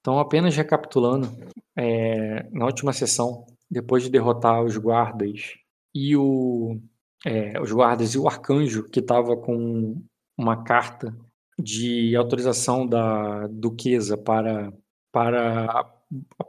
[0.00, 1.28] Então, apenas recapitulando,
[1.76, 5.54] é, na última sessão, depois de derrotar os guardas
[5.94, 6.80] e o,
[7.24, 10.00] é, os guardas e o arcanjo que estava com
[10.38, 11.16] uma carta
[11.58, 14.72] de autorização da duquesa para
[15.10, 15.90] para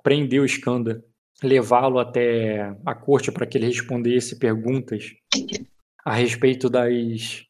[0.03, 1.01] prender o Skanda,
[1.41, 5.13] levá-lo até a corte para que ele respondesse perguntas
[6.03, 7.45] a respeito das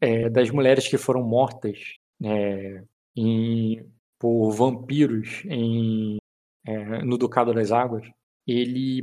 [0.00, 1.78] é, das mulheres que foram mortas
[2.24, 2.82] é,
[3.14, 3.86] em,
[4.18, 6.16] por vampiros em,
[6.66, 8.08] é, no Ducado das Águas,
[8.46, 9.02] ele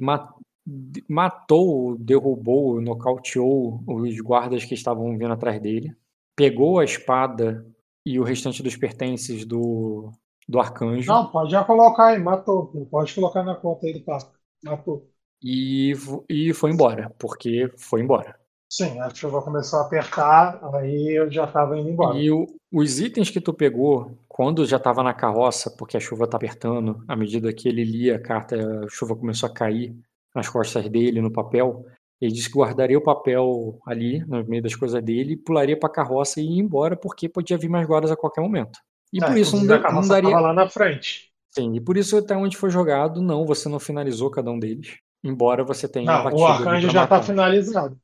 [1.09, 5.95] matou, derrubou, nocauteou os guardas que estavam vindo atrás dele,
[6.35, 7.66] pegou a espada
[8.05, 10.12] e o restante dos pertences do,
[10.48, 11.12] do arcanjo.
[11.12, 12.68] Não, pode já colocar aí, matou.
[12.90, 14.32] pode colocar na conta aí do papo.
[14.63, 15.09] Matou.
[15.41, 15.93] E,
[16.30, 18.40] e foi embora, porque foi embora.
[18.70, 22.18] Sim, a chuva começou a apertar, aí eu já estava indo embora.
[22.18, 26.27] E o, os itens que tu pegou, quando já estava na carroça, porque a chuva
[26.27, 29.96] tá apertando, à medida que ele lia a carta, a chuva começou a cair
[30.34, 31.85] nas costas dele, no papel.
[32.20, 35.93] Ele disse que guardaria o papel ali, no meio das coisas dele, pularia para a
[35.93, 38.80] carroça e ia embora, porque podia vir mais guardas a qualquer momento.
[39.13, 40.40] E é, por isso não, não daria.
[40.40, 41.32] lá na frente.
[41.52, 44.98] Sim, e por isso até onde foi jogado, não, você não finalizou cada um deles.
[45.24, 46.41] Embora você tenha não, batido.
[46.41, 47.96] O arcanjo já está finalizado.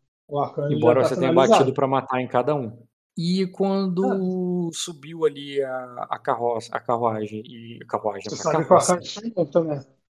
[0.70, 2.88] Embora você tenha batido para matar em cada um.
[3.22, 8.98] E quando subiu ali a, a carroça, a carruagem e a carruagem, a carroça,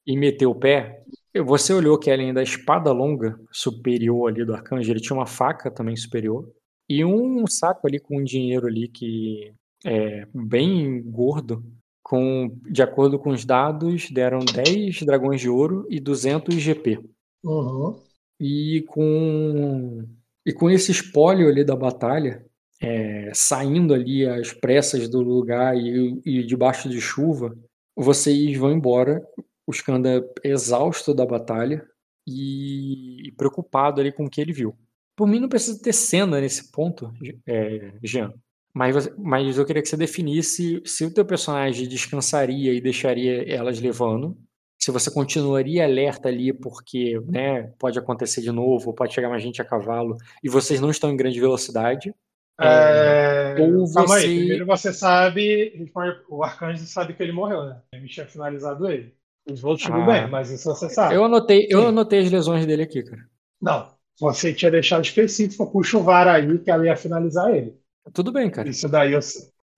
[0.06, 1.04] e meteu o pé,
[1.44, 5.72] você olhou que além da espada longa superior ali do arcanjo, ele tinha uma faca
[5.72, 6.48] também superior
[6.88, 9.52] e um saco ali com dinheiro ali que
[9.84, 11.66] é bem gordo,
[12.04, 17.00] com de acordo com os dados, deram 10 dragões de ouro e 200 GP.
[17.44, 18.00] Uhum.
[18.40, 20.08] E com,
[20.46, 22.46] e com esse espólio ali da batalha,
[22.82, 27.56] é, saindo ali às pressas do lugar e, e debaixo de chuva,
[27.96, 29.22] vocês vão embora,
[29.68, 31.86] o Skanda exausto da batalha
[32.28, 34.76] e, preocupado ali com o que ele viu.
[35.16, 37.14] Por mim não precisa ter cena nesse ponto,
[37.46, 38.34] é, Jean.
[38.74, 43.80] Mas, mas eu queria que você definisse se o teu personagem descansaria e deixaria elas
[43.80, 44.38] levando,
[44.80, 49.62] se você continuaria alerta ali porque né, pode acontecer de novo, pode chegar mais gente
[49.62, 52.16] a cavalo e vocês não estão em grande velocidade.
[52.60, 53.56] É...
[53.60, 53.94] Ou você...
[53.94, 55.90] Calma aí, primeiro você sabe,
[56.30, 57.82] o arcanjo sabe que ele morreu, né?
[57.94, 59.14] A gente tinha finalizado ele.
[59.50, 61.16] Os outros ah, bem, mas isso você sabe.
[61.16, 63.26] Eu anotei, eu anotei as lesões dele aqui, cara.
[63.60, 67.76] Não, você tinha deixado específico, puxa o VAR aí que ela ia finalizar ele.
[68.14, 68.70] Tudo bem, cara.
[68.70, 69.20] Isso daí eu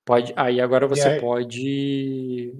[0.05, 1.22] Pode, aí agora você aí...
[1.22, 2.53] pode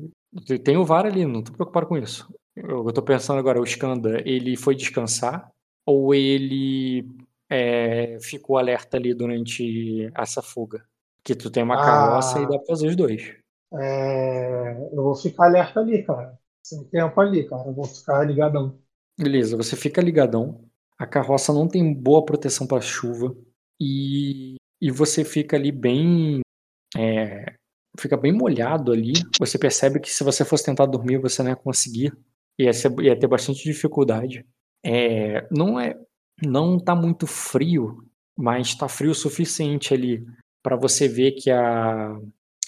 [0.63, 2.28] tem o VAR ali, não tô preocupado com isso.
[2.56, 5.50] Eu tô pensando agora, o Skanda, ele foi descansar
[5.85, 7.06] ou ele
[7.50, 10.84] é, ficou alerta ali durante essa fuga?
[11.24, 13.36] Que tu tem uma carroça ah, e dá pra fazer os dois.
[13.74, 16.38] É, eu vou ficar alerta ali, cara.
[16.64, 17.68] Sem tempo ali, cara.
[17.68, 18.78] Eu vou ficar ligadão.
[19.20, 20.66] Beleza, você fica ligadão.
[20.98, 23.36] A carroça não tem boa proteção para chuva.
[23.80, 26.42] E, e você fica ali bem
[26.96, 27.56] é,
[28.00, 29.14] fica bem molhado ali.
[29.40, 32.14] Você percebe que se você fosse tentar dormir, você não ia conseguir.
[32.60, 34.46] Ia, ser, ia ter bastante dificuldade.
[34.86, 35.98] É, não é,
[36.42, 37.98] não tá muito frio,
[38.38, 40.26] mas está frio o suficiente ali
[40.64, 42.18] para você ver que a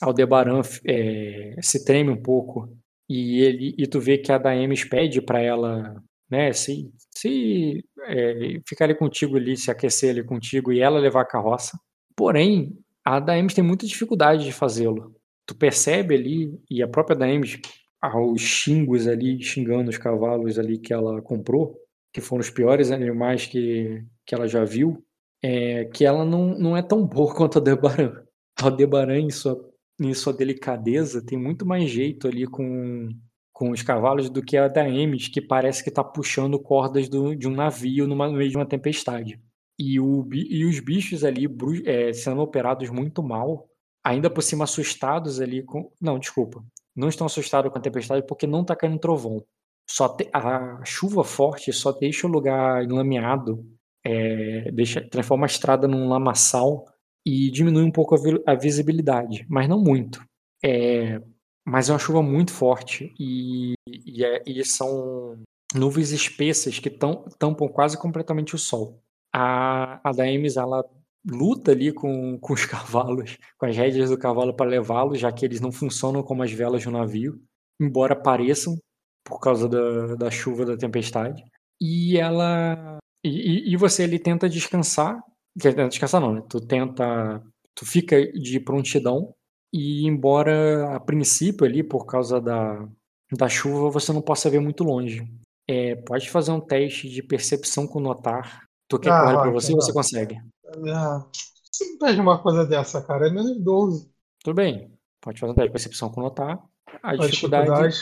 [0.02, 2.70] Aldebaran é, se treme um pouco
[3.10, 5.96] e ele e tu vê que a Daemis pede para ela,
[6.30, 11.22] né, se, se é, ficar ali contigo ali, se aquecer ali contigo e ela levar
[11.22, 11.80] a carroça.
[12.16, 15.16] Porém, a Daemis tem muita dificuldade de fazê-lo.
[15.46, 17.60] Tu percebe ali, e a própria Daemis,
[18.02, 21.78] aos xingos ali, xingando os cavalos ali que ela comprou,
[22.16, 25.04] que foram os piores animais que, que ela já viu,
[25.44, 28.24] é, que ela não, não é tão boa quanto a Debaran.
[28.58, 33.10] A Debaran, em sua, em sua delicadeza, tem muito mais jeito ali com,
[33.52, 37.50] com os cavalos do que a Daemis, que parece que está puxando cordas do, de
[37.50, 39.38] um navio numa, no meio de uma tempestade.
[39.78, 41.50] E, o, e os bichos ali
[41.84, 43.68] é, sendo operados muito mal,
[44.02, 45.92] ainda por cima assustados ali com.
[46.00, 46.64] Não, desculpa.
[46.96, 49.44] Não estão assustados com a tempestade porque não está caindo trovão.
[49.88, 50.30] Só te...
[50.34, 53.66] A chuva forte só deixa o lugar enlameado,
[54.04, 55.02] é, deixa...
[55.10, 56.86] transforma a estrada num lamaçal
[57.26, 60.24] e diminui um pouco a, a visibilidade, mas não muito.
[60.64, 61.20] É...
[61.68, 64.44] Mas é uma chuva muito forte e, e, é...
[64.46, 65.38] e são
[65.74, 69.02] nuvens espessas que tampam quase completamente o sol
[69.36, 70.86] a, a Daemis, ela
[71.30, 75.46] luta ali com, com os cavalos, com as rédeas do cavalo para levá-los, já que
[75.46, 77.42] eles não funcionam como as velas um navio,
[77.80, 78.78] embora pareçam
[79.26, 81.44] por causa da, da chuva, da tempestade.
[81.82, 83.00] E ela.
[83.24, 85.20] E, e você ele tenta descansar.
[85.56, 86.44] Descansar não, né?
[86.48, 87.42] Tu tenta.
[87.74, 89.34] Tu fica de prontidão
[89.74, 92.88] E embora a princípio ali, por causa da,
[93.34, 95.28] da chuva, você não possa ver muito longe.
[95.68, 98.64] É, pode fazer um teste de percepção com notar.
[98.88, 100.38] Tu quer ah, eu pra você ou você consegue?
[100.88, 101.26] Ah,
[101.72, 103.28] você não pede uma coisa dessa, cara.
[103.28, 104.10] É menos 12.
[104.44, 104.94] Tudo bem.
[105.20, 106.64] Pode fazer um teste de percepção com notar.
[107.02, 107.98] A, a dificuldade, dificuldade,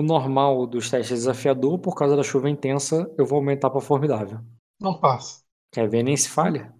[0.00, 4.40] o normal dos testes desafiador, por causa da chuva intensa, eu vou aumentar para formidável.
[4.80, 5.42] Não passa.
[5.72, 6.74] Quer ver nem se falha?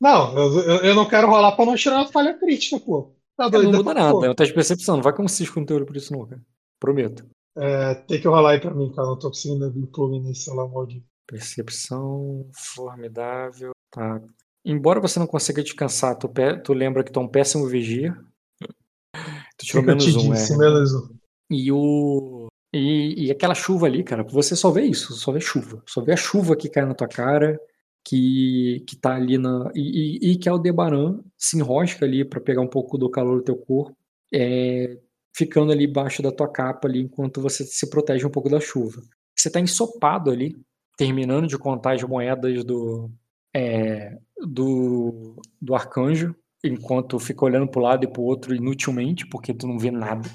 [0.00, 3.12] Não, eu, eu não quero rolar pra não tirar uma falha crítica, pô.
[3.36, 5.58] Tá doido, não muda nada, é um teste de percepção, não vai com um cisco
[5.58, 6.40] no teu olho por isso cara.
[6.78, 7.26] Prometo.
[7.56, 9.08] É, tem que rolar aí pra mim, cara.
[9.08, 11.06] Não tô conseguindo abrir o plugin nesse celular maldito.
[11.26, 13.72] Percepção formidável.
[13.90, 14.20] Tá.
[14.64, 16.30] Embora você não consiga descansar, tu,
[16.64, 18.16] tu lembra que tu é um péssimo vigia.
[19.58, 20.56] Tu tirou menos um, disse, é.
[20.56, 21.14] menos um.
[21.50, 22.41] E o.
[22.72, 25.82] E, e, aquela chuva ali, cara, você só vê isso, só vê chuva.
[25.86, 27.60] Só vê a chuva que cai na tua cara,
[28.04, 29.70] que, que tá ali na.
[29.74, 33.44] E, e, e que Aldebaran se enrosca ali para pegar um pouco do calor do
[33.44, 33.96] teu corpo,
[34.32, 34.98] é,
[35.36, 39.02] ficando ali embaixo da tua capa ali enquanto você se protege um pouco da chuva.
[39.36, 40.56] Você tá ensopado ali,
[40.96, 43.10] terminando de contar as moedas do.
[43.54, 44.16] É,
[44.46, 46.34] do, do arcanjo,
[46.64, 50.28] enquanto fica olhando pro lado e pro outro inutilmente, porque tu não vê nada.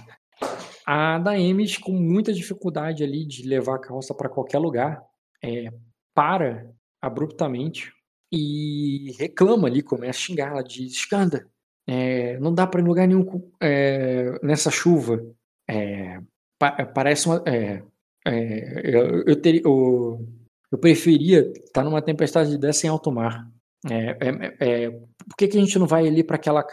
[0.90, 5.04] A Daemis, com muita dificuldade ali de levar a carroça para qualquer lugar,
[5.44, 5.70] é,
[6.16, 7.92] para abruptamente
[8.32, 11.46] e reclama ali, começa a xingar, ela diz, Skanda,
[11.86, 15.22] é, não dá para ir em lugar nenhum é, nessa chuva.
[15.70, 16.22] É,
[16.58, 17.44] pa parece uma...
[17.46, 17.84] É,
[18.26, 20.26] é, eu, eu, teria, eu,
[20.72, 23.46] eu preferia estar numa tempestade dessa em alto mar.
[25.30, 26.64] por que, que a gente não vai ali para aquela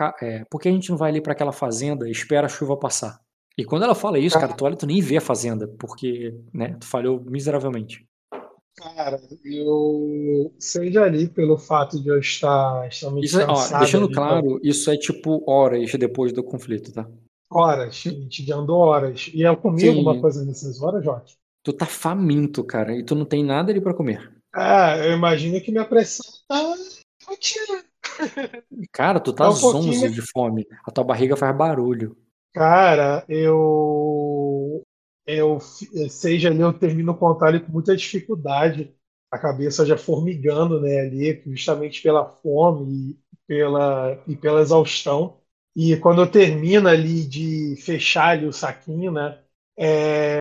[0.48, 3.23] por que a gente não vai ali para aquela fazenda e espera a chuva passar?
[3.56, 6.76] E quando ela fala isso, cara, tu olha, tu nem vê a fazenda, porque, né,
[6.80, 8.04] tu falhou miseravelmente.
[8.76, 14.14] Cara, eu seja ali pelo fato de eu estar extremamente isso é, ó, Deixando ali,
[14.14, 17.08] claro, isso é tipo horas depois do conflito, tá?
[17.48, 19.30] Horas, a gente andou horas.
[19.32, 19.90] E eu comi Sim.
[19.90, 21.36] alguma coisa nessas horas, Jorge?
[21.62, 24.32] Tu tá faminto, cara, e tu não tem nada ali para comer.
[24.56, 26.74] É, eu imagino que minha pressão tá
[27.26, 27.84] rotina.
[28.92, 30.66] Cara, tu tá, tá zonzo de fome.
[30.84, 32.16] A tua barriga faz barulho.
[32.54, 34.82] Cara, eu
[35.26, 35.58] eu
[36.08, 38.94] seja ali eu termino o contato com muita dificuldade,
[39.30, 45.40] a cabeça já formigando, né, ali, justamente pela fome e pela e pela exaustão.
[45.76, 49.42] E quando eu termino ali de fechar ali o saquinho, né,
[49.78, 50.38] é,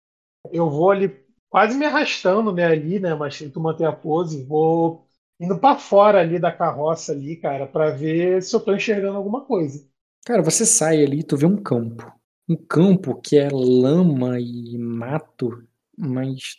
[0.51, 1.10] eu vou ali
[1.50, 5.07] quase me arrastando, né, ali, né, mas tento manter a pose, vou
[5.39, 9.45] indo para fora ali da carroça ali, cara, para ver se eu tô enxergando alguma
[9.45, 9.88] coisa.
[10.25, 12.12] Cara, você sai ali e tu vê um campo.
[12.48, 15.64] Um campo que é lama e mato,
[15.98, 16.58] mas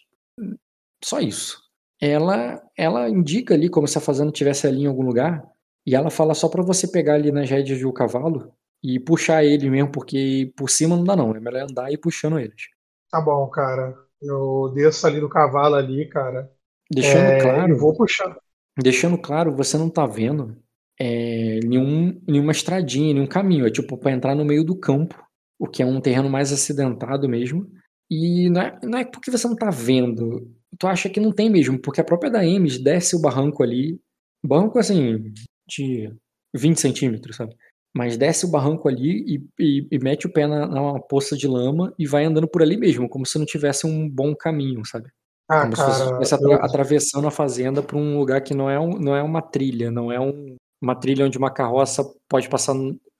[1.02, 1.62] só isso.
[2.00, 5.44] Ela ela indica ali como se a fazenda tivesse ali em algum lugar,
[5.86, 8.52] e ela fala só para você pegar ali nas rédeas do cavalo
[8.82, 11.98] e puxar ele mesmo, porque por cima não dá não, é melhor andar e ir
[11.98, 12.68] puxando eles.
[13.10, 13.94] Tá bom, cara.
[14.20, 16.50] Eu desço ali do cavalo ali, cara.
[16.90, 17.78] Deixando é, claro.
[17.78, 18.36] vou puxando.
[18.76, 20.56] Deixando claro, você não tá vendo
[20.98, 23.66] é, nenhum, nenhuma estradinha, nenhum caminho.
[23.66, 25.22] É tipo para entrar no meio do campo,
[25.58, 27.70] o que é um terreno mais acidentado mesmo.
[28.10, 30.50] E não é, não é porque você não tá vendo.
[30.78, 33.98] Tu acha que não tem mesmo, porque a própria da Emes desce o barranco ali.
[34.44, 35.32] Barranco assim,
[35.66, 36.12] de
[36.54, 37.54] 20 centímetros, sabe?
[37.96, 41.46] Mas desce o barranco ali e, e, e mete o pé na, na poça de
[41.46, 45.08] lama e vai andando por ali mesmo, como se não tivesse um bom caminho, sabe?
[45.48, 46.64] Ah, como cara, se você estivesse atra eu...
[46.64, 50.10] atravessando a fazenda para um lugar que não é, um, não é uma trilha, não
[50.10, 52.74] é um, uma trilha onde uma carroça pode passar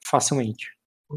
[0.07, 0.69] facilmente.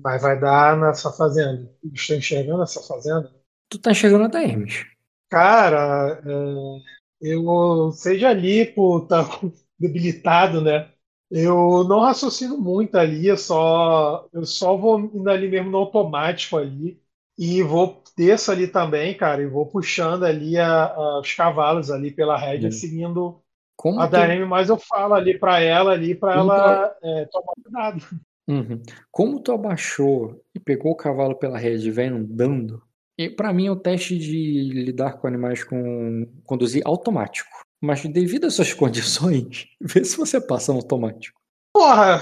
[0.03, 1.71] Mas vai dar nessa fazenda.
[1.93, 3.31] Estou enxergando essa fazenda?
[3.69, 4.85] Tu tá enxergando até Hermes.
[5.29, 9.23] Cara, é, eu seja ali por tá
[9.79, 10.91] debilitado, né?
[11.29, 16.55] Eu não raciocino muito ali, eu só, eu só vou indo ali mesmo no automático
[16.57, 17.01] ali
[17.37, 22.11] e vou desço ali também, cara, e vou puxando ali a, a, os cavalos ali
[22.11, 23.43] pela rédea, seguindo
[23.77, 27.07] como a DM, mas eu falo ali para ela ali para ela tu...
[27.07, 28.03] é, tomar cuidado.
[28.47, 28.81] Uhum.
[29.11, 32.81] Como tu abaixou e pegou o cavalo pela rede e vem andando,
[33.17, 37.49] e para mim é o teste de lidar com animais com conduzir automático.
[37.81, 41.39] Mas devido às suas condições, vê se você passa no automático.
[41.73, 42.21] Porra!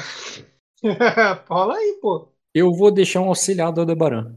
[1.47, 2.29] Fala aí, pô.
[2.53, 4.35] Eu vou deixar um auxiliar do Aldebaran.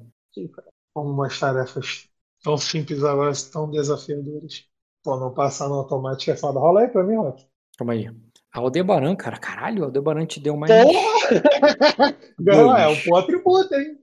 [0.92, 2.08] Como umas tarefas
[2.42, 4.64] tão simples agora, tão desafiadoras.
[5.08, 6.60] Pô, não passar no automático é foda.
[6.60, 7.42] Rola aí pra mim, Rock.
[7.78, 8.10] Calma aí.
[8.52, 10.70] Aldebaran, cara, caralho, Aldebaran te deu mais.
[12.38, 13.98] não, é um atributo, hein?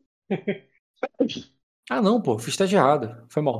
[1.91, 3.23] ah, não, pô, fiz teste errado.
[3.29, 3.59] Foi mal.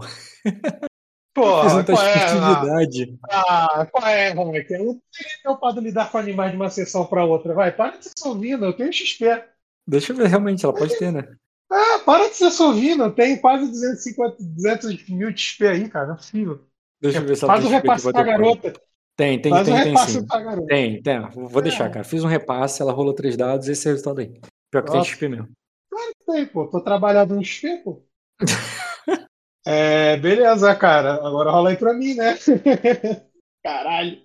[1.35, 3.19] Pô, de furtividade.
[3.29, 4.73] Ah, qual é, Rock?
[4.73, 7.53] Eu não teria preocupado lidar com animais de uma sessão pra outra.
[7.53, 9.25] Vai, para de se ouvindo, eu tenho XP.
[9.87, 11.27] Deixa eu ver, realmente, ela pode ter, né?
[11.71, 16.13] Ah, para de ser sovino, tem quase 250, 200 mil de XP aí, cara, não
[16.15, 16.65] é possível.
[17.05, 18.73] Deixa eu ver se ela Faz tem um que repasse pra garota.
[19.17, 20.27] Tem, tem, Faz um tem, tem repasse sim.
[20.67, 21.21] Tem, tem.
[21.29, 21.89] Vou deixar, É.
[21.89, 22.03] cara.
[22.03, 24.41] Fiz um repasse, ela rolou três dados, esse é o resultado aí.
[24.71, 25.09] Pior que tem Nossa.
[25.09, 25.49] XP mesmo.
[26.25, 28.01] Tem, pô, tô trabalhando no XP, pô.
[29.67, 31.15] É, beleza, cara.
[31.25, 32.37] Agora rola aí pra mim, né?
[33.65, 34.21] Caralho.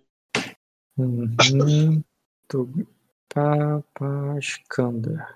[0.98, 2.02] Uhum.
[2.46, 2.86] Tu-
[3.32, 5.26] Pá, pá, escanda.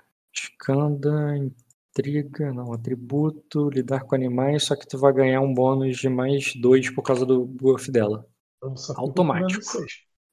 [1.97, 6.53] Intriga, não, atributo, lidar com animais, só que tu vai ganhar um bônus de mais
[6.59, 8.27] dois por causa do buff dela.
[8.75, 9.61] Só fico Automático.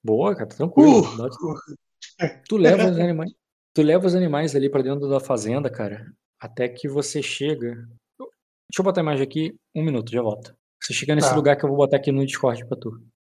[0.04, 1.02] Boa, cara, tá tranquilo.
[1.02, 1.28] Uh, Dá-
[2.48, 3.30] Tu leva os animais.
[3.72, 6.04] Tu leva os animais ali pra dentro da fazenda, cara,
[6.40, 7.74] até que você chega.
[8.18, 10.52] Deixa eu botar a imagem aqui, um minuto, já volto.
[10.82, 11.36] Você chega nesse Tá.
[11.36, 12.90] lugar que eu vou botar aqui no Discord pra tu.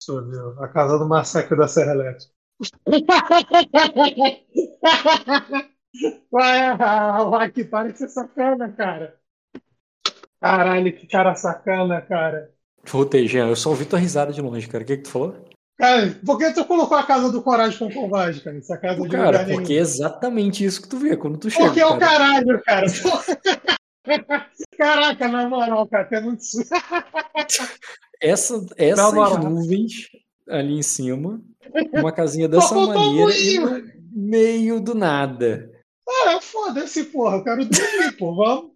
[0.08, 0.64] Ver.
[0.64, 2.32] A casa do massacre da Serra Elétrica.
[6.30, 9.14] Vai, vai, que parece ser sacana, cara.
[10.40, 12.50] Caralho, que cara sacana, cara.
[12.84, 13.48] Voltei, Jean.
[13.48, 14.84] Eu só ouvi tua risada de longe, cara.
[14.84, 15.34] O que, que tu falou?
[15.78, 18.58] Cara, por que tu colocou a casa do Coragem com Covarde, cara?
[18.58, 19.80] Essa casa de Cara, porque é nenhum.
[19.80, 21.64] exatamente isso que tu vê quando tu chega.
[21.64, 22.18] Porque é o cara.
[22.18, 22.86] caralho, cara.
[24.76, 26.42] Caraca, na moral, cara, tem muito.
[28.20, 30.08] Essa, essas nuvens
[30.48, 31.42] ali em cima,
[31.92, 33.82] uma casinha dessa maneira no
[34.12, 35.70] meio do nada.
[36.08, 37.36] Ah, foda-se, porra.
[37.36, 38.34] Eu quero dormir, pô.
[38.34, 38.72] Vamos.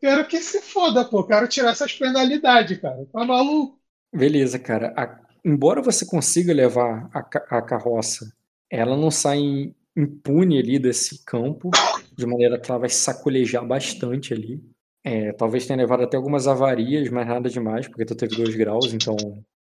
[0.00, 1.24] Quero que se foda, pô.
[1.24, 3.04] Quero tirar essas penalidades, cara.
[3.12, 3.78] Tá maluco?
[4.14, 4.92] Beleza, cara.
[4.96, 7.18] A- embora você consiga levar a,
[7.58, 8.32] a carroça,
[8.70, 11.70] ela não sai im- impune ali desse campo,
[12.16, 14.62] de maneira que ela vai sacolejar bastante ali.
[15.04, 18.92] É, talvez tenha levado até algumas avarias, mas nada demais, porque tu teve dois graus,
[18.92, 19.16] então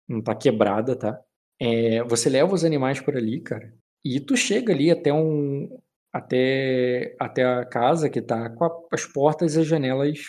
[0.07, 1.19] não tá quebrada, tá?
[1.59, 3.73] É, você leva os animais por ali, cara,
[4.03, 5.69] e tu chega ali até um
[6.13, 10.19] até, até a casa que tá com a- as portas e as janelas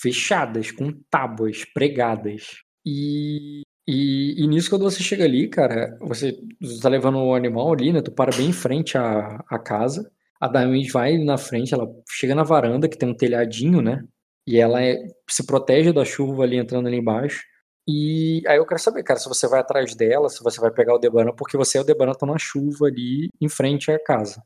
[0.00, 2.58] fechadas, com tábuas pregadas.
[2.84, 6.36] E, e, e nisso, quando você chega ali, cara, você
[6.82, 8.02] tá levando o animal ali, né?
[8.02, 10.10] Tu para bem em frente à, à casa.
[10.40, 14.02] A Diamond vai na frente, ela chega na varanda, que tem um telhadinho, né?
[14.46, 14.96] E ela é-
[15.30, 17.42] se protege da chuva ali entrando ali embaixo.
[17.90, 20.94] E aí eu quero saber, cara, se você vai atrás dela, se você vai pegar
[20.94, 24.42] o Debaran, porque você e o Debaran estão na chuva ali em frente à casa.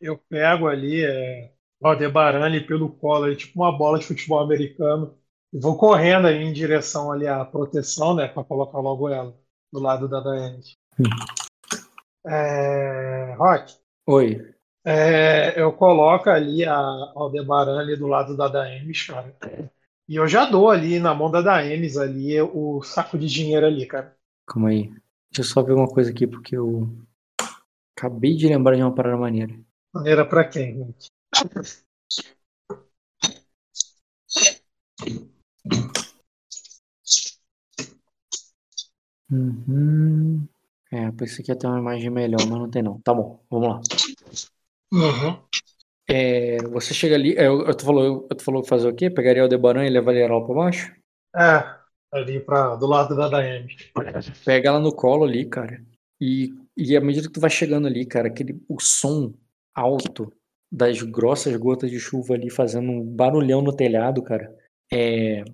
[0.00, 4.38] Eu pego ali é, o Aldebaran ali pelo colo, ali, tipo uma bola de futebol
[4.38, 5.18] americano.
[5.52, 8.28] E vou correndo ali em direção ali à proteção, né?
[8.28, 9.34] Pra colocar logo ela
[9.72, 10.62] do lado da Diane.
[12.24, 13.74] É, Rock,
[14.06, 14.54] Oi.
[14.84, 19.34] é, eu coloco ali a Aldebaran ali do lado da Daemis, cara.
[20.08, 23.86] E eu já dou ali na mão da Daemis ali o saco de dinheiro ali,
[23.86, 24.16] cara.
[24.46, 24.84] Calma aí.
[25.32, 26.88] Deixa eu só ver uma coisa aqui, porque eu
[27.96, 29.52] acabei de lembrar de uma parada maneira.
[29.92, 31.10] Maneira pra quem, gente?
[39.28, 40.46] Uhum.
[40.92, 43.00] É, pensei que ia ter uma imagem melhor, mas não tem não.
[43.00, 43.80] Tá bom, vamos lá.
[44.92, 45.42] Uhum.
[46.08, 49.10] É, você chega ali, é, eu, eu, tu falou, eu tu falou fazer o quê?
[49.10, 50.94] Pegaria o Debaran e levaria ela pra baixo?
[51.34, 51.64] É,
[52.12, 53.76] ali pra, do lado da Daemis.
[54.44, 55.84] Pega ela no colo ali, cara.
[56.20, 59.34] E, e à medida que tu vai chegando ali, cara, aquele, o som
[59.74, 60.32] alto
[60.72, 64.54] das grossas gotas de chuva ali fazendo um barulhão no telhado, cara,
[64.92, 65.44] é,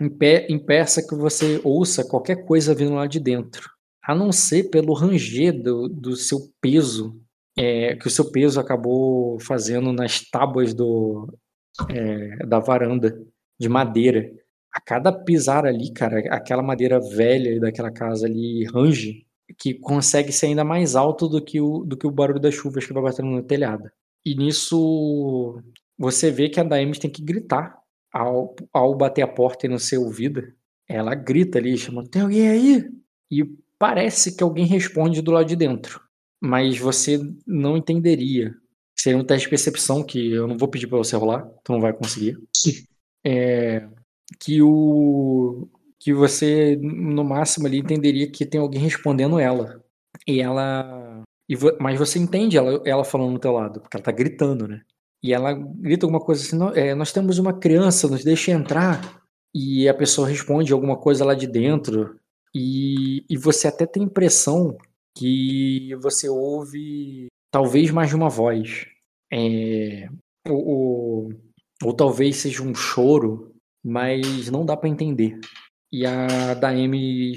[0.00, 3.70] impe- impeça que você ouça qualquer coisa vindo lá de dentro.
[4.02, 7.20] A não ser pelo ranger do, do seu peso,
[7.60, 11.30] é, que o seu peso acabou fazendo nas tábuas do,
[11.90, 13.14] é, da varanda
[13.58, 14.32] de madeira.
[14.72, 19.26] A cada pisar ali, cara, aquela madeira velha daquela casa ali range,
[19.58, 22.86] que consegue ser ainda mais alto do que o, do que o barulho das chuvas
[22.86, 23.90] que vai batendo no telhado.
[24.24, 25.60] E nisso
[25.98, 27.76] você vê que a Daemis tem que gritar
[28.10, 30.54] ao, ao bater a porta e não ser ouvida.
[30.88, 32.88] Ela grita ali, chamando: Tem alguém aí?
[33.30, 33.44] E
[33.78, 36.00] parece que alguém responde do lado de dentro,
[36.40, 38.54] mas você não entenderia.
[38.98, 41.80] Seria um teste de percepção que eu não vou pedir para você rolar, tu não
[41.80, 42.38] vai conseguir.
[43.24, 43.86] É,
[44.40, 45.68] que o
[45.98, 49.84] que você no máximo ali entenderia que tem alguém respondendo ela.
[50.26, 54.04] E ela e vo- mas você entende ela, ela falando no teu lado, porque ela
[54.04, 54.80] tá gritando, né?
[55.22, 59.20] E ela grita alguma coisa assim, "Nó- é, nós temos uma criança, nos deixe entrar.
[59.54, 62.16] E a pessoa responde alguma coisa lá de dentro.
[62.54, 64.76] E, e você até tem impressão
[65.16, 68.86] que você ouve talvez mais de uma voz.
[69.32, 70.08] É,
[70.48, 71.30] ou, ou,
[71.84, 75.38] ou talvez seja um choro, mas não dá pra entender.
[75.92, 77.34] E a Daemi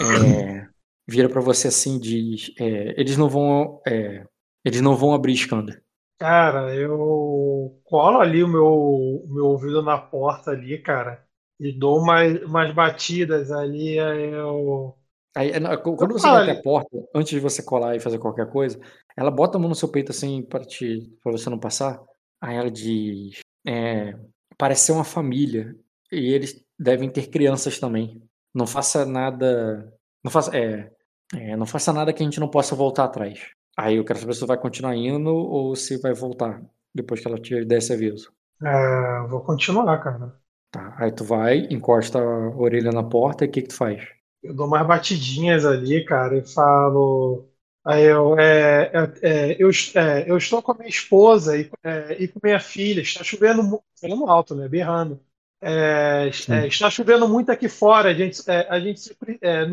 [0.00, 0.68] é,
[1.08, 3.80] vira pra você assim diz: é, eles não vão.
[3.86, 4.26] é,
[4.64, 5.82] Eles não vão abrir escanda.
[6.18, 11.26] Cara, eu colo ali o meu, meu ouvido na porta ali, cara,
[11.60, 14.98] e dou umas, umas batidas ali, eu.
[15.36, 18.00] Aí, é, não, quando Eu você vai até a porta, antes de você colar e
[18.00, 18.80] fazer qualquer coisa,
[19.14, 22.02] ela bota a mão no seu peito assim para te, para você não passar.
[22.40, 24.14] Aí ela diz, é,
[24.56, 25.76] parece ser uma família
[26.10, 28.22] e eles devem ter crianças também.
[28.54, 29.92] Não faça nada,
[30.24, 30.90] não faça, é,
[31.34, 33.50] é, não faça nada que a gente não possa voltar atrás.
[33.76, 36.62] Aí eu quero saber se você vai continuar indo ou se vai voltar
[36.94, 38.32] depois que ela te der esse aviso.
[38.64, 40.34] é, vou continuar, cara.
[40.70, 44.15] Tá, aí tu vai, encosta a orelha na porta e o que que tu faz?
[44.46, 47.48] Eu dou umas batidinhas ali, cara, e falo.
[47.84, 52.16] Aí eu, é, é, é, eu, é, eu estou com a minha esposa e, é,
[52.22, 53.00] e com minha filha.
[53.00, 54.68] Está chovendo, falando alto, né?
[54.68, 55.20] Berrando.
[55.60, 58.10] É, é, está chovendo muito aqui fora.
[58.10, 59.66] A gente, é, a gente, se é,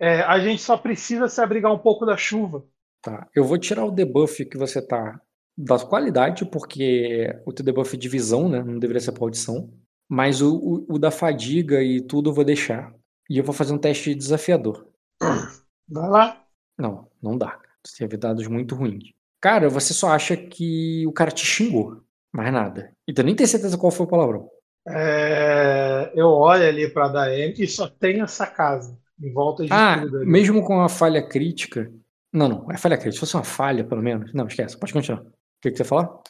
[0.00, 2.64] é, a gente só precisa se abrigar um pouco da chuva.
[3.02, 5.20] Tá, eu vou tirar o debuff que você tá
[5.56, 8.62] da qualidade, porque o teu debuff de visão, né?
[8.62, 9.72] Não deveria ser pra audição.
[10.08, 12.94] Mas o, o, o da fadiga e tudo eu vou deixar.
[13.28, 14.86] E eu vou fazer um teste desafiador.
[15.88, 16.44] Vai lá.
[16.78, 17.58] Não, não dá.
[17.82, 19.12] Tu teve dados muito ruins.
[19.40, 22.02] Cara, você só acha que o cara te xingou.
[22.32, 22.92] Mais nada.
[23.06, 24.50] E tu nem tem certeza qual foi o palavrão.
[24.86, 29.72] É, eu olho ali para a Daemi e só tem essa casa em volta de
[29.72, 30.26] Ah, tudo ali.
[30.26, 31.90] mesmo com a falha crítica.
[32.32, 33.12] Não, não, é falha crítica.
[33.14, 34.32] Se fosse uma falha, pelo menos.
[34.34, 35.20] Não, esquece, pode continuar.
[35.22, 35.24] O
[35.62, 36.20] que, que você ia falar?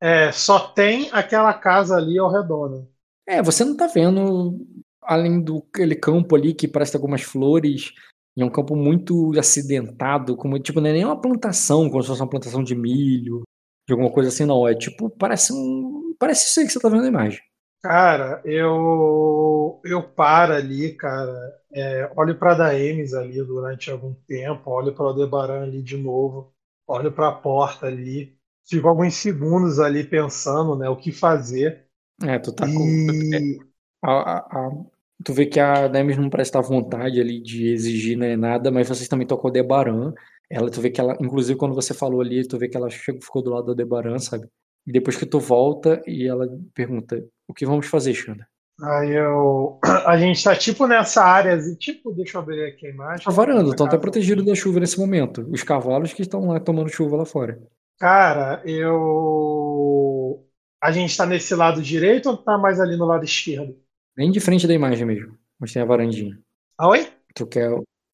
[0.00, 2.84] É, só tem aquela casa ali ao redor, né?
[3.26, 4.58] É, você não tá vendo,
[5.04, 7.92] além do aquele campo ali que parece ter algumas flores,
[8.36, 12.08] e é um campo muito acidentado, como tipo, não é nem uma plantação, como se
[12.08, 13.42] fosse uma plantação de milho,
[13.88, 14.66] de alguma coisa assim, não.
[14.68, 16.14] É tipo, parece um.
[16.18, 17.40] Parece isso aí que você tá vendo na imagem.
[17.82, 21.30] Cara, eu eu paro ali, cara,
[21.70, 26.54] é, olho para Daemis ali durante algum tempo, olho para o Aldebaran ali de novo,
[26.86, 31.86] olho para a porta ali, fico alguns segundos ali pensando, né, o que fazer.
[32.22, 32.84] É, tu tá com.
[33.30, 33.58] E
[34.02, 34.86] a- a- a-
[35.22, 39.08] tu vê que a Nemes não à vontade ali de exigir né, nada, mas vocês
[39.08, 40.12] também estão com o Aldebaran.
[40.50, 43.22] Ela, tu vê que ela, inclusive quando você falou ali, tu vê que ela chegou,
[43.22, 44.48] ficou do lado do Aldebaran, sabe?
[44.86, 48.46] E depois que tu volta e ela pergunta: O que vamos fazer, Xanda?
[48.82, 52.90] aí eu a gente tá tipo nessa área, assim, tipo, deixa eu abrir aqui a
[52.90, 53.24] imagem.
[53.24, 55.46] Tá varando, estão até casa protegidos da chuva nesse momento.
[55.50, 57.60] Os cavalos que estão lá tomando chuva lá fora.
[57.98, 60.44] Cara, eu
[60.82, 63.74] a gente tá nesse lado direito ou tá mais ali no lado esquerdo?
[64.16, 65.38] Bem de frente da imagem mesmo.
[65.58, 66.38] Mas tem a varandinha.
[66.78, 67.00] Ah, oi?
[67.34, 67.70] Tu quer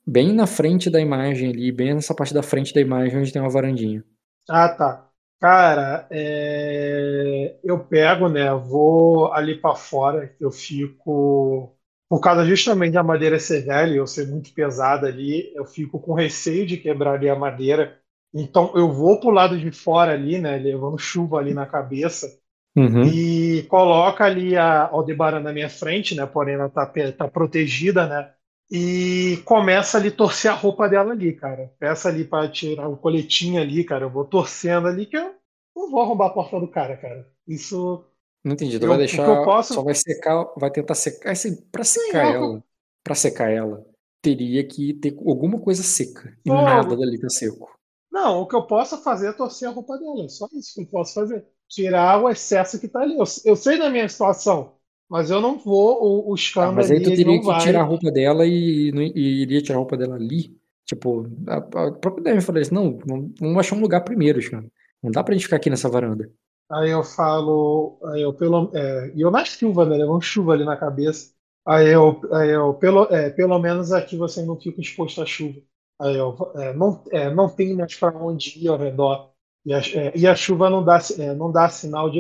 [0.07, 3.43] bem na frente da imagem ali, bem nessa parte da frente da imagem onde tem
[3.43, 4.05] uma varandinha.
[4.49, 5.09] Ah, tá.
[5.41, 8.53] Cara, é, eu pego, né?
[8.55, 10.35] Vou ali para fora.
[10.41, 11.77] Eu fico,
[12.09, 16.13] por causa justamente da madeira ser velha, eu ser muito pesada ali, eu fico com
[16.15, 17.99] receio de quebrar ali a madeira.
[18.35, 20.57] Então eu vou pro lado de fora ali, né?
[20.59, 22.39] Levando chuva ali na cabeça
[22.81, 23.03] Uhum.
[23.05, 26.25] e coloca ali a Aldebaran na minha frente, né?
[26.27, 28.33] Porém ela tá, tá protegida, né?
[28.71, 31.73] E começa ali a torcer a roupa dela ali, cara.
[31.79, 34.05] Peça ali para tirar o coletinho ali, cara.
[34.05, 35.35] Eu vou torcendo ali que eu
[35.75, 37.27] não vou arrombar a porta do cara, cara.
[37.49, 38.05] Isso.
[38.45, 38.79] Não entendi.
[38.79, 39.27] Tu Eu- vai deixar.
[39.27, 40.47] eu posso- Só vai secar.
[40.57, 41.33] Vai tentar secar.
[41.33, 42.64] Assim, pra Sim, secar eu- ela.
[43.03, 43.85] Pra secar ela,
[44.23, 46.33] teria que ter alguma coisa seca.
[46.45, 47.75] E nada dali tá seco.
[48.12, 50.25] Não, o que eu posso fazer é torcer a roupa dela.
[50.25, 51.45] É só isso que eu posso fazer.
[51.70, 53.16] Tirar o excesso que tá ali.
[53.18, 54.76] Eu, eu sei da minha situação,
[55.09, 56.02] mas eu não vou.
[56.28, 57.64] O, o Ah, escândalo mas aí tu teria que vai.
[57.64, 60.54] tirar a roupa dela e, e iria tirar a roupa dela ali.
[60.85, 62.74] Tipo, a, a própria Demi falou isso.
[62.74, 62.98] Não,
[63.38, 64.66] vamos achar um lugar primeiro, cara.
[65.02, 66.30] Não dá pra gente ficar aqui nessa varanda.
[66.70, 69.96] Aí eu falo, aí eu pelo, é, e eu na chuva, né?
[69.96, 71.35] Levando chuva ali na cabeça.
[71.66, 75.61] Aí eu, aí eu pelo, é, pelo menos aqui você não fica exposto à chuva.
[76.00, 79.33] Aí eu, é, não, é, não tem mais para onde ir ao redor.
[79.64, 82.11] E a, é, e a chuva não dá, é, não dá sinal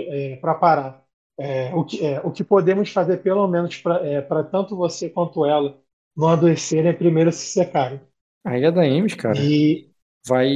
[0.40, 1.04] para parar.
[1.38, 5.46] É, o que, é, o que podemos fazer, pelo menos para é, tanto você quanto
[5.46, 5.80] ela
[6.14, 8.00] não adoecerem, é primeiro se secarem.
[8.44, 9.90] Aí a da Emes, cara, E
[10.26, 10.48] vai.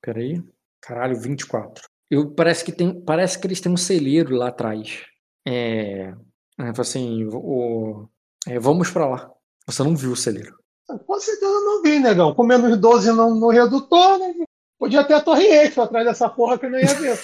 [0.00, 0.42] Peraí.
[0.80, 1.82] Caralho, 24.
[2.08, 5.04] Eu, parece, que tem, parece que eles têm um celeiro lá atrás.
[5.44, 6.10] É.
[6.10, 6.14] é,
[6.56, 8.08] fala assim, o,
[8.46, 9.32] é, vamos pra lá.
[9.66, 10.56] Você não viu o celeiro.
[10.86, 12.32] com certeza eu não vi, negão.
[12.34, 14.32] Com menos 12 no, no redutor, né?
[14.78, 17.18] Podia ter a Torre Eiffel atrás dessa porra que eu não ia ver.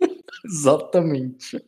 [0.44, 1.62] Exatamente.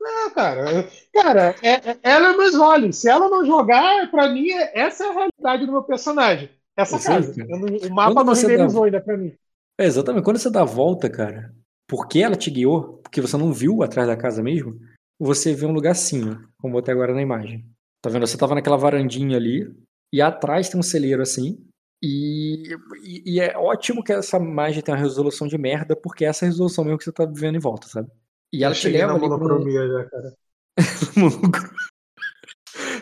[0.00, 2.96] Ah, cara, cara, é, é- ela é meus olhos.
[2.96, 6.48] Se ela não jogar, pra mim, é- essa é a realidade do meu personagem.
[6.76, 7.34] Essa Eu sei, casa.
[7.34, 7.48] cara.
[7.50, 9.34] Eu não- o mapa Quando não renderizou dá- ainda pra mim.
[9.78, 10.24] É, exatamente.
[10.24, 11.52] Quando você dá a volta, cara,
[11.88, 14.78] porque ela te guiou, porque você não viu atrás da casa mesmo,
[15.18, 16.22] você vê um lugar assim,
[16.58, 17.66] como eu botei agora na imagem.
[18.00, 18.26] Tá vendo?
[18.26, 19.68] Você tava naquela varandinha ali,
[20.12, 21.58] e atrás tem um celeiro assim,
[22.02, 26.28] E, e, e, é ótimo que essa imagem tenha uma resolução de merda, porque é
[26.28, 28.08] essa resolução mesmo que você tá vivendo em volta, sabe?
[28.52, 29.88] E ela te leva na monocromia um...
[29.88, 30.34] já, cara.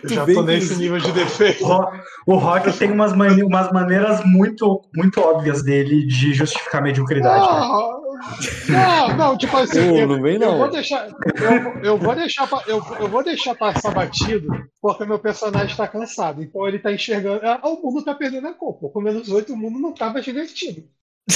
[0.02, 0.80] Eu já tô nesse que...
[0.80, 1.64] nível de defeito.
[2.26, 7.46] O Rock tem umas, mane umas maneiras muito, muito óbvias dele de justificar a mediocridade.
[7.48, 8.00] Ah,
[8.68, 10.52] não, não, tipo assim, eu, não vem, não.
[10.52, 14.48] eu vou deixar, eu, eu, vou deixar, eu, eu vou deixar passar batido,
[14.80, 16.42] porque meu personagem está cansado.
[16.42, 17.40] Então ele está enxergando.
[17.44, 18.74] Ah, o mundo está perdendo a cor.
[18.74, 20.88] Com menos oito, o mundo não estava divertido.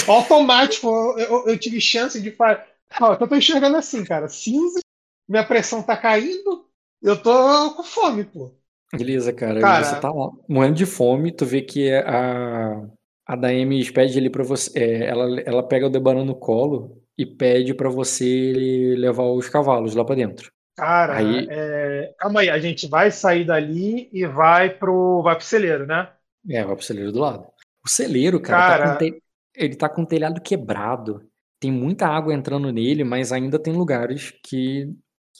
[0.07, 2.61] Automático, eu, eu, tive chance de fazer.
[2.89, 4.27] Ah, eu tô enxergando assim, cara.
[4.27, 4.79] Cinza,
[5.27, 6.65] minha pressão tá caindo,
[7.01, 8.51] eu tô com fome, pô.
[8.93, 9.61] Beleza, cara.
[9.61, 10.11] cara você tá
[10.47, 12.85] morrendo de fome, tu vê que a,
[13.25, 14.77] a Daemis pede ali pra você.
[14.77, 19.95] É, ela, ela pega o Debaran no colo e pede para você levar os cavalos
[19.95, 20.51] lá para dentro.
[20.75, 21.47] Cara, aí...
[21.49, 22.13] é...
[22.17, 26.09] calma aí, a gente vai sair dali e vai pro, vai pro celeiro, né?
[26.49, 27.45] É, vai pro celeiro do lado.
[27.85, 28.91] O celeiro, cara, cara...
[28.93, 29.21] Tá te...
[29.55, 31.27] ele tá com o telhado quebrado.
[31.59, 34.89] Tem muita água entrando nele, mas ainda tem lugares que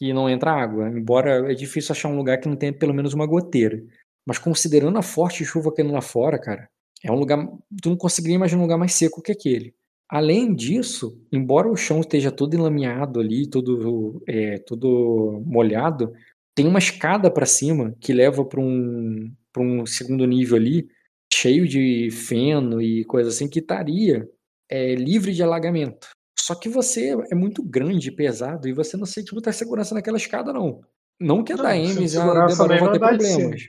[0.01, 0.89] que não entra água.
[0.89, 3.79] Embora é difícil achar um lugar que não tenha pelo menos uma goteira.
[4.25, 6.67] Mas considerando a forte chuva caindo lá fora, cara,
[7.03, 7.47] é um lugar.
[7.81, 9.73] Tu não conseguiria imaginar um lugar mais seco que aquele.
[10.09, 16.11] Além disso, embora o chão esteja todo enlameado ali, todo, é, todo molhado,
[16.53, 20.89] tem uma escada para cima que leva para um, um segundo nível ali,
[21.33, 24.27] cheio de feno e coisa assim, que estaria
[24.69, 26.09] é, livre de alagamento.
[26.37, 30.17] Só que você é muito grande e pesado e você não sente muita segurança naquela
[30.17, 30.81] escada, não.
[31.19, 33.61] Não que a da Emes e a Debarão vão ter problemas.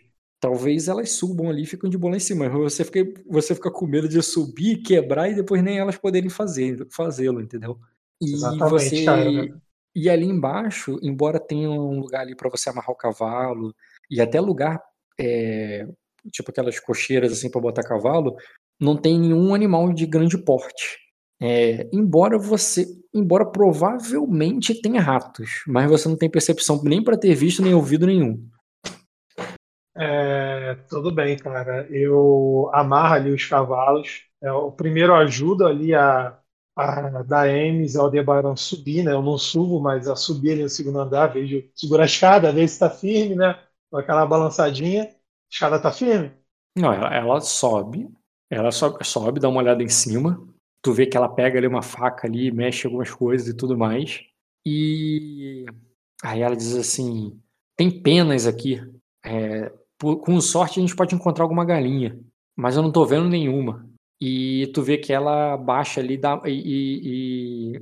[0.43, 2.49] Talvez elas subam ali e ficam de boa lá em cima.
[2.49, 6.85] Você fica, você fica com medo de subir, quebrar e depois nem elas poderem fazer,
[6.91, 7.79] fazê-lo, entendeu?
[8.21, 9.05] E Exatamente, você.
[9.05, 9.49] Cara, né?
[9.95, 13.73] E ali embaixo, embora tenha um lugar ali para você amarrar o cavalo,
[14.11, 14.83] e até lugar,
[15.17, 15.87] é,
[16.33, 18.35] tipo aquelas cocheiras assim para botar cavalo,
[18.81, 20.99] não tem nenhum animal de grande porte.
[21.41, 27.33] É, embora você, embora provavelmente tenha ratos, mas você não tem percepção nem para ter
[27.33, 28.45] visto nem ouvido nenhum.
[29.95, 31.87] É, tudo bem, cara.
[31.91, 34.25] Eu amarro ali os cavalos.
[34.43, 36.39] É, o primeiro ajuda ali a,
[36.77, 39.13] a da Emes ao Aldebaran subir, né?
[39.13, 42.67] Eu não subo, mas a subir ali no segundo andar, vejo segurar a escada, ver
[42.69, 43.59] se está firme, né?
[43.91, 45.05] Com aquela balançadinha.
[45.05, 45.09] A
[45.51, 46.33] escada está firme?
[46.77, 48.09] Não, ela, ela sobe,
[48.51, 50.43] ela sobe, sobe, dá uma olhada em cima,
[50.81, 54.23] tu vê que ela pega ali uma faca ali, mexe algumas coisas e tudo mais.
[54.65, 55.67] E
[56.23, 57.41] aí ela diz assim:
[57.77, 58.81] tem penas aqui.
[59.25, 59.73] É,
[60.03, 62.19] por, com sorte a gente pode encontrar alguma galinha,
[62.57, 63.89] mas eu não tô vendo nenhuma.
[64.21, 67.77] E tu vê que ela abaixa ali dá, e, e, e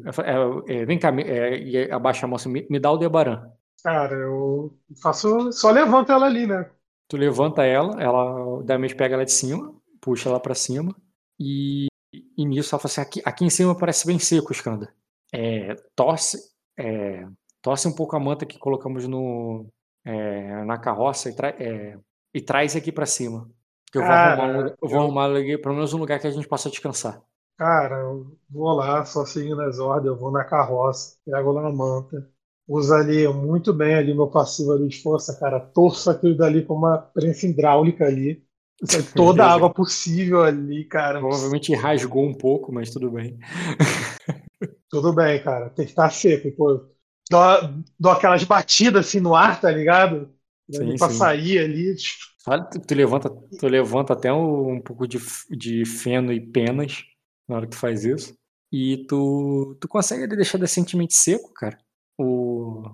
[0.68, 3.50] é, é, vem cá, é, e abaixa a moça, me, me dá o debaran.
[3.82, 5.50] Cara, eu faço.
[5.50, 6.70] Só levanta ela ali, né?
[7.08, 10.94] Tu levanta ela, ela da pega ela de cima, puxa ela para cima
[11.38, 11.86] e
[12.36, 14.92] e nisso ela fala assim: aqui, aqui em cima parece bem seco, Skanda.
[15.32, 16.38] É, torce,
[16.78, 17.26] é,
[17.62, 19.66] torce um pouco a manta que colocamos no,
[20.04, 21.98] é, na carroça e, tra é,
[22.34, 23.48] e traz aqui para cima.
[23.90, 25.00] Que eu vou Cara, arrumar, um, eu vou eu...
[25.00, 25.28] arrumar
[25.62, 27.22] pelo menos um lugar que a gente possa descansar.
[27.58, 31.72] Cara, eu vou lá, só seguindo as ordens, eu vou na carroça, pego lá na
[31.72, 32.30] manta,
[32.66, 36.74] uso ali muito bem ali meu passivo ali de força, cara, torço aquilo dali com
[36.74, 38.42] uma prensa hidráulica ali,
[39.14, 41.20] Toda a água possível ali, cara.
[41.20, 43.38] Provavelmente rasgou um pouco, mas tudo bem.
[44.88, 45.70] Tudo bem, cara.
[45.70, 46.50] Tem que estar seco.
[46.56, 46.88] Pô,
[47.30, 50.34] dou, dou aquelas batidas assim no ar, tá ligado?
[50.70, 51.16] Sim, pra sim.
[51.16, 51.94] sair ali.
[51.94, 55.18] Tu, tu, levanta, tu levanta até um, um, pouco de,
[55.50, 57.04] de feno e penas
[57.48, 58.34] na hora que tu faz isso.
[58.72, 61.76] E tu, tu consegue deixar decentemente seco, cara.
[62.18, 62.84] O,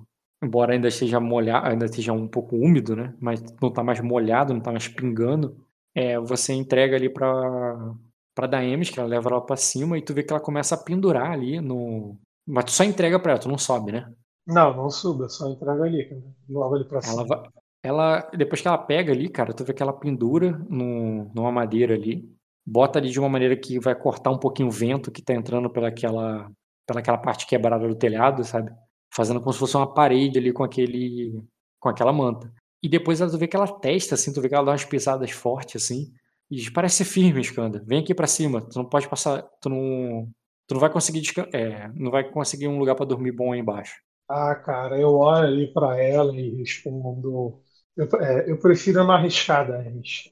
[0.43, 3.15] embora ainda esteja molhado, ainda esteja um pouco úmido, né?
[3.21, 7.95] Mas não tá mais molhado, não tá mais pingando é, você entrega ali pra,
[8.35, 10.79] pra Daemis, que ela leva ela pra cima, e tu vê que ela começa a
[10.79, 12.19] pendurar ali no.
[12.47, 14.12] Mas tu só entrega pra ela, tu não sobe, né?
[14.47, 17.23] Não, não suba, só entrega ali, logo ali pra cima.
[17.23, 17.51] Ela,
[17.87, 21.94] ela, depois que ela pega ali, cara, tu vê que ela pendura no, numa madeira
[21.94, 22.29] ali,
[22.66, 25.70] bota ali de uma maneira que vai cortar um pouquinho o vento que tá entrando
[25.70, 26.51] pelaquela,
[26.87, 28.72] pelaquela parte quebrada do telhado, sabe?
[29.14, 31.42] Fazendo como se fosse uma parede ali com aquele
[31.79, 32.53] com aquela manta.
[32.83, 35.31] E depois tu vê que ela testa, assim, tu vê que ela dá umas pisadas
[35.31, 36.12] fortes, assim.
[36.51, 37.83] E diz, parece firme, Skanda.
[37.87, 38.61] Vem aqui para cima.
[38.61, 39.42] Tu não pode passar.
[39.61, 40.29] Tu não.
[40.68, 41.22] Tu não vai conseguir
[41.53, 43.94] é, não vai conseguir um lugar para dormir bom aí embaixo.
[44.29, 47.61] Ah, cara, eu olho ali para ela e respondo.
[47.97, 49.69] Eu, é, eu prefiro não arriscar.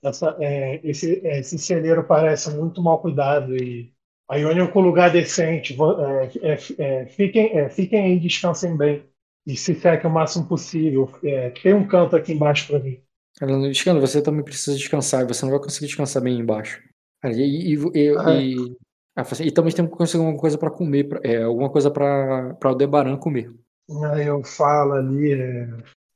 [0.03, 3.93] Essa, é, esse, esse celeiro parece muito mal cuidado e
[4.29, 5.75] aí o único lugar decente.
[6.43, 9.05] É, é, é, fiquem, fiquem aí, descansem bem
[9.47, 11.11] e se seque o máximo possível.
[11.25, 13.01] É, tem um canto aqui embaixo para mim.
[13.41, 16.81] Ela você também precisa descansar, você não vai conseguir descansar bem embaixo.
[17.21, 18.41] Cara, e, e, e, Ah, é.
[18.43, 18.77] e-
[19.17, 21.91] ah, assim, e também tem que conseguir alguma coisa pra comer, pra- é, alguma coisa
[21.91, 23.51] pra, pra Aldebaran comer.
[24.13, 25.67] Aí eu falo ali, é,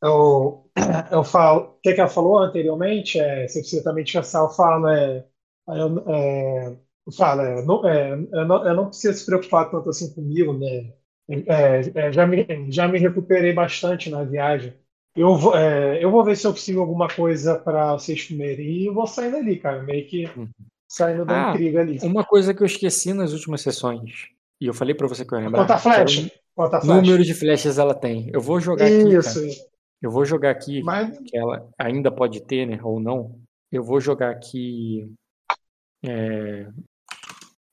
[0.02, 0.70] eu,
[1.12, 3.18] eu falo, o que que ela falou anteriormente?
[3.20, 5.26] É, se você também descansar, eu falo, é,
[5.68, 6.68] eu, é,
[7.06, 10.52] eu falo, é, não, é, eu não, eu não preciso se preocupar tanto assim comigo,
[10.58, 10.92] né?
[11.28, 14.74] É, é, já me, já me recuperei bastante na viagem.
[15.14, 18.86] Eu vou, é, eu vou ver se eu consigo alguma coisa para vocês comerem e
[18.86, 20.48] eu vou saindo ali, cara, meio que Uhum.
[20.88, 21.98] saindo da Ah, intriga ali.
[22.02, 24.28] Uma coisa que eu esqueci nas últimas sessões,
[24.60, 26.30] e eu falei pra você que eu ia lembrar, o flecha?
[26.82, 28.30] número de flechas ela tem.
[28.32, 29.42] Eu vou jogar aqui, Isso, cara.
[30.00, 32.78] Eu vou jogar aqui, mas que ela ainda pode ter, né?
[32.82, 33.40] Ou não.
[33.70, 35.12] Eu vou jogar aqui.
[36.04, 36.68] é,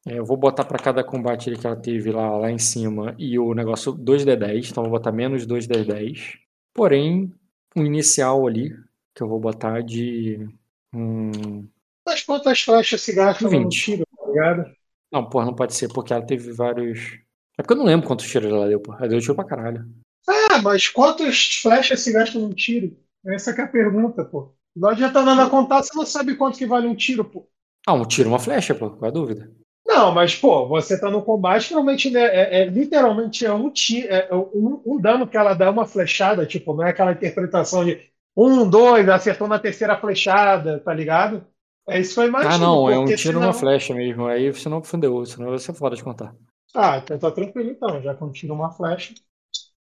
[0.08, 3.38] é, eu vou botar pra cada combate que ela teve lá, lá em cima e
[3.40, 4.70] o negócio 2d10.
[4.72, 6.38] Então eu vou botar menos 2d10.
[6.74, 7.32] Porém,
[7.76, 8.70] um inicial ali,
[9.16, 10.48] que eu vou botar de.
[10.94, 11.68] Hum,
[12.06, 13.84] Mas quantas flechas se gastam num 20.
[13.84, 14.76] tiro, tá ligado?
[15.12, 17.20] Não, porra, não pode ser, porque ela teve vários.
[17.58, 19.00] É porque eu não lembro quantos tiros ela deu, porra.
[19.00, 19.88] Ela deu tiro pra caralho.
[20.28, 22.96] Ah, mas quantas flechas se gastam num tiro?
[23.26, 24.54] Essa que é a pergunta, pô.
[24.76, 27.48] Não adianta nada contar, você não sabe quanto que vale um tiro, pô.
[27.88, 29.52] Ah, um tiro, uma flecha, pô, qual é a dúvida?
[29.86, 34.08] Não, mas, pô, você tá no combate, realmente, né, é, é- literalmente é um, ti,
[34.08, 38.02] é um, um dano que ela dá uma flechada, tipo, não é aquela interpretação de
[38.36, 41.46] um, dois, acertou na terceira flechada, tá ligado?
[41.88, 43.52] É isso que eu imagino, Ah, não, é um tiro, senão...
[43.52, 44.26] uma flecha mesmo.
[44.28, 46.34] Aí você não fundeu, senão vai ser foda de contar.
[46.76, 49.14] Ah, então tá tranquilo então, já que um tiro uma flecha.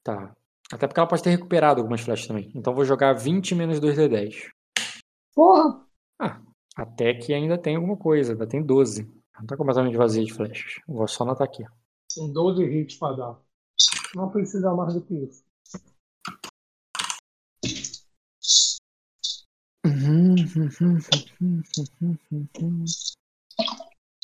[0.07, 0.33] Tá.
[0.73, 2.49] Até porque ela pode ter recuperado algumas flechas também.
[2.55, 4.51] Então eu vou jogar 20 menos 2d10.
[5.35, 5.85] Porra!
[6.77, 9.03] Até que ainda tem alguma coisa, ainda tem 12.
[9.37, 10.81] Não tá completamente vazia de flechas.
[10.87, 11.64] Vou só anotar aqui.
[12.12, 13.37] São 12 hits pra dar.
[14.14, 15.45] Não precisa mais do que isso.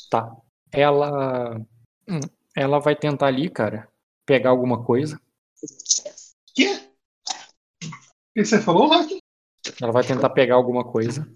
[0.09, 0.33] Tá.
[0.71, 1.57] Ela.
[2.07, 2.19] hum,
[2.55, 3.89] Ela vai tentar ali, cara,
[4.25, 5.19] pegar alguma coisa.
[6.55, 6.67] Quê?
[6.69, 9.19] O que você falou, Rock?
[9.81, 11.27] Ela vai tentar pegar alguma coisa.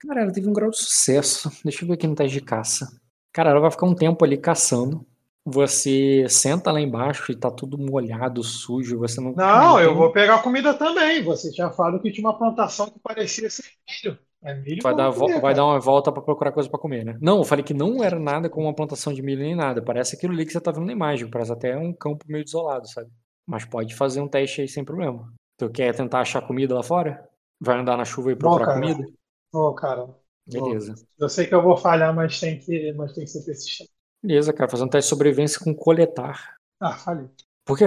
[0.00, 1.50] Cara, ela teve um grau de sucesso.
[1.62, 3.00] Deixa eu ver aqui no teste de caça.
[3.32, 5.06] Cara, ela vai ficar um tempo ali caçando.
[5.44, 8.98] Você senta lá embaixo e tá tudo molhado, sujo.
[8.98, 9.32] Você não.
[9.32, 11.22] Não, eu tem- vou pegar comida também.
[11.22, 13.64] Você tinha falado que tinha uma plantação que parecia ser
[14.04, 14.18] milho.
[14.42, 17.18] É Vai dar, comer, vai dar uma volta pra procurar coisa pra comer, né?
[17.20, 19.82] Não, eu falei que não era nada como uma plantação de milho nem nada.
[19.82, 21.28] Parece aquilo ali que você tá vendo na imagem.
[21.28, 23.10] Parece até um campo meio desolado, sabe?
[23.46, 25.30] Mas pode fazer um teste aí sem problema.
[25.58, 27.28] Tu quer tentar achar comida lá fora?
[27.60, 28.80] Vai andar na chuva e Bom, procurar cara.
[28.80, 29.06] comida?
[29.52, 30.08] Ô, cara,
[30.46, 30.94] Beleza.
[31.18, 33.90] eu sei que eu vou falhar, mas tem que, mas tem que ser persistente.
[34.22, 34.70] Beleza, cara.
[34.70, 36.56] Fazer um teste de sobrevivência com coletar.
[36.80, 37.28] Ah, falhei.
[37.64, 37.86] Por quê?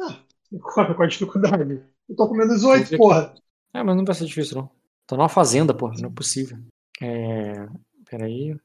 [0.00, 0.24] Ah,
[0.60, 1.82] com a dificuldade.
[2.08, 3.34] Eu tô comendo 18, Deixa eu ver porra.
[3.72, 4.70] É, mas não vai ser difícil, não.
[5.06, 5.90] Tá numa fazenda, pô.
[6.00, 6.58] Não é possível.
[7.00, 7.66] É.
[8.08, 8.56] Peraí.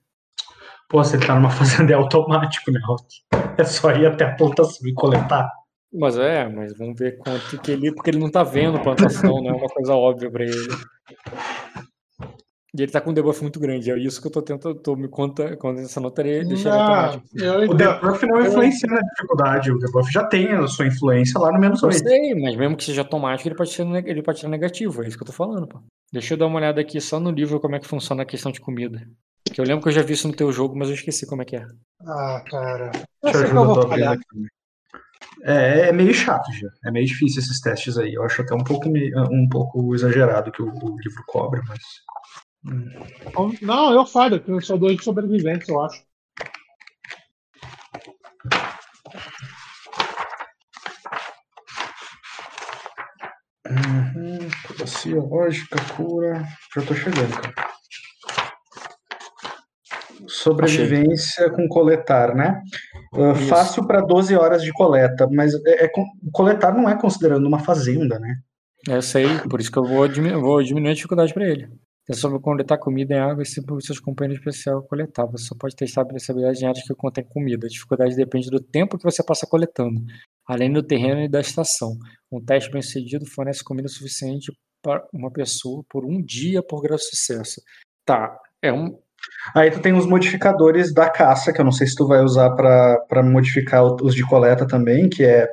[0.89, 3.21] Pô, você tá numa fazenda é automático, né, Rock?
[3.57, 5.49] É só ir até a plantação e coletar.
[5.91, 7.93] Mas é, mas vamos ver quanto que ele.
[7.93, 10.69] Porque ele não tá vendo plantação, não é uma coisa óbvia pra ele.
[12.77, 13.89] E ele tá com um debuff muito grande.
[13.89, 14.75] É isso que eu tô tentando.
[14.75, 17.23] Tô me conta, condensando deixar ele Não, automático.
[17.35, 19.71] eu O debuff não influencia na dificuldade.
[19.71, 21.97] O debuff já tem a sua influência lá no menos Eu 8.
[21.99, 25.03] sei, mas mesmo que seja automático, ele pode ser ele pode ser negativo.
[25.03, 25.79] É isso que eu tô falando, pô.
[26.13, 28.51] Deixa eu dar uma olhada aqui só no livro como é que funciona a questão
[28.51, 29.01] de comida.
[29.51, 31.41] Que eu lembro que eu já vi isso no teu jogo, mas eu esqueci como
[31.41, 31.65] é que é.
[32.05, 32.91] Ah, cara.
[32.91, 34.13] Te Eu eu eu vou falhar.
[34.13, 34.23] aqui.
[35.43, 36.67] É, é meio chato já.
[36.85, 38.13] É meio difícil esses testes aí.
[38.13, 41.79] Eu acho até um pouco, um pouco exagerado que o, o livro cobra, mas.
[43.61, 46.03] Não, eu falho, eu sou dois de sobrevivência, eu acho.
[53.69, 56.43] Uhum, Bacia, lógica, cura.
[56.75, 57.69] Já tô chegando, cara.
[60.27, 62.61] Sobrevivência com coletar, né?
[63.13, 65.91] Uh, fácil para 12 horas de coleta, mas é, é
[66.31, 68.35] coletar não é considerando uma fazenda, né?
[68.87, 71.69] É, Eu sei, por isso que eu vou, diminu vou diminuir a dificuldade pra ele.
[72.09, 75.27] É sobre coletar comida em água e sempre os seus companheiros especial coletar.
[75.27, 77.67] Você só pode testar essa habilidade em áreas que contém comida.
[77.67, 80.01] A dificuldade depende do tempo que você passa coletando,
[80.47, 81.95] além do terreno e da estação.
[82.31, 86.97] Um teste bem sucedido fornece comida suficiente para uma pessoa por um dia por grau
[86.97, 87.61] de sucesso.
[88.03, 88.97] Tá, é um.
[89.53, 92.49] Aí tu tem os modificadores da caça, que eu não sei se tu vai usar
[92.55, 95.47] para modificar os de coleta também, que é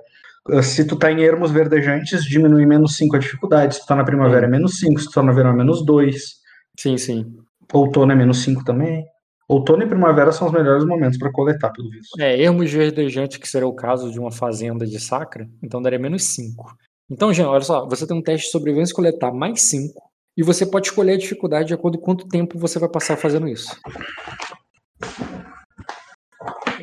[0.48, 3.74] uh, se tu tá em ermos verdejantes, diminui menos 5 a dificuldade.
[3.74, 5.84] Se tu tá na primavera é menos 5, se tu tá no verão é menos
[5.84, 6.45] 2.
[6.78, 7.36] Sim, sim.
[7.72, 9.04] Outono é menos 5 também.
[9.48, 12.20] Outono e primavera são os melhores momentos para coletar, pelo visto.
[12.20, 16.34] É, ermos verdejantes, que seria o caso de uma fazenda de sacra, então daria menos
[16.34, 16.76] 5.
[17.08, 20.02] Então, Jean, olha só, você tem um teste de sobrevivência e coletar mais 5
[20.36, 23.46] E você pode escolher a dificuldade de acordo com quanto tempo você vai passar fazendo
[23.46, 23.70] isso.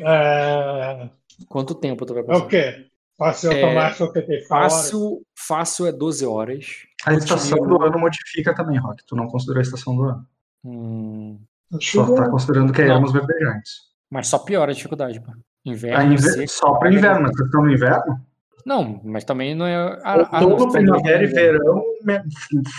[0.06, 1.08] É,
[1.48, 2.44] Quanto tempo tu vai é passar?
[2.44, 2.86] o quê?
[3.16, 6.66] Fácil É, automático que tem Fácil, fácil é 12 horas.
[7.06, 9.04] A estação do ano modifica também, Rock.
[9.06, 10.26] Tu não considerou a estação do ano.
[10.64, 11.38] Hum,
[11.80, 13.72] Só tá considerando que é ermos verdejantes.
[14.10, 15.32] mas só piora a dificuldade, pô.
[15.66, 16.20] Inverno, A inver...
[16.32, 18.20] seco, Só para inverno, mas vocês estão no inverno?
[18.66, 19.76] Não, mas também não é.
[20.04, 21.82] Ah, ah, não, primavera e verão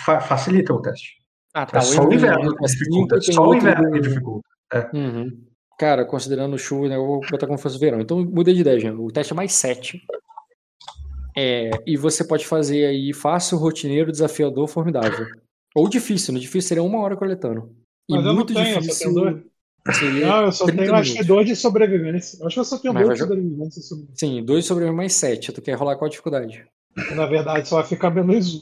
[0.06, 1.16] fa- facilita o teste.
[1.54, 1.78] Ah, tá.
[1.80, 3.22] É só o inverno é que dificulta.
[3.22, 4.48] Só o inverno que dificulta.
[4.94, 5.30] Uhum.
[5.80, 8.00] Cara, considerando chuva, né, eu vou botar como se fosse verão.
[8.02, 8.94] Então mudei de ideia, já.
[8.94, 10.02] O teste é mais 7.
[11.38, 15.26] É, e você pode fazer aí fácil, rotineiro, desafiador, formidável.
[15.76, 16.40] Ou difícil, né?
[16.40, 17.76] Difícil seria uma hora coletando.
[18.10, 19.98] E Mas eu não muito tenho, eu só difícil tenho dois.
[19.98, 20.28] seria.
[20.28, 21.28] Não, eu só 30 tenho acho que minutos.
[21.28, 22.38] dois de sobrevivência.
[22.40, 23.82] Eu Acho que eu só tenho Mas dois de sobrevivência.
[23.82, 25.52] sobre- Sim, dois sobre mais 7.
[25.52, 26.66] Tu quer rolar qual a dificuldade?
[27.16, 28.60] Na verdade, só vai ficar menos um.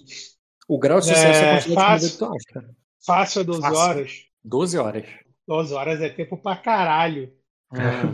[0.67, 2.09] O grau de sucesso é, É, de fácil.
[2.09, 2.69] que tu acha.
[3.05, 3.77] Fácil é 12 Fácil.
[3.77, 4.11] horas.
[4.43, 5.05] 12 horas.
[5.47, 7.31] 12 horas é tempo pra caralho.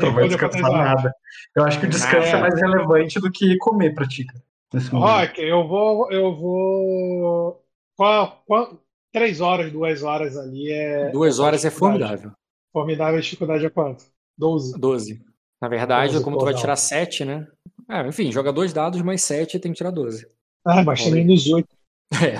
[0.01, 1.13] Não vai descansar nada.
[1.55, 2.41] Eu acho que o descanso é Nada.
[2.49, 4.41] mais relevante do que comer pra ti, cara.
[4.73, 5.09] Nesse momento.
[5.09, 6.11] Rock, eu vou.
[6.11, 7.63] Eu vou.
[7.95, 8.79] Qual, qual,
[9.11, 11.09] três horas, duas horas ali é.
[11.09, 12.31] Duas horas é formidável.
[12.71, 14.05] Formidável a dificuldade é quanto?
[14.37, 14.79] 12.
[14.79, 15.21] 12.
[15.61, 17.47] Na verdade, 12, como tu vai tirar 7, né?
[17.89, 20.25] É, enfim, joga dois dados mais 7 tem que tirar 12.
[20.65, 21.67] Ah, mas tem menos 8.
[22.23, 22.39] É.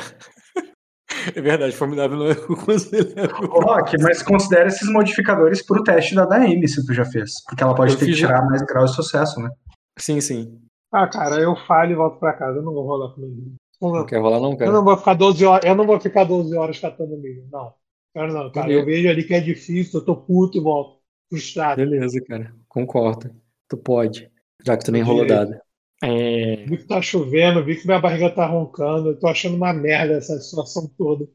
[1.36, 2.32] É verdade, formidável não é.
[2.32, 7.44] Ô, Rock, mas considera esses modificadores pro teste da DM, se tu já fez.
[7.46, 9.50] Porque ela pode Eu ter que tirar mais graus de sucesso, né?
[9.98, 10.60] Sim, sim.
[10.92, 12.58] Ah, cara, eu falho e volto pra casa.
[12.60, 13.54] Eu não vou rolar comigo.
[13.82, 14.72] Não, Não quer rolar, não, Eu cara?
[14.72, 17.48] não vou ficar 12 horas, eu não vou ficar 12 horas catando milho.
[17.52, 17.74] Não.
[18.14, 18.72] Cara, não, cara.
[18.72, 21.00] Eu vejo ali que é difícil, eu tô puto e volto.
[21.30, 21.78] Frustrado.
[21.82, 22.54] Beleza, cara.
[22.68, 23.30] Concordo.
[23.68, 24.30] Tu pode.
[24.66, 25.56] Já que tu nem rolou dado.
[26.02, 26.66] É.
[26.66, 29.10] Vi que tá chovendo, vi que minha barriga tá roncando.
[29.10, 31.28] Eu tô achando uma merda essa situação toda.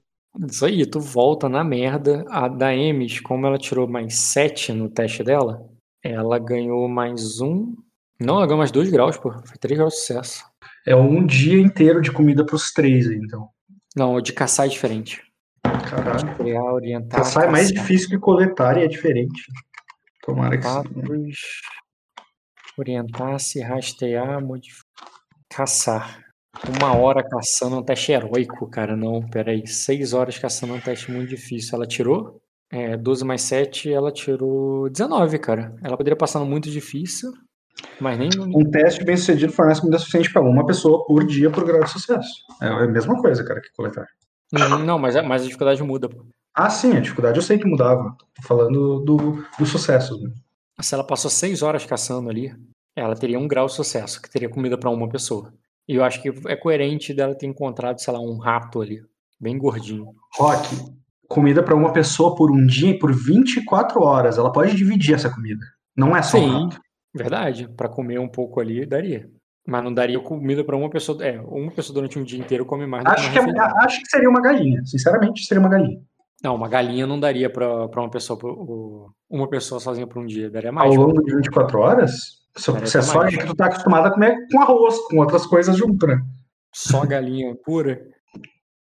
[0.51, 2.25] Isso aí, tu volta na merda.
[2.29, 5.64] A da Emes, como ela tirou mais 7 no teste dela,
[6.03, 7.75] ela ganhou mais um.
[8.20, 9.33] Não, ela ganhou mais 2 graus, pô.
[9.33, 10.44] Foi 3 graus de sucesso.
[10.87, 13.48] É um dia inteiro de comida pros três, aí, então.
[13.96, 15.22] Não, o de caçar é diferente.
[15.62, 16.37] Caralho.
[16.37, 17.20] Criar, orientar.
[17.20, 17.83] Caçar é mais caçar.
[17.83, 19.46] difícil que coletar e é diferente.
[20.22, 20.68] Tomara que sim.
[20.68, 21.38] Status,
[22.79, 25.09] orientar-se, rastrear, modificar.
[25.48, 26.24] Caçar.
[26.81, 28.96] Uma hora caçando um teste heróico, cara.
[28.96, 29.66] Não, peraí.
[29.66, 31.77] Seis horas caçando um teste muito difícil.
[31.77, 35.74] Ela tirou é, 12 mais 7, ela tirou 19, cara.
[35.83, 37.33] Ela poderia passar no muito difícil,
[38.01, 38.29] mas nem.
[38.39, 41.91] Um teste bem sucedido fornece comida suficiente para uma pessoa por dia por grau de
[41.91, 42.31] sucesso.
[42.63, 44.07] É a mesma coisa, cara, que coletar.
[44.53, 46.09] Uhum, Não, mas, a- mas a dificuldade muda.
[46.55, 48.17] Ah, sim, a dificuldade eu sei que mudava.
[48.37, 50.21] Tô falando do, do sucesso.
[50.23, 50.31] Né?
[50.81, 52.55] Se ela passou 6 horas caçando ali,
[52.95, 55.53] ela teria um grau de sucesso, que teria comida pra uma pessoa.
[55.89, 59.03] E eu acho que é coerente dela ter encontrado, sei lá, um rato ali,
[59.41, 60.07] bem gordinho.
[60.37, 60.69] Rock,
[61.29, 64.39] comida para uma pessoa por um dia e por 24 horas.
[64.39, 65.65] Ela pode dividir essa comida.
[65.97, 66.81] Não é só um Sim, rato.
[67.14, 67.68] Verdade.
[67.77, 69.31] Pra comer um pouco ali, daria.
[69.66, 71.24] Mas não daria comida pra uma pessoa.
[71.24, 74.29] É, uma pessoa durante um dia inteiro come mais Acho que, é- acho que seria
[74.29, 74.85] uma galinha.
[74.85, 76.00] Sinceramente, seria uma galinha.
[76.42, 78.38] Não, uma galinha não daria pra, pra uma pessoa
[79.31, 80.50] uma pessoa sozinha por um dia.
[80.50, 80.94] Daria mais.
[80.94, 82.12] Ao longo de 24 horas,
[82.55, 83.35] se é só mais.
[83.35, 86.20] que tu tá acostumado a comer com arroz, com outras coisas junto, né?
[86.74, 88.07] Só galinha pura.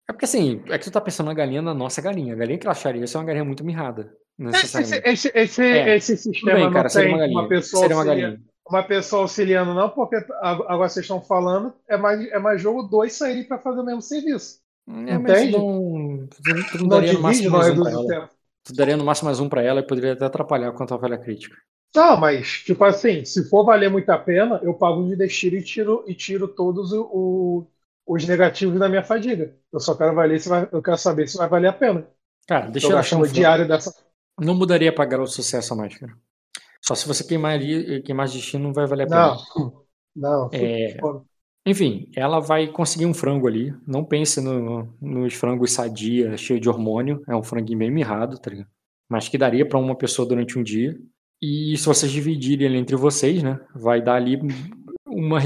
[0.08, 2.34] É porque assim, é que tu tá pensando na galinha na nossa galinha.
[2.34, 4.10] A galinha que ela acharia isso é uma galinha muito mirrada.
[4.48, 5.10] Esse, Necessariamente.
[5.10, 5.96] esse, esse, É.
[5.96, 7.42] esse sistema bem, não cara, seria tem uma galinha.
[7.42, 8.42] uma pessoa, Seria uma galinha.
[8.68, 12.84] uma pessoa auxiliando, não, porque ag- agora vocês estão falando, é mais, é mais jogo
[12.84, 14.60] dois saírem para fazer o mesmo serviço.
[14.88, 15.52] É, Entende?
[15.52, 16.28] não.
[16.28, 18.30] Tu, tu não Não daria no máximo não mais um pra ela.
[18.64, 21.18] Tu daria no máximo mais um pra ela e poderia até atrapalhar quanto à falha
[21.18, 21.56] crítica.
[21.96, 25.58] Não, mas, tipo assim, se for valer muito a pena, eu pago um de destino
[25.58, 27.68] e tiro, e tiro todos o- o-
[28.06, 29.56] os negativos da minha fadiga.
[29.74, 32.08] Eu só quero valer se vai, eu quero saber se vai valer a pena.
[32.48, 33.94] Cara, deixa eu eu achar um diário dessa.
[34.42, 36.14] Não mudaria pra grau de sucesso a mais, cara.
[36.82, 39.38] Só se você queimaria, queimar destino não vai valer a pena.
[39.56, 39.84] Não,
[40.16, 40.50] não.
[40.54, 40.98] É.
[41.66, 43.74] Enfim, ela vai conseguir um frango ali.
[43.86, 47.22] Não pense no- nos frangos sadia, cheio de hormônio.
[47.28, 48.68] É um franguinho bem mirrado, tá ligado?
[49.10, 50.98] Mas que daria pra uma pessoa durante um dia.
[51.42, 53.60] E se vocês dividirem ele entre vocês, né?
[53.76, 54.40] Vai dar ali
[55.06, 55.40] uma,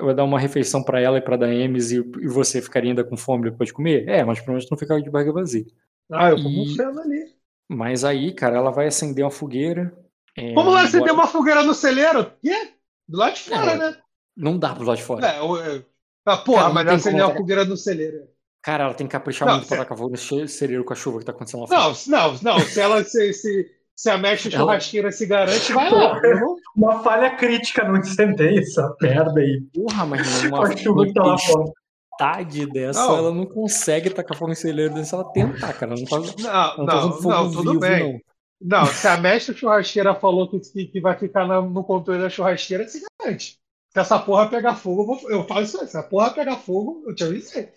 [0.00, 3.16] vai dar uma refeição pra ela e pra Daemis e, e você ficaria ainda com
[3.16, 4.08] fome depois de comer?
[4.08, 5.64] É, mas pelo menos não fica de barriga vazia.
[6.10, 7.34] Ah, eu como um E- feno ali.
[7.72, 9.92] Mas aí, cara, ela vai acender uma fogueira.
[10.36, 12.30] é, Como vai acender uma fogueira no celeiro?
[12.42, 12.72] Quê?
[13.08, 13.96] Do lado de fora, É, né?
[14.36, 15.26] Não dá pro lado de fora.
[15.26, 15.84] É, eu, eu...
[16.26, 18.28] Ah, porra, Cara, mas tem acender uma fogueira no celeiro.
[18.62, 20.96] Cara, ela tem que caprichar Não, muito pra cê- tacar fogo nesse cereiro com a
[20.96, 21.80] chuva que tá acontecendo lá fora.
[21.80, 22.60] Não, não, não.
[22.60, 23.66] Se ela se, se,
[23.96, 26.20] se a mestre Ela- churrasqueira se garante, vai lá.
[26.22, 29.60] Não- Uma falha crítica no incenteio, essa merda aí.
[29.74, 31.72] Porra, mas Com uma, a chuva que tá lá fora.
[32.12, 33.16] Metade dessa, Não.
[33.16, 35.94] ela não consegue tacar fogo em celeiro desse, ela tentar, cara.
[35.94, 38.24] Não tá, Não, não tá não, tudo vivo, bem.
[38.60, 38.86] não.
[38.86, 43.02] Se a mestre churrasqueira falou que, que, vai ficar na- no controle da churrasqueira, se
[43.20, 43.58] garante.
[43.92, 45.86] Se essa porra pegar fogo, eu, vou, eu falo isso aí.
[45.86, 47.70] Se a porra pegar fogo, eu te avisei.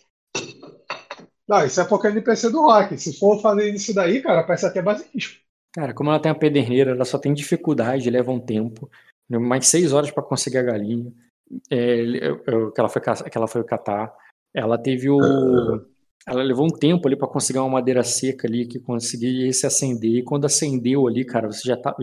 [1.48, 2.98] Não, isso é porque é NPC do rock.
[2.98, 5.40] Se for fazer isso daí, cara, parece até basilisco.
[5.74, 8.90] Cara, como ela tem a pederneira, ela só tem dificuldade, leva um tempo.
[9.30, 11.12] Mais seis horas pra conseguir a galinha.
[11.70, 11.98] É,
[12.74, 14.16] que, ela foi, que ela foi catar.
[14.56, 15.20] Ela teve o.
[16.28, 20.12] Ela levou um tempo ali pra conseguir uma madeira seca ali que conseguia se acender.
[20.16, 21.96] E quando acendeu ali, cara, você já tá.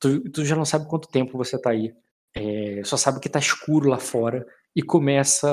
[0.00, 1.92] Tu, tu já não sabe quanto tempo você tá aí.
[2.34, 4.46] É, só sabe que tá escuro lá fora.
[4.74, 5.48] E começa.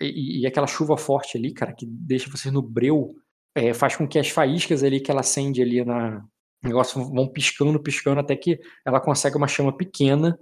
[0.00, 3.14] E, e aquela chuva forte ali, cara, que deixa vocês no breu,
[3.54, 6.22] é, faz com que as faíscas ali que ela acende ali na,
[6.62, 10.38] o negócio vão piscando, piscando, até que ela consegue uma chama pequena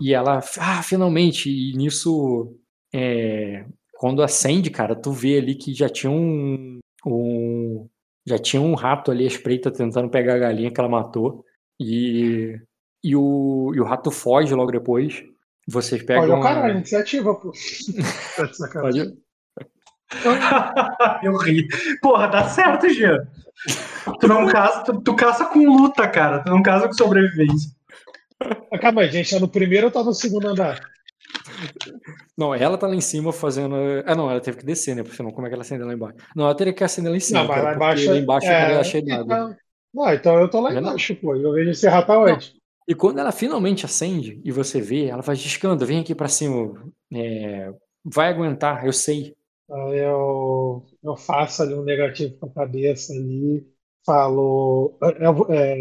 [0.00, 2.54] e ela, ah, finalmente, e nisso,
[2.92, 3.64] é,
[4.02, 7.88] quando acende, cara, tu vê ali que já tinha um, um-
[8.26, 11.44] já tinha um rato ali à espreita tentando pegar a galinha que ela matou
[11.78, 12.58] e,
[13.04, 15.22] e, o, e o rato foge logo depois.
[15.68, 17.52] Vocês pegam Olha o a- caralho, iniciativa, pô.
[18.36, 19.16] Tá de sacanagem.
[20.20, 21.68] pode- Eu ri.
[22.00, 23.24] Porra, dá certo, Jean.
[24.18, 26.42] Tu não caça, tu, tu caça com luta, cara.
[26.42, 27.70] Tu não caça com sobrevivência.
[28.80, 30.80] Calma aí, gente, é no primeiro ou tá no segundo andar?
[32.36, 33.74] Não, ela tá lá em cima fazendo.
[34.06, 35.02] Ah, não, ela teve que descer, né?
[35.02, 36.16] Porque senão, como é que ela acendeu lá embaixo?
[36.34, 37.40] Não, ela teria que acender lá em cima.
[37.42, 38.10] Não, mas lá embaixo.
[38.10, 39.24] lá embaixo é, estaria cheio d'água.
[39.24, 39.56] então,
[39.94, 41.36] não, então eu tô lá É embaixo, pô.
[41.36, 42.54] Eu vejo esse rato aonde?
[42.88, 46.72] E quando ela finalmente acende e você vê, ela faz discando, vem aqui pra cima.
[47.12, 47.72] é,
[48.04, 49.34] vai aguentar, eu sei.
[49.70, 53.66] Aí eu, eu faço ali um negativo com a cabeça ali,
[54.04, 54.98] falo.
[55.20, 55.76] Eu, vou- é,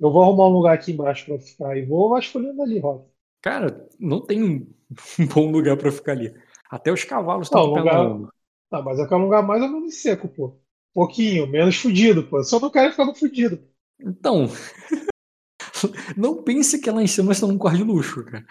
[0.00, 3.04] eu vou arrumar um lugar aqui embaixo pra ficar e vou vasculhando ali, Rock.
[3.42, 4.66] Cara, não tem
[5.18, 6.34] um bom lugar pra ficar ali.
[6.70, 8.32] Até os cavalos estão lugar- pelando.
[8.70, 10.56] Tá, mas eu quero um lugar mais ou menos seco, pô.
[10.94, 12.38] Pouquinho, menos fudido, pô.
[12.38, 13.60] Eu só não quero ficar no fudido.
[14.00, 14.46] Então,
[16.16, 18.44] não pense que lá em cima estão num quarto de luxo, cara.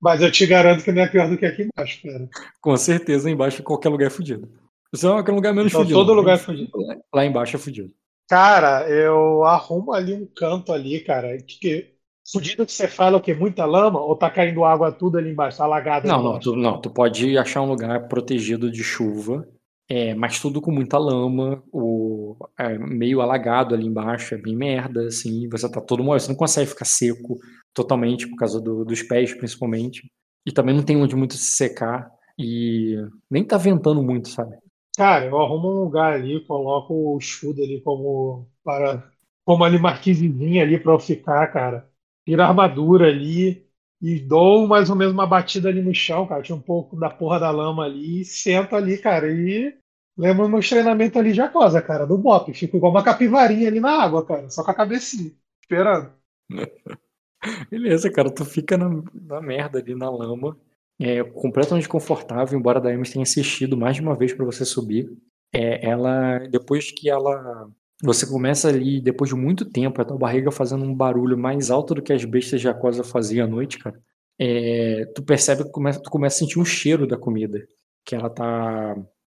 [0.00, 2.28] Mas eu te garanto que não é pior do que aqui embaixo, cara.
[2.60, 4.48] Com certeza, embaixo qualquer lugar é fudido.
[4.94, 5.98] Só qualquer lugar menos Então, fudido.
[5.98, 6.70] todo lugar é fudido.
[7.14, 7.92] Lá embaixo é fudido.
[8.28, 11.36] Cara, eu arrumo ali um canto ali, cara.
[11.38, 11.94] Que-
[12.32, 13.34] fudido que você fala o quê?
[13.34, 14.00] Muita lama?
[14.00, 15.58] Ou tá caindo água tudo ali embaixo?
[15.58, 19.46] Tá alagado Não, não, tu, não, tu pode achar um lugar protegido de chuva,
[19.88, 25.06] é, mas tudo com muita lama, o, é, meio alagado ali embaixo, é bem merda,
[25.06, 27.38] assim, você tá todo molhado, você não consegue ficar seco
[27.74, 30.10] totalmente por causa do- dos pés, principalmente,
[30.46, 32.96] e também não tem onde muito se secar, e
[33.30, 34.56] nem tá ventando muito, sabe?
[34.96, 39.10] Cara, eu arrumo um lugar ali, coloco o escudo ali como para
[39.44, 41.89] como ali marquisezinha ali pra eu ficar, cara.
[42.24, 43.66] Tiro a armadura ali
[44.00, 46.42] e dou mais ou menos uma batida ali no chão, cara.
[46.42, 49.30] Tinha um pouco da porra da lama ali e sento ali, cara.
[49.30, 49.74] E
[50.16, 52.52] lembro meus treinamentos ali de Acosa, cara, do Bop.
[52.54, 56.12] Fico igual uma capivarinha ali na água, cara, só com a cabecinha, esperando.
[57.70, 60.58] Beleza, cara, tu fica na, na merda ali na lama,
[60.98, 65.10] é completamente confortável, embora a Daemis tenha insistido mais de uma vez pra você subir.
[65.52, 67.70] É, ela, depois que ela,
[68.02, 71.94] você começa ali, depois de muito tempo, a tua barriga fazendo um barulho mais alto
[71.94, 74.00] do que as bestas de Aquosa faziam à noite, cara.
[74.38, 77.66] é, tu percebe que começa, tu começa a sentir um cheiro da comida
[78.04, 78.96] que ela tá,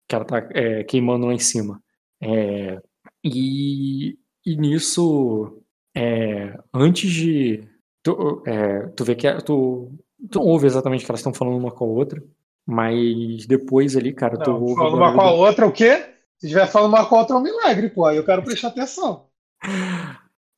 [0.06, 1.82] que ela tá é, queimando lá em cima.
[2.22, 2.80] É,
[3.24, 5.62] e, e nisso,
[5.96, 7.64] é, antes de
[8.02, 9.90] tu, é, tu vê que tu,
[10.30, 12.22] tu não ouve exatamente o que elas estão falando uma com a outra,
[12.66, 16.04] mas depois ali, cara, tu Não, ouve o falando uma com a outra, o quê?
[16.40, 18.06] Se estiver falando uma com a outra, é um milagre, pô.
[18.06, 19.26] Aí eu quero prestar atenção.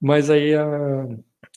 [0.00, 1.08] Mas aí a...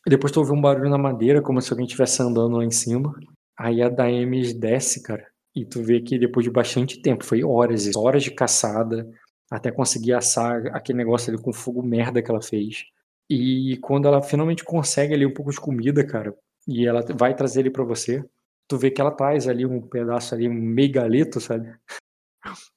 [0.07, 3.13] depois tu ouve um barulho na madeira, como se alguém estivesse andando lá em cima.
[3.55, 5.27] Aí a Daemis desce, cara.
[5.55, 9.07] E tu vê que depois de bastante tempo, foi horas e horas de caçada,
[9.49, 12.85] até conseguir assar aquele negócio ali com fogo merda que ela fez.
[13.29, 16.35] E quando ela finalmente consegue ali um pouco de comida, cara,
[16.67, 18.25] e ela vai trazer ele pra você,
[18.67, 21.71] tu vê que ela traz ali um pedaço ali, um meio galeto, sabe?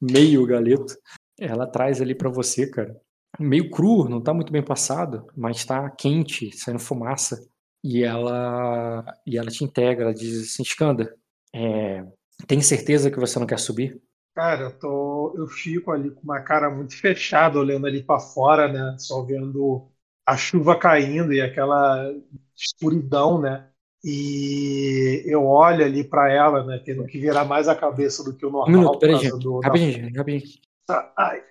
[0.00, 0.94] Meio galeto.
[1.38, 3.00] Ela traz ali pra você, cara
[3.38, 7.48] meio cru, não tá muito bem passado, mas tá quente, saindo fumaça.
[7.82, 11.14] E ela e ela te integra, ela diz assim, Skanda,
[11.54, 12.04] é,
[12.46, 14.00] tem certeza que você não quer subir?
[14.34, 18.72] Cara, eu tô, eu fico ali com uma cara muito fechada, olhando ali pra fora,
[18.72, 18.96] né?
[18.98, 19.88] Só vendo
[20.26, 22.12] a chuva caindo e aquela
[22.56, 23.68] escuridão, né?
[24.04, 26.80] E eu olho ali pra ela, né?
[26.84, 29.38] Tendo que virar mais a cabeça do que o Um normal minuto, por peraí, gente.
[29.38, 29.66] do, da...
[29.68, 30.67] Rapidinho, gente, rapidinho.
[30.88, 31.42] Ai,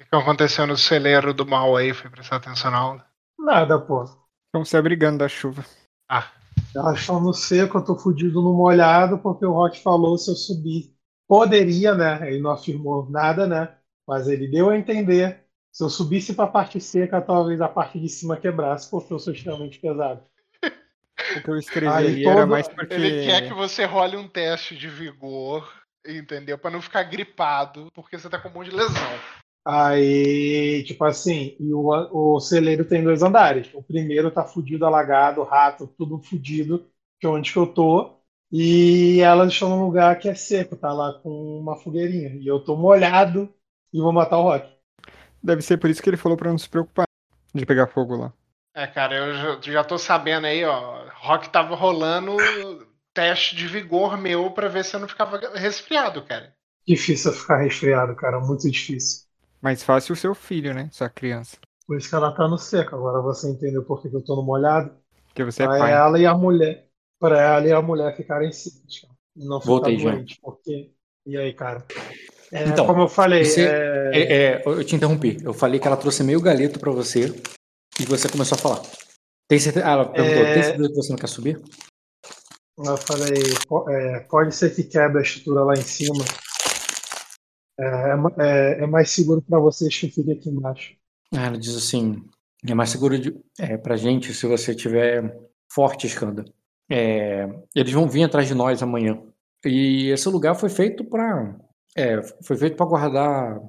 [0.00, 1.94] O que aconteceu no celeiro do mal aí?
[1.94, 3.06] Foi prestar atenção na aula?
[3.38, 4.04] nada, pô.
[4.04, 5.64] Estão se abrigando da chuva.
[6.08, 6.28] Ah,
[6.74, 10.34] Elas estão no seco, eu tô fudido no molhado, porque o Rock falou se eu
[10.34, 10.94] subir.
[11.28, 12.28] Poderia, né?
[12.28, 13.76] Ele não afirmou nada, né?
[14.06, 15.44] Mas ele deu a entender.
[15.72, 19.18] Se eu subisse para a parte seca, talvez a parte de cima quebrasse, porque eu
[19.20, 20.22] sou extremamente pesado.
[21.36, 22.92] O que eu escrevi Aí todo- era mais porque.
[22.94, 25.70] Ele quer que você role um teste de vigor,
[26.06, 26.58] entendeu?
[26.58, 29.20] Pra não ficar gripado, porque você tá com um monte de lesão.
[29.64, 33.68] Aí, tipo assim, e o, o celeiro tem dois andares.
[33.74, 36.86] O primeiro tá fudido, alagado, rato, tudo fudido,
[37.18, 38.18] que é onde que eu tô.
[38.50, 42.30] E elas estão num lugar que é seco, tá lá com uma fogueirinha.
[42.40, 43.52] E eu tô molhado
[43.92, 44.68] e vou matar o Rock.
[45.42, 47.06] Deve ser por isso que ele falou pra não se preocupar
[47.54, 48.32] de pegar fogo lá.
[48.74, 51.04] É, cara, eu já, já tô sabendo aí, ó.
[51.14, 52.36] Rock tava rolando
[53.14, 56.54] teste de vigor meu pra ver se eu não ficava resfriado, cara.
[56.86, 59.24] Difícil eu ficar resfriado, cara, muito difícil.
[59.60, 60.88] Mais fácil o seu filho, né?
[60.92, 61.58] Sua criança.
[61.86, 62.94] Por isso que ela tá no seco.
[62.96, 64.92] Agora você entendeu por que eu tô no molhado.
[65.26, 65.92] Porque você é Pra pai.
[65.92, 66.86] ela e a mulher.
[67.18, 69.14] Pra ela e a mulher ficarem secas, cara.
[69.36, 70.38] E não ficar Voltei, doente.
[70.40, 70.92] Porque.
[71.26, 71.84] E aí, cara?
[72.50, 75.36] É, Então, como eu falei, você- é, É, é, eu te interrompi.
[75.44, 77.26] Eu falei que ela trouxe meio galeto pra você
[78.00, 78.82] e você começou a falar.
[79.46, 79.86] Tem certeza?
[79.86, 80.54] Ah, ela perguntou: É.
[80.54, 81.60] tem certeza que você não quer subir?
[82.84, 83.42] Eu falei,
[83.88, 86.24] é, pode ser que quebre a estrutura lá em cima.
[87.78, 90.94] É, é é- é mais seguro pra vocês que fiquem aqui embaixo.
[91.34, 92.22] Ah, ela diz assim:
[92.66, 95.34] é mais seguro de, é, gente se você tiver
[95.72, 96.44] forte, Skanda.
[96.90, 99.22] É, eles vão vir atrás de nós amanhã.
[99.64, 101.56] E esse lugar foi feito pra.
[101.96, 103.60] é, foi feito para guardar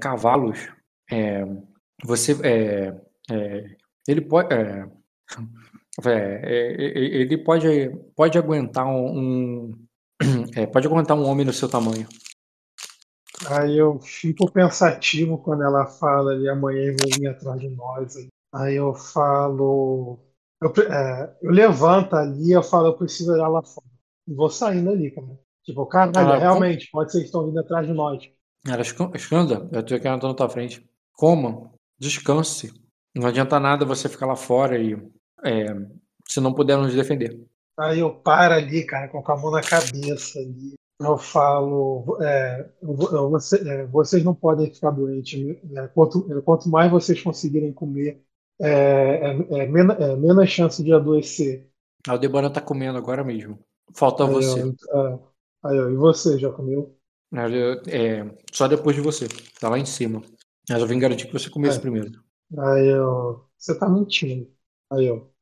[0.00, 0.58] cavalos.
[2.04, 2.32] Você.
[4.08, 4.48] ele pode.
[6.04, 9.18] É, é, é, ele pode, pode aguentar um.
[9.70, 9.86] um-
[10.56, 12.06] é, pode aguentar um homem do seu tamanho.
[13.48, 18.14] Aí eu fico pensativo quando ela fala ali, amanhã vão vir atrás de nós.
[18.52, 20.18] Aí eu falo.
[20.60, 23.86] Eu, é, eu levanto ali eu falo, eu preciso olhar lá fora.
[24.26, 25.26] E vou saindo ali, cara.
[25.64, 28.22] Tipo, caralho, Ah, realmente, pode ser que estão vindo atrás de nós.
[28.66, 30.88] Ela "Escan- Skanda, eu tô aqui na tua frente.
[31.12, 32.72] Coma, descanse.
[33.14, 34.96] Não adianta nada você ficar lá fora e
[35.44, 35.66] é,
[36.28, 37.38] se não puder nos defender.
[37.78, 40.74] Aí eu paro ali, cara, com a mão na cabeça ali.
[40.98, 45.38] Eu falo, é, você- é, vocês não podem ficar doentes.
[45.64, 45.88] né?
[45.88, 48.24] Quanto, quanto mais vocês conseguirem comer,
[48.58, 51.68] é, é- é men- é menos chance de adoecer.
[52.08, 53.58] A Aldebaran tá comendo agora mesmo.
[53.94, 54.62] Falta Aí você.
[55.62, 56.96] aí eu, e você, já comeu?
[58.52, 59.26] Só depois de você.
[59.60, 60.22] Tá lá em cima.
[60.68, 62.10] Mas eu vim garantir que você comesse primeiro.
[62.58, 64.50] Aí eu, você tá mentindo.
[64.92, 65.32] Aí eu,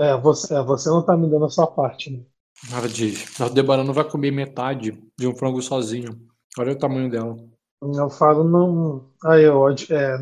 [0.00, 2.24] é, você, é, você não tá me dando a sua parte, né?
[2.70, 6.28] Ela diz: a Aldebaran não vai comer metade de um frango sozinho.
[6.58, 7.36] Olha o tamanho dela.
[7.82, 9.10] Eu falo, não.
[9.24, 10.18] Aí eu, é,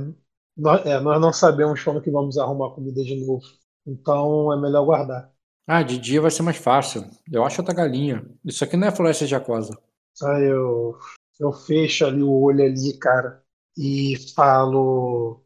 [0.57, 3.43] nós, é, nós não sabemos quando que vamos arrumar comida de novo.
[3.87, 5.31] Então é melhor guardar.
[5.67, 7.05] Ah, de dia vai ser mais fácil.
[7.31, 8.25] Eu acho outra galinha.
[8.45, 9.79] Isso aqui não é floresta de aquosa.
[10.23, 10.99] Aí eu,
[11.39, 13.43] eu fecho ali o olho ali, cara,
[13.77, 15.43] e falo.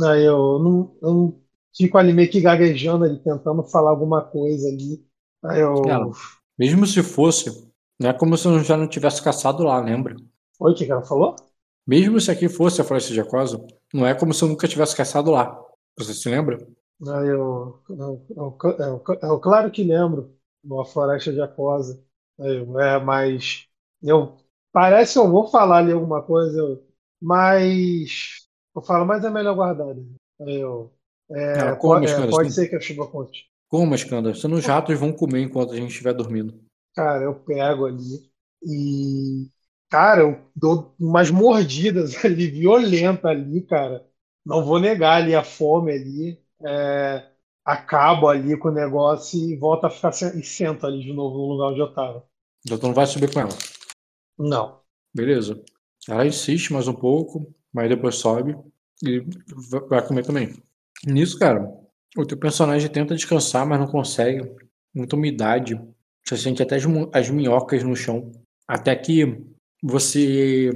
[0.00, 1.42] Aí eu não, eu não
[1.78, 5.06] fico ali meio que gaguejando ali, tentando falar alguma coisa ali.
[5.44, 6.12] Aí eu.
[6.58, 7.50] Mesmo se fosse,
[7.98, 10.14] não é como se eu já não tivesse caçado lá, lembra?
[10.60, 11.52] Oi, o que ela falou?
[11.84, 13.58] Mesmo se aqui fosse a floresta de aquosa,
[13.92, 15.60] não é como se eu nunca tivesse caçado lá.
[15.98, 16.56] Você se lembra?
[17.00, 21.40] Eu, eu, eu, eu, eu- claro que lembro, uma floresta de
[22.38, 23.66] eu, é, mas
[24.02, 24.36] eu
[24.72, 26.86] parece que eu vou falar ali alguma coisa, eu,
[27.20, 29.94] mas eu falo, mas é melhor guardar.
[29.94, 30.04] né?
[30.40, 30.92] Aí eu,
[31.30, 31.72] é,
[32.04, 32.54] é, pode assim.
[32.54, 33.48] ser que a chuva conte.
[33.68, 34.34] Como, Skanda?
[34.34, 36.60] Senão os ratos vão comer enquanto a gente estiver dormindo.
[36.94, 38.30] Cara, eu pego ali
[38.62, 39.48] e,
[39.88, 44.04] cara, eu dou umas mordidas ali, violenta ali, cara.
[44.44, 46.42] Não vou negar ali a fome ali.
[46.66, 47.30] É,
[47.64, 51.46] acabo ali com o negócio e volto a ficar e sento ali de novo no
[51.52, 52.26] lugar onde eu tava.
[52.64, 53.50] Então tu não vai subir com ela.
[54.38, 54.82] Não.
[55.14, 55.62] Beleza.
[56.08, 58.56] Ela insiste mais um pouco, mas depois sobe
[59.02, 59.20] e
[59.70, 60.54] va- vai comer também.
[61.06, 61.68] Nisso, cara,
[62.16, 64.50] o teu personagem tenta descansar, mas não consegue.
[64.94, 65.80] Muita umidade.
[66.26, 68.32] Você sente até as, minhocas no chão.
[68.66, 69.42] Até que
[69.82, 70.70] você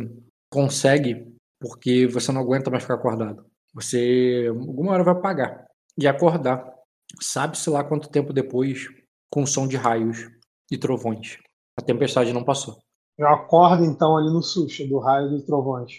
[0.51, 1.27] consegue,
[1.61, 3.45] porque você não aguenta mais ficar acordado.
[3.75, 5.67] Você, alguma hora, vai apagar
[5.99, 6.73] e acordar.
[7.21, 8.87] Sabe-se lá quanto tempo depois,
[9.31, 10.31] com som de raios
[10.71, 11.39] e trovões.
[11.79, 12.79] A tempestade não passou.
[13.19, 15.93] Eu acordo então ali no susto do raio dos trovões.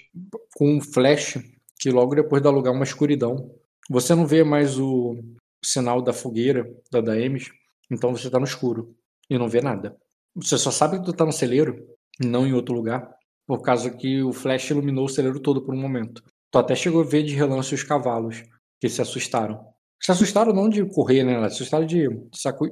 [0.56, 1.38] com um flash
[1.80, 3.52] que logo depois dá lugar a uma escuridão.
[3.90, 5.16] Você não vê mais o
[5.64, 7.50] sinal da fogueira da Daemis,
[7.92, 8.96] então você tá no escuro
[9.30, 9.96] e não vê nada.
[10.36, 11.76] Você só sabe que tu tá no celeiro,
[12.20, 13.08] não em outro lugar,
[13.46, 16.24] por causa que o flash iluminou o celeiro todo por um momento.
[16.52, 18.44] Tu até chegou a ver de relance os cavalos,
[18.80, 19.60] que se assustaram.
[20.02, 21.40] Se assustaram não de correr, né?
[21.50, 22.08] Se assustaram de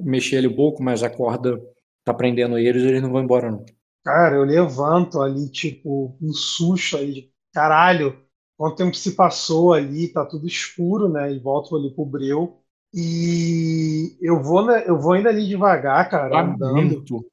[0.02, 1.58] mexer ali um pouco, mas a corda
[2.04, 3.64] tá prendendo eles, eles não vão embora, não.
[4.04, 8.20] Cara, eu levanto ali, tipo, um susto ali, de caralho,
[8.62, 11.32] quanto tempo se passou ali, tá tudo escuro, né?
[11.34, 12.60] E volto ali pro breu.
[12.94, 16.72] E eu vou, eu vou ainda ali devagar, cara, andando.
[16.72, 17.26] Faminto.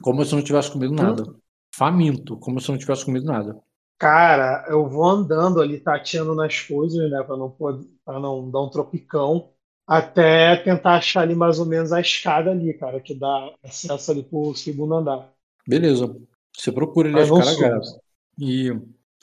[0.00, 1.34] Como se eu não tivesse comido nada.
[1.74, 3.60] Faminto, como se eu não tivesse comido nada.
[3.98, 8.70] Cara, eu vou andando ali, tateando nas coisas, né, pra não, pra não dar um
[8.70, 9.50] tropicão,
[9.86, 14.22] até tentar achar ali mais ou menos a escada ali, cara, que dá acesso ali
[14.22, 15.30] pro segundo andar.
[15.66, 16.16] Beleza.
[16.56, 18.00] Você procura ali caras sou.
[18.38, 18.74] e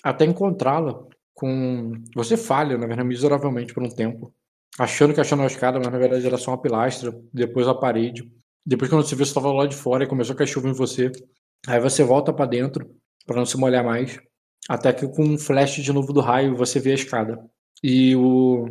[0.04, 1.04] até encontrá-la
[1.36, 1.92] com.
[2.16, 4.34] Você falha, na verdade, miseravelmente por um tempo.
[4.80, 8.30] Achando que achando a escada, mas na verdade era só uma pilastra, depois a parede.
[8.66, 10.74] Depois, quando você viu, você estava lá de fora e começou a cair chuva em
[10.74, 11.12] você.
[11.68, 12.90] Aí você volta pra dentro
[13.26, 14.20] pra não se molhar mais.
[14.68, 17.46] Até que com um flash de novo do raio você vê a escada.
[17.84, 18.66] E o.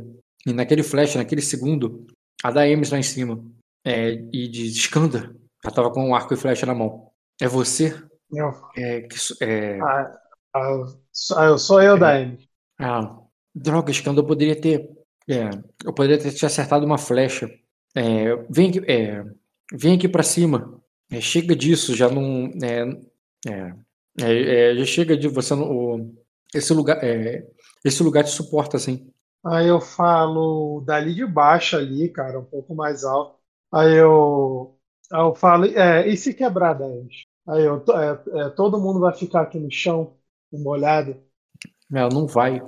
[0.47, 2.07] E naquele flash, naquele segundo,
[2.43, 3.43] a da Ames lá em cima.
[3.85, 5.35] É, e diz, Skanda.
[5.63, 7.11] Ela tava com um arco e flecha na mão.
[7.41, 7.97] É você?
[8.31, 10.21] Eu, É, que, é, ah,
[10.55, 12.49] ah, sou, eu, Daime.
[12.79, 13.19] Ah,
[13.55, 14.89] droga, Skanda, eu poderia ter.
[15.29, 15.51] é,
[15.85, 17.49] eu poderia ter te acertado uma flecha.
[17.95, 19.25] É, vem aqui, é,
[19.73, 20.81] vem aqui pra cima.
[21.11, 22.51] É, chega disso, já não.
[22.63, 22.85] É,
[24.21, 26.13] é, é, já chega de você o-
[26.55, 26.99] esse lugar.
[27.85, 29.11] Esse lugar te suporta, assim.
[29.45, 33.39] Aí eu falo dali de baixo ali, cara, um pouco mais alto.
[33.73, 34.79] Aí eu,
[35.13, 37.09] eu falo, é, e se quebrar, Daime?
[37.47, 37.85] Aí eu,
[38.37, 40.17] é, é, todo mundo vai ficar aqui no chão,
[40.53, 41.23] molhado.
[41.93, 42.61] Ela não vai.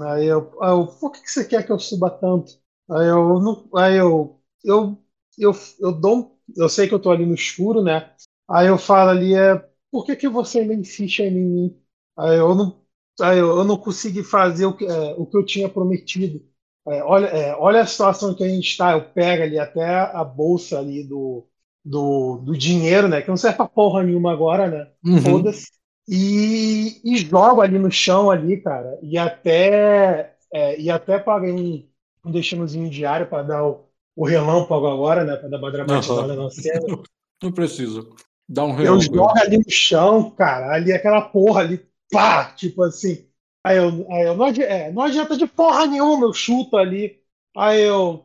[0.00, 2.52] Aí eu, aí eu, por que que você quer que eu suba tanto?
[2.90, 5.02] Aí eu, não, aí eu, eu,
[5.38, 8.14] eu, eu dou, eu sei que eu tô ali no escuro, né?
[8.48, 9.56] Aí eu falo ali, é,
[9.90, 11.82] por que que você ainda insiste em mim?
[12.16, 12.82] Aí eu não,
[13.20, 16.44] aí eu, eu não consegui fazer o que, é, o que eu tinha prometido.
[16.88, 18.92] É, olha, é, olha a situação que a gente está.
[18.92, 21.46] Eu pego ali até a bolsa ali do,
[21.84, 23.22] do, do dinheiro, né?
[23.22, 24.92] Que não serve pra porra nenhuma agora, né?
[25.04, 25.22] Uhum.
[25.22, 25.66] Foda-se.
[26.08, 28.98] E, e jogo ali no chão ali, cara.
[29.02, 31.88] E até é, e até paguei um,
[32.24, 35.36] um destinozinho diário para dar o, o relâmpago agora, né?
[35.36, 36.88] Para dar uma dramatizada na cena.
[37.42, 38.02] Não precisa.
[38.48, 39.12] Dá um Eu relâmpago.
[39.12, 41.78] jogo ali no chão, cara, ali aquela porra ali,
[42.10, 43.28] pá, tipo assim.
[43.64, 47.20] Aí eu, aí eu não, adi- é, não adianta de porra nenhuma, eu chuto ali.
[47.56, 48.24] Aí eu,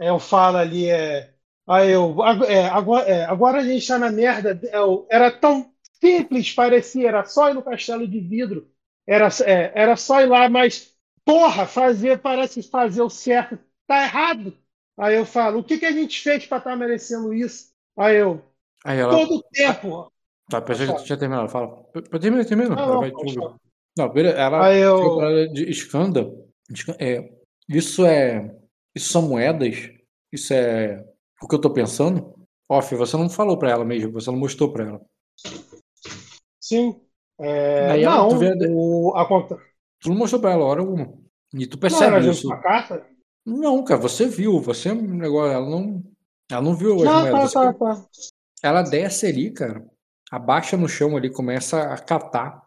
[0.00, 1.34] é, eu falo ali, é,
[1.66, 2.16] aí eu,
[2.48, 4.58] é, agora, é, agora a gente tá na merda.
[4.64, 8.68] é, eu- era tão simples, parecia, era só ir no castelo de vidro,
[9.06, 14.56] era, é, era só ir lá, mas porra, fazer, parece fazer o certo, tá errado.
[14.96, 17.72] Aí eu falo, o que que a gente fez para estar merecendo isso?
[17.96, 18.42] Aí eu,
[18.84, 19.12] Aí ela.
[19.12, 20.12] todo tempo.
[20.48, 21.48] Tá, pensei que tinha terminado.
[21.48, 21.82] Fala.
[22.20, 22.76] Termina, termina.
[22.76, 23.58] Não, Ela não.
[23.96, 24.36] Não, beleza.
[24.36, 26.30] Ela Aí eu- de escanda.
[26.70, 27.32] Esca- É,
[27.68, 28.54] isso é.
[28.94, 29.90] Isso são moedas?
[30.30, 31.02] Isso é
[31.42, 32.34] o que eu tô pensando?
[32.68, 35.00] Off, você não falou pra ela mesmo, você não mostrou pra ela.
[36.66, 36.96] Sim.
[37.38, 39.58] É, Aí ela- não, tu vê- o, a conta.
[40.00, 41.12] Tu não mostrou pra ela hora alguma.
[41.52, 42.48] E tu Não percebe junto isso.
[42.62, 43.06] carta?
[43.46, 44.60] Não, cara, você viu.
[44.60, 45.52] Você é negócio.
[45.52, 46.02] Ela não.
[46.50, 48.06] Ela não viu as Não, tá, tá, tá.
[48.62, 49.84] Ela desce ali, cara.
[50.30, 52.62] Abaixa no chão ali, começa a catar.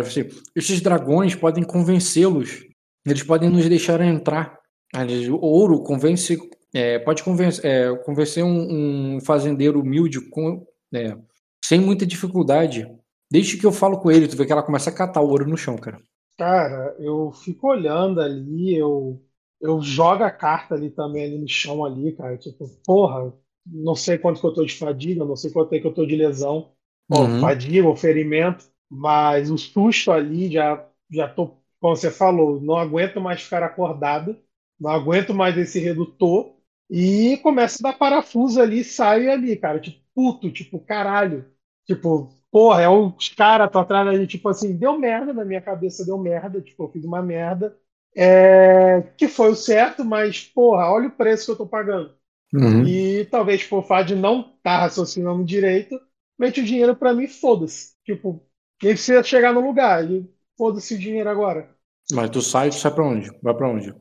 [0.00, 2.66] Assim, esses dragões podem convencê-los.
[3.06, 4.58] Eles podem nos deixar entrar.
[4.94, 6.38] Eles- O ouro convence.
[6.72, 11.16] é, pode convencer, é, convencer um, um fazendeiro humilde com, é,
[11.64, 12.86] sem muita dificuldade.
[13.34, 15.46] Desde que eu falo com ele, tu vê que ela começa a catar o ouro
[15.48, 15.98] no chão, cara.
[16.36, 19.24] Cara, eu fico olhando ali, eu,
[19.60, 22.36] eu jogo a carta ali também ali no chão ali, cara.
[22.36, 23.32] Tipo, porra,
[23.64, 26.04] não sei quanto que eu tô de fadiga, não sei quanto é que eu tô
[26.06, 26.72] de lesão.
[27.08, 27.40] Uhum.
[27.40, 33.20] fadiga ou ferimento, mas o susto ali já, já tô, como você falou, não aguento
[33.20, 34.38] mais ficar acordado,
[34.80, 36.56] não aguento mais esse redutor
[36.90, 41.44] e começo a dar parafuso ali, saio ali, cara, tipo, puto, tipo, caralho,
[41.86, 45.60] tipo, porra, é os caras, tô atrás da gente, tipo assim, deu merda na minha
[45.60, 47.76] cabeça, deu merda, tipo, eu fiz uma merda,
[48.16, 52.14] é, que foi o certo, mas, porra, olha o preço que eu tô pagando.
[52.54, 52.86] Uhum.
[52.86, 56.00] E talvez por fato de não estar raciocinando direito,
[56.38, 57.94] mete o dinheiro pra mim, foda-se.
[58.04, 58.40] Tipo,
[58.78, 60.24] quem precisa chegar no lugar e
[60.56, 61.74] foda-se o dinheiro agora.
[62.12, 63.36] Mas tu sai, tu sai pra onde?
[63.42, 63.92] Vai pra onde?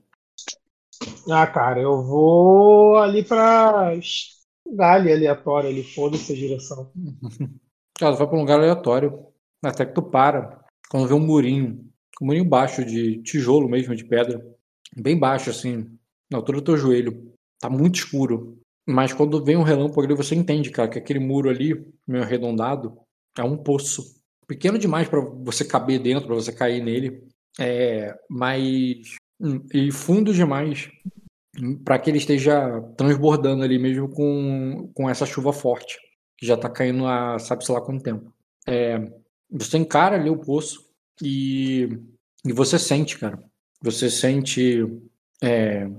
[1.28, 3.94] Ah, cara, eu vou ali pra
[4.64, 6.92] lugar ali aleatório ali, foda-se a direção.
[8.00, 9.26] Cara, vai pra um lugar aleatório.
[9.64, 10.64] Até que tu para.
[10.90, 11.90] Quando vê um murinho.
[12.22, 14.44] Um murinho baixo, de tijolo mesmo, de pedra.
[14.96, 15.98] Bem baixo, assim.
[16.30, 17.34] Na altura do teu joelho.
[17.60, 18.60] Tá muito escuro.
[18.88, 22.98] Mas quando vem um relâmpago ali, você entende, cara, que aquele muro ali, meio arredondado,
[23.38, 24.04] é um poço.
[24.46, 27.26] Pequeno demais pra você caber dentro, pra você cair nele.
[27.60, 29.16] É, mas.
[29.74, 30.90] E fundo demais
[31.84, 35.98] para que ele esteja transbordando ali mesmo com, com essa chuva forte,
[36.46, 38.34] já tá caindo há sabe-se lá quanto tempo.
[38.68, 39.12] É,
[39.50, 40.86] você encara ali o poço
[41.22, 41.88] e,
[42.46, 43.40] e você sente, cara.
[43.82, 44.86] Você sente,
[45.42, 45.90] é,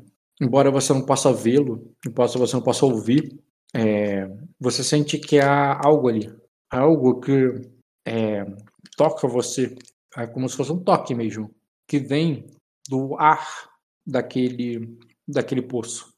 [0.40, 3.38] embora você não possa vê-lo, embora você não possa ouvir,
[3.74, 4.28] é,
[4.59, 6.32] você sente que há algo ali.
[6.70, 7.70] Algo que
[8.07, 8.45] é,
[8.97, 9.76] toca você.
[10.16, 11.55] É como se fosse um toque mesmo.
[11.86, 12.47] Que vem
[12.88, 13.47] do ar
[14.07, 16.12] daquele, daquele poço.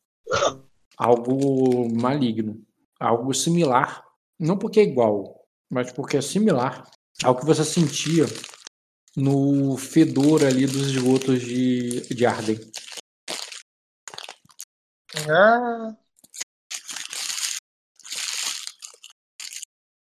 [0.96, 2.62] Algo maligno.
[3.00, 4.05] Algo similar.
[4.38, 6.88] Não porque é igual, mas porque é similar
[7.24, 8.24] ao que você sentia
[9.16, 12.58] no fedor ali dos esgotos de, de Arden.
[15.28, 15.96] Ah.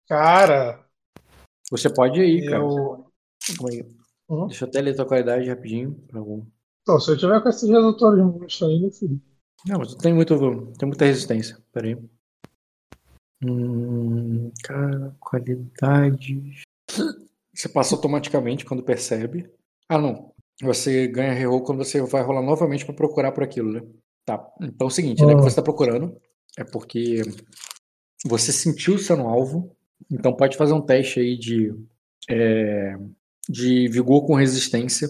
[0.08, 0.86] Cara,
[1.72, 2.58] Você pode ir, cara.
[2.64, 3.06] eu.
[3.58, 3.86] Calma aí.
[4.30, 4.48] Hum?
[4.48, 5.96] Deixa eu até ler tua qualidade rapidinho.
[6.08, 6.20] Pra...
[6.20, 6.46] algum-
[6.82, 9.22] Então, se eu tiver com esses redutores de monstro ainda, filho.
[9.66, 10.36] Não, mas tem, muito,
[10.78, 11.58] tem muita resistência.
[11.72, 11.98] Pera aí.
[13.46, 16.62] Hum, cara, qualidade.
[17.54, 19.50] Você passa automaticamente quando percebe.
[19.88, 20.34] Ah, não.
[20.62, 23.82] Você ganha reroll quando você vai rolar novamente pra procurar por aquilo, né?
[24.26, 24.46] Tá.
[24.62, 25.36] Então é o seguinte, né?
[25.36, 26.16] Que você tá procurando
[26.58, 27.22] é porque
[28.26, 29.76] você sentiu sendo alvo.
[30.12, 31.74] Então pode fazer um teste aí de,
[32.30, 32.96] é,
[33.50, 35.08] de vigor com resistência.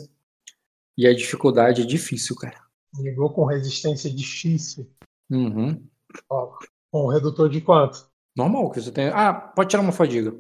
[0.97, 2.61] E a dificuldade é difícil, cara.
[2.99, 4.87] Ligou com resistência difícil.
[5.29, 5.83] Uhum.
[6.29, 6.57] Ó,
[6.91, 8.07] com um redutor de quanto?
[8.35, 9.07] Normal que você tem.
[9.09, 10.33] Ah, pode tirar uma fadiga.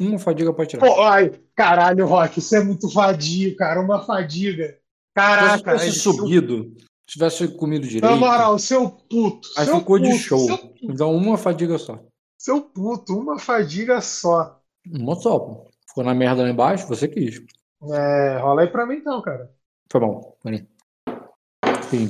[0.00, 0.86] Uma fadiga pode tirar.
[0.86, 3.80] Pô, ai, caralho, Rock, isso é muito vadio, cara.
[3.80, 4.68] Uma fadiga.
[4.68, 4.78] Se
[5.14, 9.48] Caraca, tivesse seu- subido, se tivesse comido direito, Na moral, seu puto.
[9.56, 10.38] aí seu ficou de puto, show.
[10.46, 11.98] Seu, puto, Então uma fadiga só.
[12.38, 14.58] seu puto, uma fadiga só.
[14.86, 15.68] Uma só, pô.
[15.88, 17.42] Ficou na merda lá embaixo, você quis.
[17.92, 19.50] É, rola aí pra mim então, cara.
[19.90, 20.36] Foi bom.
[21.90, 22.08] Sim.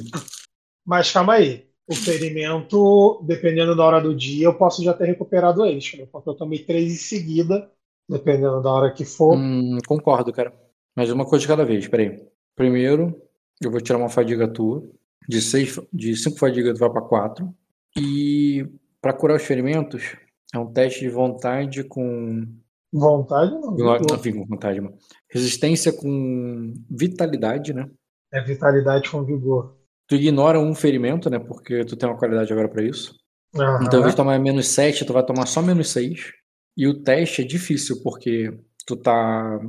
[0.85, 1.70] Mas calma aí.
[1.91, 6.35] O ferimento, dependendo da hora do dia, eu posso já ter recuperado eles, porque eu
[6.35, 7.69] tomei três em seguida,
[8.09, 9.37] dependendo da hora que for.
[9.37, 10.53] Hum, concordo, cara.
[10.97, 12.23] Mas uma coisa de cada vez, peraí.
[12.55, 13.21] Primeiro,
[13.61, 14.89] eu vou tirar uma fadiga tua.
[15.29, 17.53] De seis, de cinco fadigas, tu vai pra quatro.
[17.99, 18.67] E
[19.03, 20.17] pra curar os ferimentos,
[20.55, 22.47] é um teste de vontade com
[22.93, 23.75] Vontade não.
[23.75, 24.19] Glória- vigor.
[24.19, 24.97] Enfim, com vontade, mano.
[25.29, 27.89] Resistência com vitalidade, né?
[28.33, 29.77] É vitalidade com vigor.
[30.11, 31.39] Tu ignora um ferimento, né?
[31.39, 33.15] Porque tu tem uma qualidade agora pra isso.
[33.55, 33.85] Aham.
[33.85, 36.33] Então, ao invés de tomar menos 7, tu vai tomar só menos 6.
[36.77, 38.53] E o teste é difícil, porque
[38.85, 39.61] tu tá.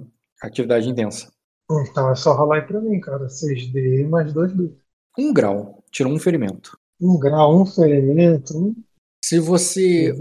[0.41, 1.31] Atividade intensa.
[1.71, 3.27] Então é só rolar aí pra mim, cara.
[3.27, 4.73] 6D mais 2B.
[5.15, 6.75] Um grau, tirou um ferimento.
[6.99, 8.57] Um grau, um ferimento.
[8.57, 8.75] Um...
[9.23, 10.11] Se você.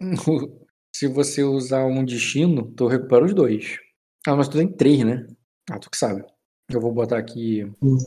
[0.94, 3.78] Se você usar um destino, tu recupera os dois.
[4.26, 5.26] Ah, mas tu tem três, né?
[5.68, 6.24] Ah, tu que sabe.
[6.70, 7.64] Eu vou botar aqui.
[7.82, 7.98] Hum.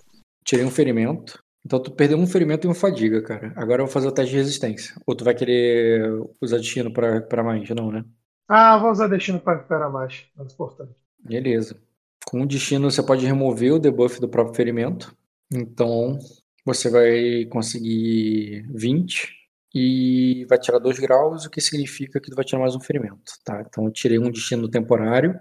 [0.43, 1.43] Tirei um ferimento.
[1.65, 3.53] Então tu perdeu um ferimento e uma fadiga, cara.
[3.55, 4.95] Agora eu vou fazer o teste de resistência.
[5.05, 6.09] Ou tu vai querer
[6.41, 7.69] usar destino pra, pra mais?
[7.69, 8.03] Não, né?
[8.47, 10.25] Ah, vou usar destino pra recuperar mais.
[10.35, 10.95] Mais importante.
[11.23, 11.79] Beleza.
[12.25, 15.15] Com o destino você pode remover o debuff do próprio ferimento.
[15.53, 16.17] Então
[16.65, 19.29] você vai conseguir 20
[19.73, 23.33] e vai tirar 2 graus, o que significa que tu vai tirar mais um ferimento,
[23.43, 23.63] tá?
[23.67, 25.39] Então eu tirei um destino temporário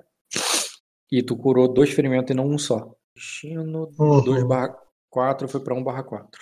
[1.10, 2.94] e tu curou dois ferimentos e não um só.
[3.14, 4.22] Destino Uhum.
[4.22, 4.76] 2 barra
[5.10, 6.40] 4 foi pra 1 barra 4.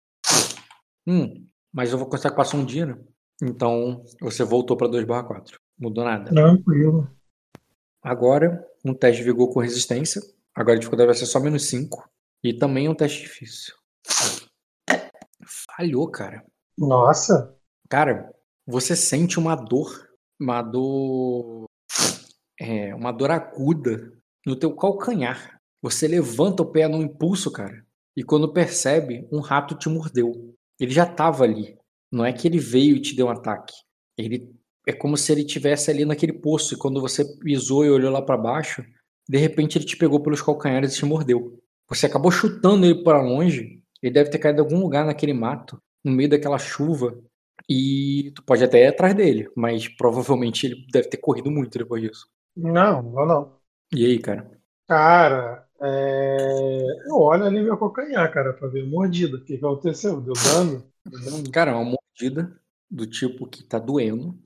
[1.07, 2.99] Hum, mas eu vou considerar que passou um dia, né?
[3.43, 5.59] Então você voltou pra 2 barra 4.
[5.79, 6.31] Mudou nada.
[6.31, 7.11] Tranquilo.
[8.03, 10.23] Agora, um teste de vigor com resistência.
[10.55, 12.09] Agora a dificuldade vai ser só menos 5.
[12.43, 13.75] E também é um teste difícil.
[15.77, 16.45] Falhou, cara.
[16.79, 17.55] Nossa.
[17.89, 18.33] Cara,
[18.67, 20.09] você sente uma dor.
[20.41, 21.67] Uma dor.
[22.59, 24.13] É, uma dor aguda
[24.47, 25.61] no teu calcanhar.
[25.83, 27.86] Você levanta o pé num impulso, cara.
[28.17, 30.55] E quando percebe, um rato te mordeu.
[30.81, 31.77] Ele já tava ali.
[32.11, 33.75] Não é que ele veio e te deu um ataque.
[34.17, 34.51] Ele
[34.87, 38.23] é como se ele tivesse ali naquele poço e quando você pisou e olhou lá
[38.23, 38.85] pra baixo,
[39.29, 41.61] de repente ele te pegou pelos calcanhares e te mordeu.
[41.89, 43.83] Você acabou chutando ele para longe.
[44.03, 47.19] Ele deve ter caído em algum lugar naquele mato, no meio daquela chuva.
[47.69, 52.03] E tu pode até ir atrás dele, mas provavelmente ele deve ter corrido muito depois
[52.03, 52.29] disso.
[52.55, 53.57] Não, não, não.
[53.93, 54.51] E aí, cara?
[54.87, 56.83] Cara, é...
[57.07, 59.37] eu olho ali meu calcanhar, cara, pra ver mordida.
[59.37, 60.21] O que aconteceu?
[60.21, 60.85] Deu dano?
[61.05, 61.51] Deu dano?
[61.51, 62.59] Cara, é uma mordida
[62.91, 64.39] do tipo que tá doendo,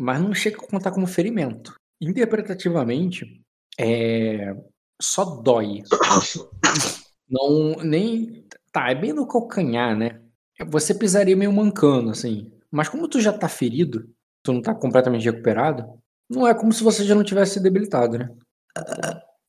[0.00, 1.74] mas não chega a contar como ferimento.
[2.00, 3.42] Interpretativamente,
[3.78, 4.54] é...
[5.00, 5.82] só dói.
[7.28, 8.46] Não, nem.
[8.70, 10.20] Tá, é bem no calcanhar, né?
[10.68, 12.52] Você pisaria meio mancando, assim.
[12.70, 14.08] Mas como tu já tá ferido,
[14.42, 15.98] tu não tá completamente recuperado,
[16.28, 18.30] não é como se você já não tivesse se debilitado, né?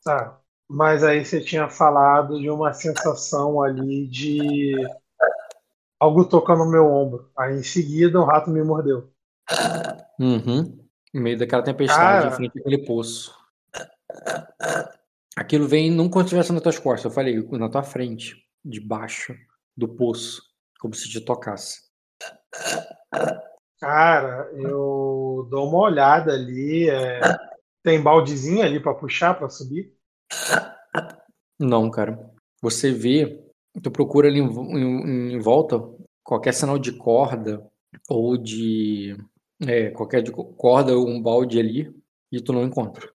[0.04, 0.43] Tá.
[0.70, 4.76] Mas aí você tinha falado de uma sensação ali de
[6.00, 7.30] algo tocou no meu ombro.
[7.38, 9.12] Aí em seguida o rato me mordeu.
[10.20, 10.80] Uhum.
[11.14, 12.28] No meio daquela tempestade, Cara.
[12.28, 13.36] em frente àquele poço.
[15.36, 19.36] Aquilo vem não quando estivesse nas tuas costas, eu falei, na tua frente, debaixo
[19.76, 20.42] do poço,
[20.80, 21.82] como se te tocasse.
[23.80, 26.90] Cara, eu dou uma olhada ali.
[26.90, 27.20] é,
[27.84, 29.94] Tem baldezinho ali pra puxar, pra subir?
[31.60, 32.20] Não, cara.
[32.62, 33.44] Você vê,
[33.82, 35.80] tu procura ali em, em- em volta
[36.24, 37.66] qualquer sinal de corda
[38.10, 39.16] ou de
[39.68, 41.94] é, qualquer de co- corda ou um balde ali
[42.32, 43.10] e tu não encontra.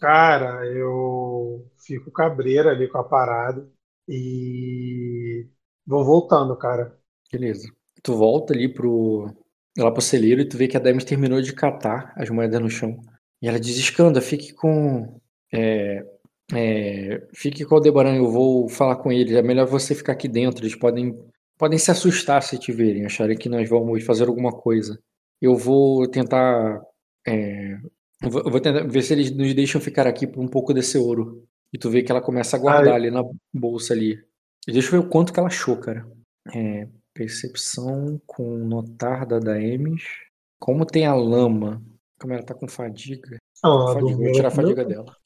[0.00, 3.70] Cara, eu fico cabreiro ali com a parada
[4.08, 5.48] e
[5.86, 6.98] vou voltando, cara.
[7.32, 7.68] Beleza.
[8.04, 9.26] Tu volta ali pro
[9.78, 12.70] lá pro celeiro e tu vê que a Demis terminou de catar as moedas no
[12.70, 13.00] chão.
[13.42, 15.20] E ela diz, Escanda, fique com
[15.52, 16.04] é,
[16.52, 19.34] é, fique com o Aldebaran, eu vou falar com eles.
[19.34, 20.64] É melhor você ficar aqui dentro.
[20.64, 21.18] Eles podem
[21.58, 24.98] podem se assustar se te verem, acharem que nós vamos fazer alguma coisa.
[25.40, 26.80] Eu vou tentar
[27.26, 27.78] é,
[28.22, 31.46] eu vou tentar ver se eles nos deixam ficar aqui por um pouco desse ouro.
[31.72, 33.00] E tu vê que ela começa a guardar Ai.
[33.00, 33.22] ali na
[33.54, 34.18] bolsa ali.
[34.66, 36.06] Deixa eu ver o quanto que ela achou, cara.
[36.54, 40.02] É, percepção com notar da Daemis.
[40.58, 41.82] Como tem a lama.
[42.20, 43.38] Como ela tá com fadiga.
[43.64, 45.16] Ela Fadiga, vou tirar a fadiga dela.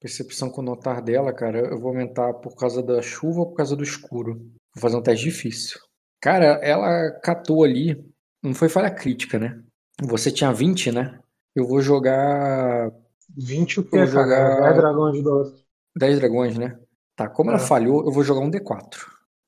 [0.00, 3.76] Percepção com notar dela, cara, eu vou aumentar por causa da chuva ou por causa
[3.76, 4.34] do escuro.
[4.74, 5.78] Vou fazer um teste difícil.
[6.20, 8.04] Cara, ela catou ali.
[8.42, 9.62] Não foi falha crítica, né?
[10.02, 11.20] Você tinha 20, né?
[11.54, 12.90] Eu vou jogar
[13.36, 14.06] 20 o Vou quê, cara?
[14.06, 15.54] jogar- 10 dragões de ouro.
[15.96, 16.78] 10 dragões, né?
[17.14, 17.62] Tá, como ela É.
[17.66, 18.98] falhou, eu vou jogar um D4.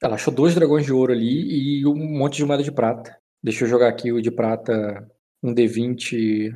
[0.00, 3.16] Ela achou dois dragões de ouro ali e um monte de moeda de prata.
[3.42, 5.10] Deixa eu jogar aqui o de prata,
[5.44, 6.50] um D20.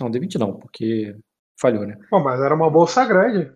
[0.00, 1.16] Não, D20 não, porque
[1.60, 1.96] falhou, né?
[2.08, 3.54] Pô, mas era uma bolsa grande.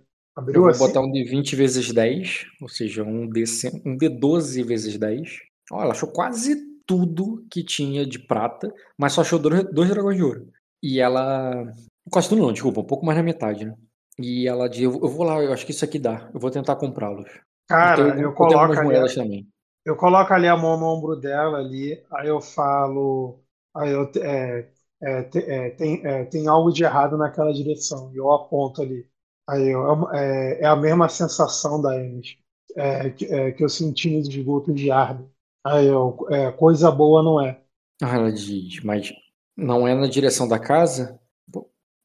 [0.52, 0.88] Eu Abriu vou assim?
[0.88, 3.44] botar um D20 vezes 10, ou seja, um, D,
[3.84, 5.38] um D12 vezes 10.
[5.70, 10.16] Ó, ela achou quase tudo que tinha de prata, mas só achou dois, dois dragões
[10.16, 10.50] de ouro.
[10.82, 11.72] E ela.
[12.10, 13.74] Quase tudo não, desculpa, um pouco mais na metade, né?
[14.18, 16.50] E ela diz: Eu eu vou lá, eu acho que isso aqui dá, eu vou
[16.50, 17.28] tentar comprá-los.
[17.66, 19.46] Cara, tenho- eu tenho coloco ali, moedas também.
[19.84, 23.42] eu coloco ali a mão no ombro dela ali, aí eu falo,
[23.74, 24.72] aí eu é,
[25.02, 29.08] é, te- é, tem, é, tem algo de errado naquela direção, e eu aponto ali.
[29.48, 32.36] Aí eu- é, é- é a mesma sensação da Emes,
[32.76, 35.28] é, que, que eu senti nos esgotos de Arden.
[35.64, 37.60] Aí eu, é, coisa boa não é.
[38.02, 39.12] Ah, ela diz, mas
[39.56, 41.18] não é na direção da casa?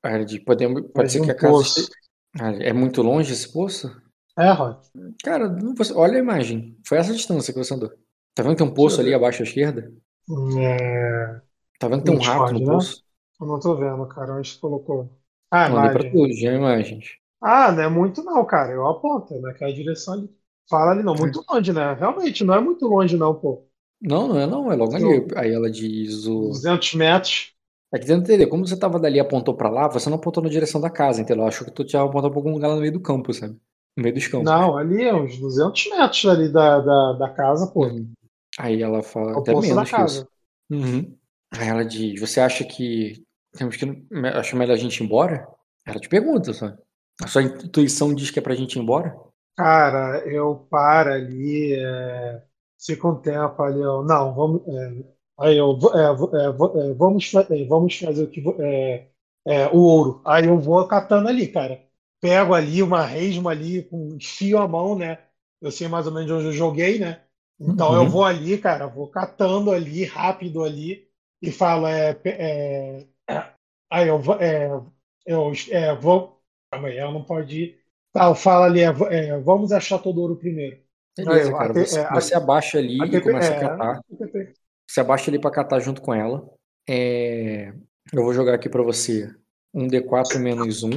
[0.04, 0.66] Ah, Ela diz, pode
[0.96, 1.64] Mas ser um que a casa poço.
[1.64, 1.92] esteja-
[2.40, 3.90] Ah, É muito longe esse poço?
[4.38, 4.84] É, Rod?
[5.24, 6.78] Cara, não- olha a imagem.
[6.88, 7.90] Foi essa distância que você andou.
[8.36, 9.92] Tá vendo que tem um poço ali abaixo à esquerda?
[10.58, 11.42] É,
[11.84, 12.86] Tá vendo que tem um rato no né?
[13.42, 15.10] eu não tô vendo, cara, onde você colocou?
[15.52, 16.30] Ah, Mandei pra imagem.
[16.30, 17.06] tu, já imagens.
[17.42, 18.72] Ah, não é muito não, cara.
[18.72, 20.30] Eu aponto, é naquela direção ali.
[20.70, 21.94] Fala ali, não, muito longe, né?
[21.94, 23.68] Realmente, não é muito longe, não, pô.
[24.02, 25.04] Não, não é não, é logo ali.
[25.04, 25.38] Não.
[25.38, 26.44] Aí ela diz o.
[26.44, 27.54] 200 metros.
[27.94, 30.42] É que tenta entender, como você tava dali e apontou pra lá, você não apontou
[30.42, 31.42] na direção da casa, entendeu?
[31.42, 33.60] Ela achou que tu tinha apontado pra algum lugar lá no meio do campo, sabe?
[33.98, 34.50] No meio dos campos.
[34.50, 37.86] Não, ali é uns 200 metros ali da, da, da casa, pô.
[37.86, 38.12] Uhum.
[38.58, 40.28] Aí ela fala É até da menos que casa.
[40.72, 41.16] Uhum.
[41.58, 43.24] Aí ela diz, você acha que
[43.58, 43.86] temos que
[44.36, 45.48] acha melhor a gente ir embora?
[45.86, 46.76] Ela te pergunta, só.
[47.22, 49.16] A sua intuição diz que é pra gente ir embora?
[49.56, 52.44] Cara, eu paro ali, é,
[53.06, 55.06] um tempo ali, eu, não, vamos, é,
[55.40, 56.52] aí eu, é, é, é,
[56.94, 58.42] vamos, é, vamos fazer o que,
[59.74, 60.22] o ouro.
[60.26, 61.84] Aí eu vou catando ali, cara.
[62.20, 65.20] Pego ali uma resma ali, com fio à mão, né?
[65.62, 67.24] Eu sei mais ou menos onde eu joguei, né?
[67.60, 67.96] Então Uhum.
[67.96, 71.08] eu vou ali, cara, vou catando ali, rápido ali,
[71.44, 73.54] e falo, é, é, é,
[73.92, 74.68] aí eu, vou- é,
[75.26, 76.42] eu é, vou,
[76.72, 77.84] ela não pode ir.
[78.14, 80.82] Tá, eu falo ali, é, é, vamos achar todo ouro primeiro.
[81.18, 81.74] Beleza, Aí, cara.
[81.74, 84.02] Você, é, você abaixa ali e começa é, a catar.
[84.88, 86.48] Você abaixa ali pra catar junto com ela.
[86.90, 87.74] É,
[88.14, 89.30] Eu vou jogar aqui pra você
[89.74, 90.92] um D4 menos um.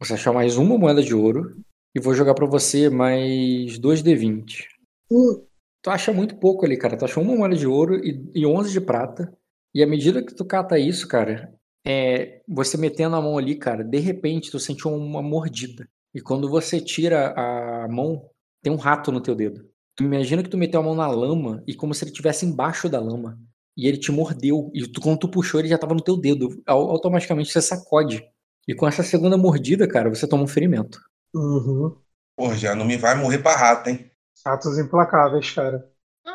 [0.00, 1.56] Você achar mais uma moeda de ouro.
[1.94, 4.66] E vou jogar pra você mais dois D20.
[5.10, 5.46] Hum.
[5.82, 6.96] Tu acha muito pouco ali, cara.
[6.96, 9.32] Tu achou uma moeda de ouro e, e 11 de prata.
[9.74, 11.52] E à medida que tu cata isso, cara,
[11.86, 15.88] é, você metendo a mão ali, cara, de repente tu sentiu uma mordida.
[16.14, 18.28] E quando você tira a mão,
[18.62, 19.64] tem um rato no teu dedo.
[19.96, 22.88] Tu imagina que tu meteu a mão na lama e como se ele estivesse embaixo
[22.88, 23.38] da lama.
[23.76, 24.70] E ele te mordeu.
[24.74, 26.62] E tu, quando tu puxou, ele já tava no teu dedo.
[26.66, 28.22] Au- Automaticamente você sacode.
[28.68, 31.00] E com essa segunda mordida, cara, você toma um ferimento.
[31.34, 32.02] Uhum.
[32.36, 34.10] Pô, já não me vai morrer pra rato, hein?
[34.44, 35.91] Atos implacáveis, cara.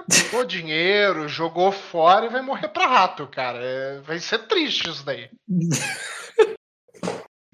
[0.10, 3.60] Pegou dinheiro, jogou fora e vai morrer pra rato, cara.
[3.62, 5.30] É, vai ser triste isso daí.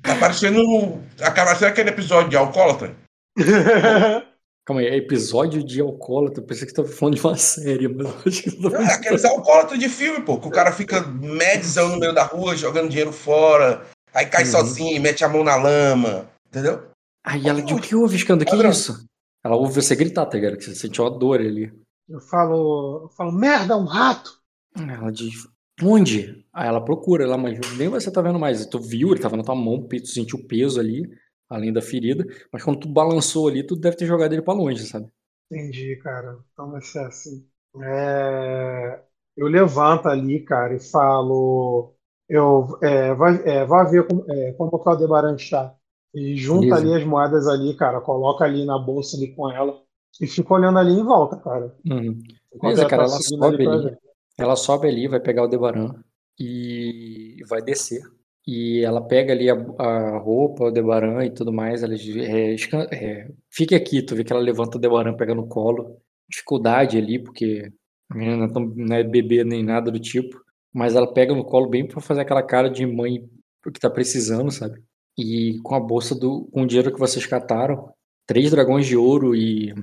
[0.02, 1.02] Tá parecendo.
[1.22, 2.94] Acaba sendo aquele episódio de alcoólatra.
[4.66, 6.42] Calma aí, é episódio de alcoólatra.
[6.44, 8.70] Eu pensei que você tava falando de uma série, mas eu acho que você tá
[8.70, 12.14] falando É de aqueles alcoólatras de filme, pô, que o cara fica medzão no meio
[12.14, 14.52] da rua, jogando dinheiro fora, aí cai Uhum.
[14.52, 16.86] sozinho e mete a mão na lama, entendeu?
[17.26, 18.44] Aí ela diz, o que houve, Escanda?
[18.44, 18.72] Que Padrão.
[18.72, 19.06] isso?
[19.42, 20.58] Ela ouve você gritar, tá ligado?
[20.58, 21.72] Que você sentiu uma dor ali.
[22.14, 24.42] Eu falo, eu falo, merda, um rato!
[24.76, 25.34] Ela diz,
[25.82, 26.46] onde?
[26.54, 28.66] Aí ela procura lá, mas nem você tá vendo mais.
[28.66, 31.10] Tu viu, ele tava na tua mão, tu sentiu o peso ali,
[31.50, 32.26] além da ferida.
[32.52, 35.08] Mas quando tu balançou ali, tu deve ter jogado ele pra longe, sabe?
[35.52, 36.40] Entendi, cara.
[36.54, 37.48] Então vai ser assim.
[37.82, 39.04] É,
[39.36, 41.96] Eu levanto ali, cara, e falo.
[42.30, 45.76] Eu, é, vai, é, vai ver como, é, como que o Aldebaran está.
[46.14, 46.78] E junta Beleza.
[46.78, 48.02] ali as moedas ali, cara.
[48.02, 49.84] Coloca ali na bolsa ali com ela.
[50.22, 51.76] E fica olhando ali em volta, cara.
[51.90, 52.20] Uhum.
[52.62, 53.98] Beleza, cara, tá ela seguindo sobe ali.
[54.38, 55.94] Ela sobe ali, vai pegar o Debaran
[56.40, 58.02] e vai descer.
[58.46, 61.82] E ela pega ali a, a roupa, o Debaran e tudo mais.
[61.82, 62.56] Ela é,
[62.92, 65.98] é, fique aqui, tu vê que ela levanta o Debaran, pega no colo.
[66.30, 67.72] Dificuldade ali, porque
[68.10, 70.42] a menina não é não é bebê nem nada do tipo.
[70.74, 73.24] Mas ela pega no colo bem pra fazer aquela cara de mãe
[73.72, 74.82] que tá precisando, sabe?
[75.18, 76.50] E com a bolsa do.
[76.52, 77.94] com o dinheiro que vocês cataram,
[78.26, 79.74] três dragões de ouro e,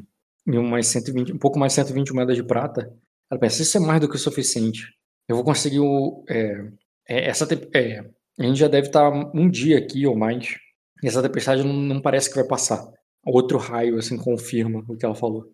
[0.46, 2.92] e umas 120, um pouco mais de 120 moedas de prata.
[3.30, 4.88] Ela pensa, isso é mais do que o suficiente.
[5.28, 6.24] Eu vou conseguir o.
[6.28, 6.64] é,
[7.08, 8.00] é, essa é,
[8.38, 10.56] a gente já deve estar um dia aqui ou mais.
[11.02, 12.84] E essa tempestade não, não parece que vai passar.
[13.24, 15.46] Outro raio, assim, confirma o que ela falou.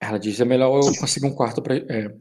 [0.00, 1.76] Ela diz: é melhor eu conseguir um quarto pra.
[1.76, 2.14] É,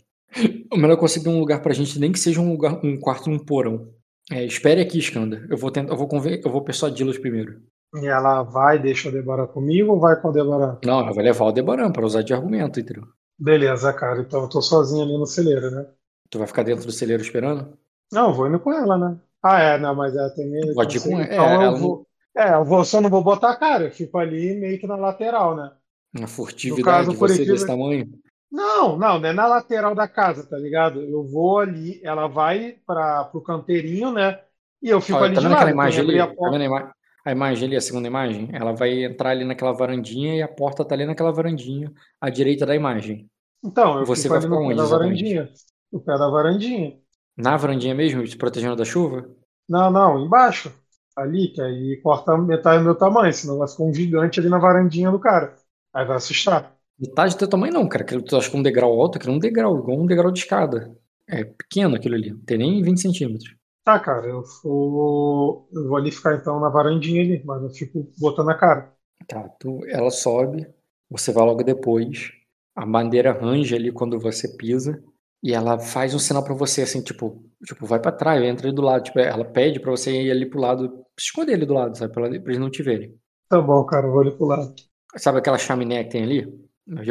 [0.71, 3.29] é melhor eu conseguir um lugar pra gente, nem que seja um, lugar, um quarto
[3.29, 3.93] num porão.
[4.31, 5.45] É, espere aqui, Skanda.
[5.49, 7.61] Eu vou tentar, eu vou conven- eu vou persuadi-los primeiro.
[7.99, 10.77] E ela vai, deixa o Aldebaran comigo ou vai com o Aldebaran?
[10.81, 13.05] Não, ela vai levar o Debaran pra usar de argumento, entendeu?
[13.39, 14.19] Beleza, cara.
[14.21, 15.89] Então eu tô sozinho ali no celeiro, né?
[16.29, 17.75] Tu vai ficar dentro do celeiro esperando?
[18.11, 19.19] Não, eu vou indo com ela, né?
[19.43, 20.71] Ah, é, não, mas ela tem medo.
[20.75, 21.31] Pode ir então, com assim, ela.
[21.31, 22.07] então É, eu não- vou.
[22.35, 24.95] É, eu vou, só não vou botar a cara, eu fico ali meio que na
[24.95, 25.71] lateral, né?
[26.17, 28.09] Uma furtividade, caso, por você desse tamanho.
[28.51, 31.01] Não, não, não é na lateral da casa, tá ligado?
[31.01, 34.43] Eu vou ali, ela vai para pro canteirinho, né?
[34.81, 35.71] E eu fico Olha, ali tá de lado.
[35.71, 36.19] imagem ali?
[36.21, 36.49] a Tá porta.
[36.49, 38.49] vendo a, ima- a imagem ali, a segunda imagem?
[38.53, 42.65] Ela vai entrar ali naquela varandinha e a porta tá ali naquela varandinha, à direita
[42.65, 43.27] da imagem.
[43.63, 45.49] Então, eu Você vai ficar onde, da varandinha.
[45.91, 46.97] No pé da varandinha.
[47.35, 49.27] Na varandinha mesmo, se protegendo da chuva?
[49.67, 50.71] Não, não, embaixo.
[51.15, 54.59] Ali, que aí corta metade do meu tamanho, senão vai ficar um gigante ali na
[54.59, 55.55] varandinha do cara.
[55.93, 56.75] Aí vai assustar.
[56.99, 58.03] Metade do teu tamanho não, cara.
[58.03, 60.39] Aquilo tu acha que um degrau alto, aquilo é um degrau, igual um degrau de
[60.39, 60.95] escada.
[61.27, 63.55] É pequeno aquilo ali, não tem nem 20 centímetros.
[63.85, 68.11] Tá, cara, eu vou, eu vou ali ficar então na varandinha ali, mas eu fico
[68.19, 68.93] botando a cara.
[69.27, 70.67] Tá, tu, ela sobe,
[71.09, 72.31] você vai logo depois.
[72.75, 75.01] A bandeira range ali quando você pisa.
[75.43, 78.75] E ela faz um sinal pra você, assim, tipo, tipo, vai pra trás, entra ali
[78.75, 79.03] do lado.
[79.03, 82.13] Tipo, ela pede pra você ir ali pro lado, esconder ali do lado, sabe?
[82.13, 83.15] Pra, pra eles não te verem.
[83.49, 84.75] Tá bom, cara, eu vou ali pro lado.
[85.17, 86.45] Sabe aquela chaminé que tem ali?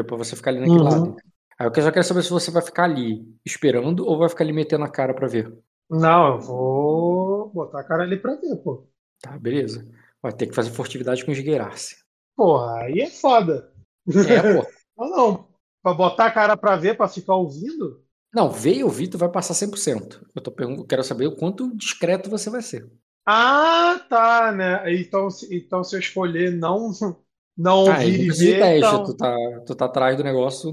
[0.07, 0.85] Pra você ficar ali naquele Uhum.
[0.85, 1.17] lado.
[1.59, 4.53] Aí eu só quero saber se você vai ficar ali esperando ou vai ficar ali
[4.53, 5.53] metendo a cara pra ver.
[5.91, 8.87] Não, eu vou botar a cara ali pra ver, pô.
[9.21, 9.87] Tá, beleza.
[10.23, 11.97] Vai ter que fazer furtividade com esgueirar-se.
[12.37, 13.73] Porra, aí é foda.
[14.23, 14.65] É, pô.
[14.97, 15.49] Não, não.
[15.83, 18.05] Pra botar a cara pra ver, pra ficar ouvindo?
[18.35, 20.27] Não, ver e ouvir tu vai passar 100%.
[20.35, 22.87] Eu tô pergun- eu quero saber o quanto discreto você vai ser.
[23.27, 24.93] Ah, tá, né?
[24.95, 26.91] Então, se- então se eu escolher não,
[27.57, 29.03] não Ah, ouvir não e ver, teste, então...
[29.03, 29.35] tu, tá,
[29.67, 30.71] tu tá atrás do negócio,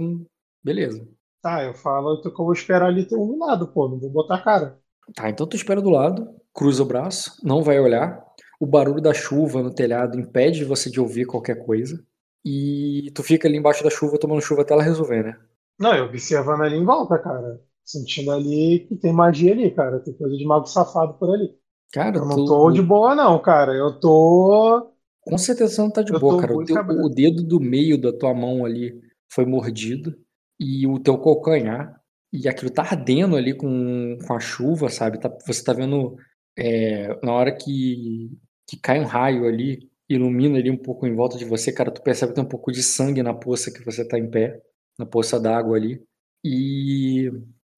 [0.64, 1.08] beleza.
[1.42, 3.88] Tá, eu falo eu vou esperar ali todo um lado, pô.
[3.88, 4.82] Não vou botar a cara.
[5.16, 8.24] Tá, então tu espera do lado, cruza o braço, não vai olhar.
[8.60, 12.04] O barulho da chuva no telhado impede você de ouvir qualquer coisa.
[12.46, 15.38] E tu fica ali embaixo da chuva, tomando chuva até ela resolver, né?
[15.80, 17.62] Não, eu observando ali em volta, cara.
[17.84, 20.00] Sentindo ali que tem magia ali, cara.
[20.00, 21.58] Tem coisa de mago safado por ali.
[21.92, 23.74] Cara, Eu não tu, tô de boa, não, cara.
[23.74, 24.94] Eu tô.
[25.22, 26.56] com certeza você não tá de Eu boa, cara.
[26.56, 29.00] O, teu- o dedo do meio da tua mão ali
[29.30, 30.16] foi mordido
[30.60, 32.01] e o teu calcanhar.
[32.32, 35.20] E aquilo tá ardendo ali com, com a chuva, sabe?
[35.20, 36.16] Tá- você tá vendo
[36.58, 38.32] é, na hora que,
[38.68, 42.02] que cai um raio ali, ilumina ali um pouco em volta de você, cara, tu
[42.02, 44.62] percebe que tem um pouco de sangue na poça que você tá em pé,
[44.98, 46.02] na poça d'água ali.
[46.44, 47.30] E,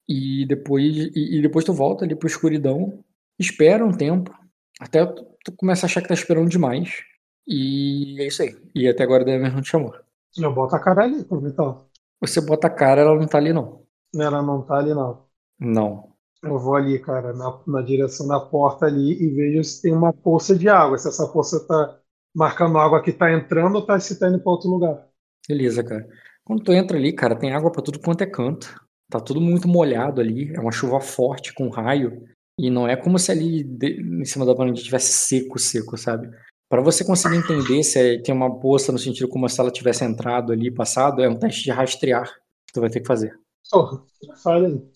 [0.08, 0.84] e depois
[1.14, 3.02] e, e depois tu volta ali pra escuridão,
[3.38, 4.32] espera um tempo,
[4.80, 7.02] até tu, tu começa a achar que tá esperando demais.
[7.46, 8.56] E é isso aí.
[8.74, 9.92] E até agora a Demer não te chamou.
[10.36, 11.88] Eu boto a cara ali, então.
[12.20, 13.83] Você bota a cara, ela não tá ali não.
[14.20, 15.24] Ela não tá ali, não.
[15.58, 16.14] Não.
[16.42, 20.12] Eu vou ali, cara, na, na direção da porta ali e vejo se tem uma
[20.12, 20.98] poça de água.
[20.98, 21.98] Se essa poça tá
[22.34, 25.08] marcando água que tá entrando ou tá, se tá indo pra outro lugar.
[25.48, 26.06] Beleza, cara.
[26.44, 28.74] Quando tu entra ali, cara, tem água pra tudo quanto é canto.
[29.10, 30.52] Tá tudo muito molhado ali.
[30.54, 32.22] É uma chuva forte com raio.
[32.58, 36.28] E não é como se ali de- em cima da varanda tivesse seco, seco, sabe?
[36.68, 40.04] Para você conseguir entender se é, tem uma poça no sentido como se ela tivesse
[40.04, 42.26] entrado ali, passado, é um teste de rastrear
[42.66, 43.34] que tu vai ter que fazer.
[43.70, 44.04] Porra,
[44.42, 44.94] fala aí.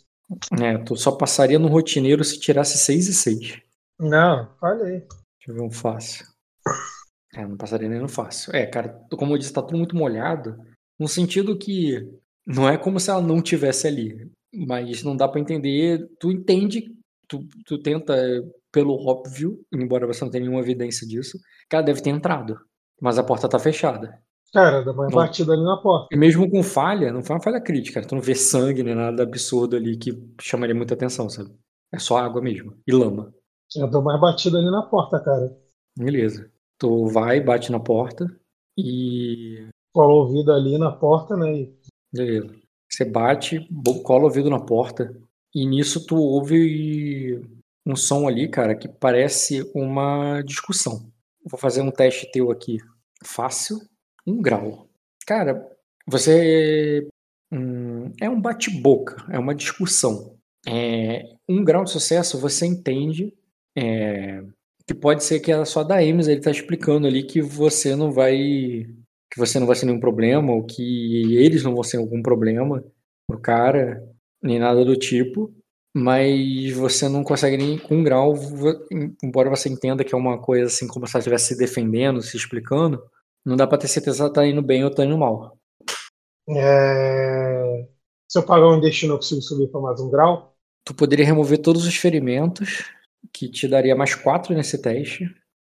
[0.63, 3.63] É, tu só passaria no rotineiro se tirasse 6 e 6.
[3.99, 5.01] Não, fala aí.
[5.01, 6.27] Deixa eu ver um fácil.
[7.35, 8.55] É, não passaria nem no fácil.
[8.55, 10.57] É, cara, como eu disse, tá tudo muito molhado.
[10.99, 12.07] No sentido que
[12.47, 14.31] não é como se ela não tivesse ali.
[14.53, 16.09] Mas não dá pra entender.
[16.19, 16.95] Tu entende,
[17.27, 18.41] tu, tu tenta, é,
[18.73, 21.39] pelo óbvio, embora você não tenha nenhuma evidência disso,
[21.69, 22.59] que ela deve ter entrado.
[23.01, 24.21] Mas a porta tá fechada.
[24.53, 26.09] Cara, dá uma batida ali na porta.
[26.11, 28.01] E mesmo com falha, não foi uma falha crítica.
[28.01, 31.51] Tu não vê sangue nem nada absurdo ali que chamaria muita atenção, sabe?
[31.93, 32.75] É só água mesmo.
[32.87, 33.35] E lama.
[33.77, 35.55] Eu dou mais batida ali na porta, cara.
[35.97, 36.51] Beleza.
[36.79, 38.27] Tu vai, bate na porta
[38.77, 39.69] e.
[39.93, 41.53] Cola o ouvido ali na porta, né?
[41.53, 41.79] E
[42.13, 42.55] Beleza.
[42.91, 43.69] Você bate,
[44.05, 45.15] cola o ouvido na porta.
[45.55, 47.43] E nisso tu ouve
[47.87, 51.11] um som ali, cara, que parece uma discussão.
[51.45, 52.79] Vou fazer um teste teu aqui.
[53.25, 53.79] Fácil.
[54.29, 54.87] Um grau.
[55.27, 55.67] Cara,
[56.07, 57.09] você.
[57.51, 60.37] hum, é um bate-boca, é uma discussão.
[60.67, 63.33] É, um grau de sucesso você entende
[63.77, 64.43] é,
[64.87, 68.11] que pode ser que é só da Ames ele tá explicando ali que você não
[68.11, 68.37] vai
[69.31, 72.85] que você não vai ser nenhum problema ou que eles não vão ser algum problema
[73.27, 74.03] pro cara
[74.43, 75.55] nem nada do tipo
[75.95, 78.35] mas você não consegue nem com um grau
[79.23, 82.37] embora você entenda que é uma coisa assim como se ela estivesse se defendendo se
[82.37, 83.01] explicando
[83.49, 85.59] não dá pra ter certeza se ela tá indo bem ou tá indo mal
[86.51, 87.89] É,
[88.29, 90.57] Se eu pagar um destino, eu consigo subir para mais um grau?
[90.85, 92.91] tu poderia remover todos os ferimentos
[93.33, 95.25] que te daria mais quatro nesse teste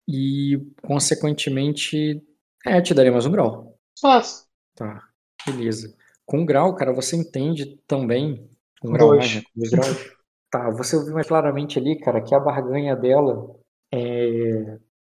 [0.08, 2.22] e consequentemente
[2.66, 4.48] é te daria mais um grau Fácil.
[4.76, 5.08] Tá,
[5.46, 5.96] beleza.
[6.26, 8.50] Com grau, cara, você entende também.
[8.82, 9.42] Com grau mais, né?
[9.42, 9.98] Com dois graus.
[10.52, 13.56] Tá, você ouviu mais claramente ali, cara, que a barganha dela
[13.92, 14.49] é.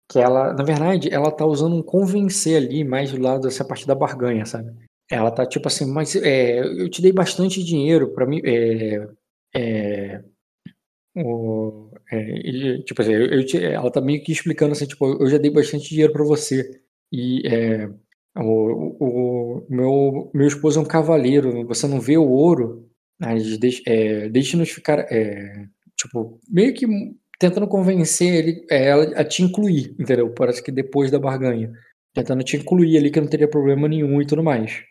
[0.08, 3.86] Que ela, na verdade, ela tá usando um convencer ali, mais do lado dessa parte
[3.86, 4.72] da barganha, sabe?
[5.10, 8.40] Ela tá tipo assim, mas é, eu te dei bastante dinheiro pra mim.
[8.44, 9.08] É,
[9.54, 10.22] é,
[11.16, 15.28] o, é, tipo assim, eu, eu te- ela tá meio que explicando assim, tipo, eu
[15.30, 16.80] já dei bastante dinheiro pra você.
[17.12, 17.88] E é,
[18.38, 22.88] o, o, meu, meu esposo é um cavaleiro, você não vê o ouro,
[23.18, 25.06] mas deixe, é, deixe-nos ficar,
[25.96, 26.86] tipo, meio que
[27.38, 30.32] tentando convencer ele, é, ela a te incluir, entendeu?
[30.32, 31.72] Parece que depois da barganha.
[32.14, 34.82] Tentando te incluir ali que não teria problema nenhum e tudo mais.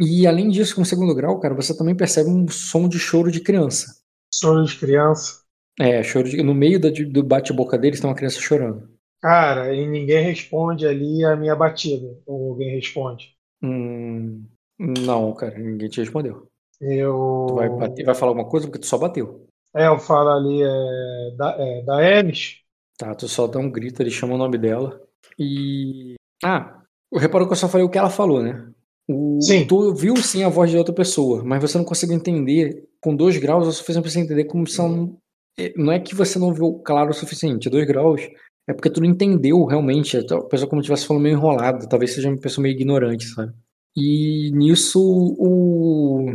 [0.00, 3.30] E além disso, com o segundo grau, cara, você também percebe um som de choro
[3.30, 3.86] de criança.
[4.32, 5.42] Sonho de criança.
[5.78, 8.90] É, choro de, no meio do bate-boca deles tem uma criança chorando.
[9.20, 12.18] Cara, e ninguém responde ali a minha batida.
[12.26, 13.36] Ou alguém responde.
[13.62, 14.44] Hum,
[14.78, 16.48] não, cara, ninguém te respondeu.
[16.80, 17.46] Eu.
[17.48, 19.46] Tu vai, bater, vai falar alguma coisa porque tu só bateu.
[19.74, 22.56] É, eu falo ali é, da, é, da Emes.
[22.98, 25.00] Tá, tu só dá um grito, ele chama o nome dela.
[25.38, 26.14] E.
[26.44, 26.82] Ah,
[27.14, 28.70] reparou que eu só falei o que ela falou, né?
[29.08, 29.66] O, Sim.
[29.66, 32.88] Tu ouviu sim a voz de outra pessoa, mas você não conseguiu entender.
[33.00, 35.16] Com dois graus é o suficiente pra você entender como são.
[35.58, 37.68] é, Não é que você não viu claro o suficiente.
[37.68, 38.20] Dois graus
[38.68, 40.16] é porque tu não entendeu realmente.
[40.18, 41.88] A pessoa como estivesse falando meio enrolada.
[41.88, 43.52] Talvez seja uma pessoa meio ignorante, sabe?
[43.96, 46.26] E nisso o.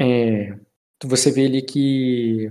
[0.00, 0.56] É,
[1.04, 2.50] você vê ali que.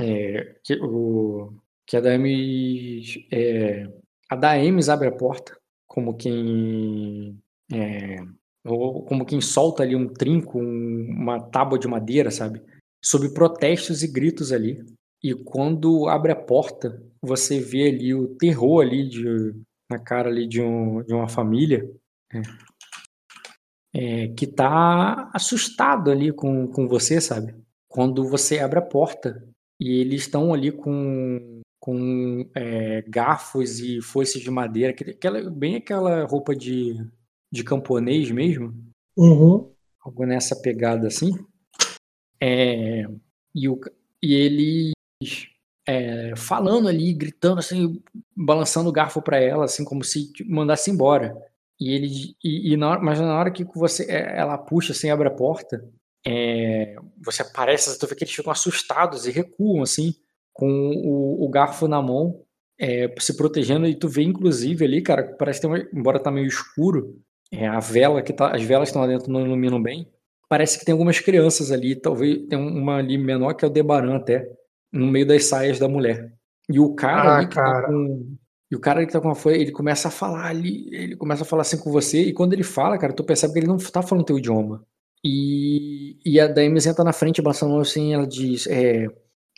[0.00, 1.52] É, que, o,
[1.86, 3.18] que a Daemis.
[3.30, 3.86] É,
[4.28, 7.38] a Daemis abre a porta como quem.
[7.72, 8.16] É,
[8.62, 12.62] como quem solta ali um trinco, um- uma tábua de madeira, sabe?
[13.02, 14.84] Sob protestos e gritos ali.
[15.22, 19.54] E quando abre a porta, você vê ali o terror ali de,
[19.90, 21.90] na cara ali de, um, de uma família
[22.32, 22.42] é,
[24.24, 27.54] é, que tá assustado ali com, com você, sabe?
[27.88, 29.42] Quando você abre a porta
[29.80, 36.24] e eles estão ali com, com é, garfos e foices de madeira, aquela, bem aquela
[36.26, 37.02] roupa de,
[37.50, 38.74] de camponês mesmo,
[39.16, 39.72] Uhum.
[40.04, 41.32] algo nessa pegada assim.
[42.40, 43.06] É,
[43.54, 43.80] e, o,
[44.22, 44.92] e eles
[45.86, 48.02] é, falando ali, gritando assim,
[48.36, 51.36] balançando o garfo para ela, assim, como se mandasse embora.
[51.78, 55.10] E ele, e, e na hora, mas na hora que você, é, ela puxa assim,
[55.10, 55.82] abre a porta,
[56.26, 60.14] é, você aparece, tu vê que eles ficam assustados e recuam assim,
[60.52, 62.42] com o, o garfo na mão,
[62.78, 63.86] é, se protegendo.
[63.86, 67.18] E tu vê inclusive ali, cara, que parece ter uma, embora tá meio escuro,
[67.52, 70.08] é, a vela que tá, as velas que estão lá dentro não iluminam bem.
[70.48, 74.16] Parece que tem algumas crianças ali, talvez tem uma ali menor que é o Debaran
[74.16, 74.50] até,
[74.92, 76.32] no meio das saias da mulher.
[76.68, 77.82] E o cara Ah, ali que cara.
[77.82, 78.36] tá com.
[78.70, 81.42] E o cara que tá com a folha, ele começa a falar ali, ele começa
[81.42, 83.78] a falar assim com você, e quando ele fala, cara, tu percebe que ele não
[83.78, 84.84] tá falando teu idioma.
[85.24, 89.04] E, e a Daemis entra na frente, balançando a assim, ela diz: é,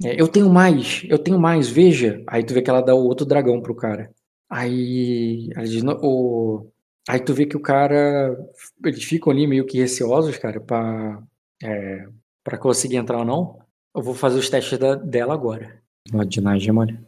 [0.05, 2.23] é, Eu tenho mais, eu tenho mais, veja.
[2.27, 4.11] Aí tu vê que ela dá o outro dragão pro cara.
[4.51, 6.71] Aí, aí, diz, "Não, o,
[7.09, 8.37] aí tu vê que o cara.
[8.85, 11.23] Eles ficam ali meio que receosos, cara, pra,
[11.63, 12.07] é,
[12.45, 13.59] pra conseguir entrar ou não.
[13.95, 15.81] Eu vou fazer os testes da- dela agora.
[16.13, 16.99] Ladinagem, mano.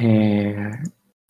[0.00, 0.70] É,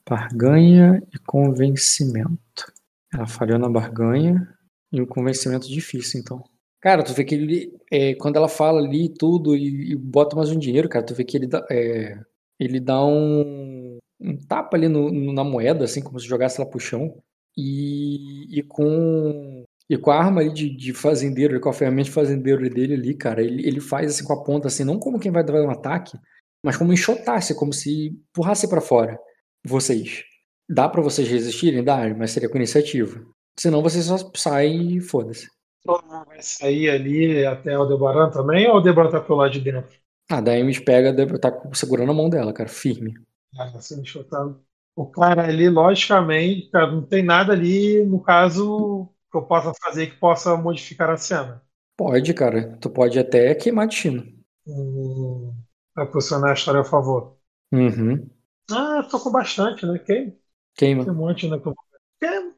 [0.08, 2.72] barganha e convencimento.
[3.12, 4.48] Ela falhou na barganha
[4.92, 6.42] e o convencimento difícil, então.
[6.84, 7.72] Cara, tu vê que ele.
[7.90, 11.24] é, quando ela fala ali tudo e, e bota mais um dinheiro, cara, tu vê
[11.24, 12.18] que ele dá, é,
[12.60, 16.68] ele dá um, um tapa ali no- no- na moeda, assim, como se jogasse ela
[16.68, 17.16] pro chão.
[17.56, 19.64] E, e com.
[19.88, 23.14] E com a arma ali de, de fazendeiro, com a ferramenta de fazendeiro dele ali,
[23.14, 25.70] cara, ele, ele faz assim com a ponta, assim, não como quem vai dar um
[25.70, 26.18] ataque,
[26.64, 29.18] mas como enxotasse, como se empurrasse pra fora
[29.64, 30.22] vocês.
[30.68, 31.84] Dá pra vocês resistirem?
[31.84, 33.22] Dá, mas seria com iniciativa.
[33.60, 35.46] Senão vocês só saem e foda-se.
[35.84, 39.52] Todo mundo vai sair ali até o Aldebaran também, ou o Aldebaran tá pro lado
[39.52, 39.90] de dentro?
[40.30, 43.14] Ah, daí Ames pega, tá segurando a mão dela, cara, firme.
[43.58, 44.54] Ah, assim, tá-
[44.96, 50.08] O cara ali, logicamente, cara, não tem nada ali, no caso, que eu possa fazer
[50.08, 51.62] que possa modificar a cena.
[51.96, 52.76] Pode, cara.
[52.80, 54.24] Tu pode até queimar destino.
[54.66, 55.54] Hum,
[55.94, 57.38] Pra posicionar a história a favor.
[57.72, 58.30] Uhum.
[58.70, 59.98] Ah, tô com bastante, né?
[59.98, 60.38] Tem,
[60.76, 61.04] Queima.
[61.04, 61.58] tem um monte, né?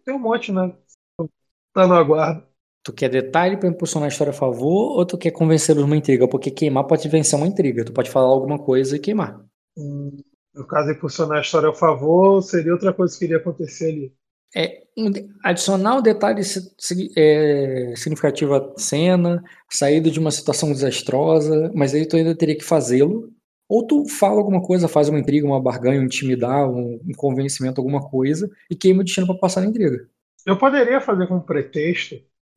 [0.05, 0.77] tem um monte, né?
[1.73, 2.47] Tá no aguardo.
[2.87, 6.29] Tu quer detalhe pra impulsionar a história a favor ou tu quer convencer uma intriga?
[6.29, 7.85] Porque queimar pode vencer uma intriga.
[7.85, 9.45] Tu pode falar alguma coisa e queimar.
[9.77, 10.17] Hum,
[10.55, 14.13] No caso, impulsionar a história a favor, seria outra coisa que iria acontecer ali.
[14.55, 14.85] É,
[15.43, 16.43] adicionar um detalhe
[17.17, 22.65] é, significativo à cena, saída de uma situação desastrosa, mas aí tu ainda teria que
[22.65, 23.33] fazê-lo.
[23.69, 27.81] Ou tu fala alguma coisa, faz uma intriga, uma barganha, um intimidar, um, um convencimento,
[27.81, 30.09] alguma coisa, e queima o destino pra passar na intriga.
[30.47, 32.15] Eu poderia fazer com pretexto,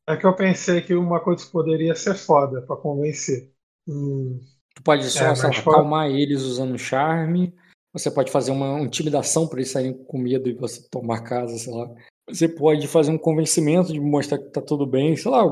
[0.10, 3.52] é que eu pensei que uma coisa poderia ser foda pra convencer.
[3.88, 4.40] Hum,
[4.76, 7.54] Tu pode só, É, mas fora- acalmar eles usando charme.
[7.92, 11.74] Você pode fazer uma intimidação para eles saírem com medo e você tomar casa, sei
[11.74, 11.90] lá.
[12.30, 15.44] Você pode fazer um convencimento de mostrar que tá tudo bem, sei lá,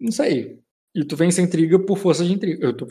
[0.00, 0.60] não sei.
[0.94, 2.66] E tu vence a intriga por força de intriga.
[2.66, 2.86] Eu tô-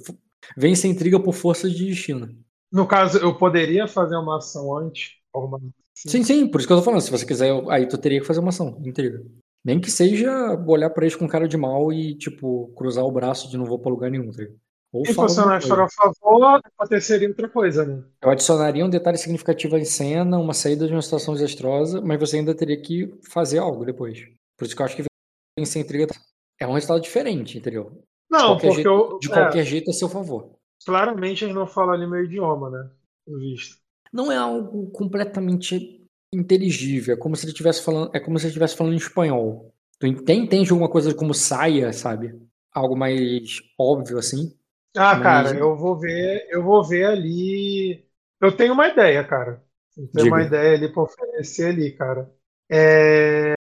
[0.58, 2.36] Vence a intriga por força de destino.
[2.72, 5.12] no caso, eu poderia fazer uma ação antes?
[5.34, 5.62] Alguma...
[5.94, 7.02] Sim, sim, por isso que eu tô falando.
[7.02, 9.24] Se você quiser, eu- aí tu teria que fazer uma ação intriga.
[9.66, 10.30] Nem que seja
[10.68, 13.80] olhar pra eles com cara de mal e, tipo, cruzar o braço de não vou
[13.80, 14.60] pra lugar nenhum, tá ligado?
[14.94, 15.82] Ou E fala funcionar a alguma coisa.
[15.82, 18.04] história a favor, aconteceria outra coisa, né?
[18.22, 22.38] Eu adicionaria um detalhe significativo em cena, uma saída de uma situação desastrosa, mas você
[22.38, 24.20] ainda teria que fazer algo depois.
[24.58, 25.04] Por isso que eu acho que
[25.60, 26.08] vencer a intriga
[26.60, 27.92] é um resultado diferente, entendeu?
[27.92, 30.52] De Não, qualquer porque jeito, eu, de é, qualquer jeito a seu favor.
[30.86, 32.90] claramente eles não falam ali meu idioma, né?
[33.28, 33.78] Visto.
[34.14, 36.05] Não é algo completamente
[36.36, 39.74] inteligível, é como se ele estivesse falando, é como se ele estivesse falando em espanhol.
[40.00, 42.36] Tu ente- entende alguma coisa como saia, sabe?
[42.74, 44.54] Algo mais óbvio assim?
[44.98, 48.06] Ah, Mas- cara, eu vou ver, eu vou ver ali.
[48.40, 49.64] Eu tenho uma ideia, cara.
[49.98, 52.34] Eu tenho uma ideia ali pra oferecer ali, cara.
[52.70, 53.54] É,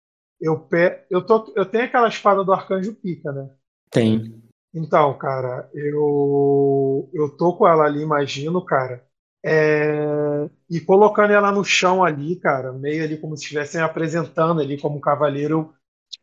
[0.40, 1.06] eu, pe...
[1.10, 1.52] eu, tô...
[1.56, 3.50] eu tenho aquela espada do Arcanjo Pica, né?
[3.90, 4.42] Tem.
[4.74, 9.06] Então, cara, eu eu tô com ela ali, imagino, cara,
[9.44, 14.80] é, e colocando ela no chão ali, cara, meio ali como se estivessem apresentando ali
[14.80, 15.74] como cavaleiro,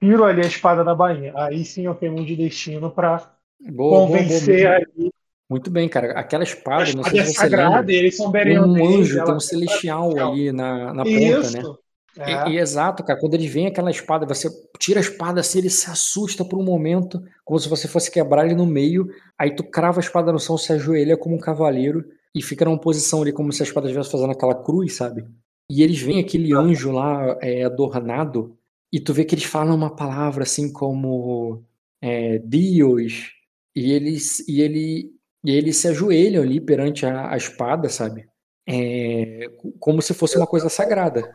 [0.02, 1.34] eu tiro ali a espada da bainha.
[1.36, 5.12] Aí sim eu tenho um de destino pra Boa, boa, boa, convencer ali.
[5.50, 6.20] muito bem, cara.
[6.20, 6.44] Aquela
[6.76, 9.34] A espada, não espada sei é se você sagrada, eles são tem um anjo, tem
[9.36, 11.62] um celestial ali na, na ponta, né?
[11.62, 11.80] Isso.
[12.26, 12.44] E, É.
[12.52, 15.90] e exato, cara, quando ele vem aquela espada, você tira a espada assim, ele se
[15.90, 20.00] assusta por um momento, como se você fosse quebrar ele no meio, aí tu crava
[20.00, 22.06] a espada no chão, se ajoelha como um cavaleiro
[22.36, 25.26] e fica numa posição ali como se a espada estivesse fazendo aquela cruz, sabe?
[25.70, 28.58] E eles veem aquele anjo lá é, adornado
[28.92, 31.64] e tu vê que eles falam uma palavra assim como
[32.02, 33.32] é, Deus
[33.76, 35.12] e eles e ele
[35.44, 38.28] e eles se ajoelham ali perante a, a espada, sabe?
[38.68, 39.48] É,
[39.80, 41.34] como se fosse uma coisa sagrada.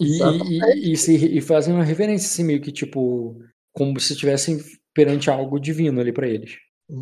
[0.00, 3.36] E, e, e, se, e fazem uma reverência, assim, meio que tipo,
[3.72, 4.58] como se estivessem
[4.94, 6.56] perante algo divino ali pra eles.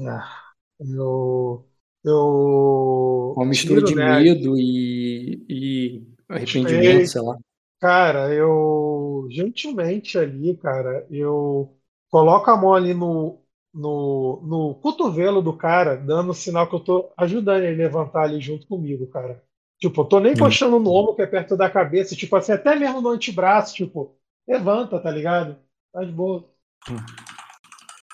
[0.06, 1.67] Ah, Eu,
[2.08, 7.08] eu Uma mistura tiro, de né, medo e, e arrependimento, Ei.
[7.08, 7.38] sei lá.
[7.80, 11.78] Cara, eu gentilmente ali, cara, eu
[12.10, 13.42] coloco a mão ali no,
[13.74, 18.40] no, no cotovelo do cara, dando sinal que eu tô ajudando ele a levantar ali
[18.40, 19.44] junto comigo, cara.
[19.78, 20.34] Tipo, eu tô nem Hum.
[20.34, 24.16] encostando no ombro que é perto da cabeça, tipo assim, até mesmo no antebraço, tipo,
[24.48, 25.58] levanta, tá ligado?
[25.92, 26.50] Tá de boa.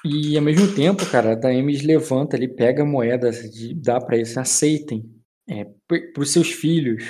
[0.04, 4.36] E ao mesmo tempo, cara, Daemis levanta ali, pega a moeda, de, dá pra eles,
[4.36, 5.02] aceitem,
[5.48, 7.02] é, p- pros seus filhos.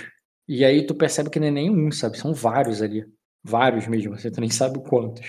[0.48, 2.18] E aí tu percebe que não é nenhum, sabe?
[2.18, 3.04] São vários ali.
[3.42, 5.26] Vários mesmo, você tu nem sabe quantos.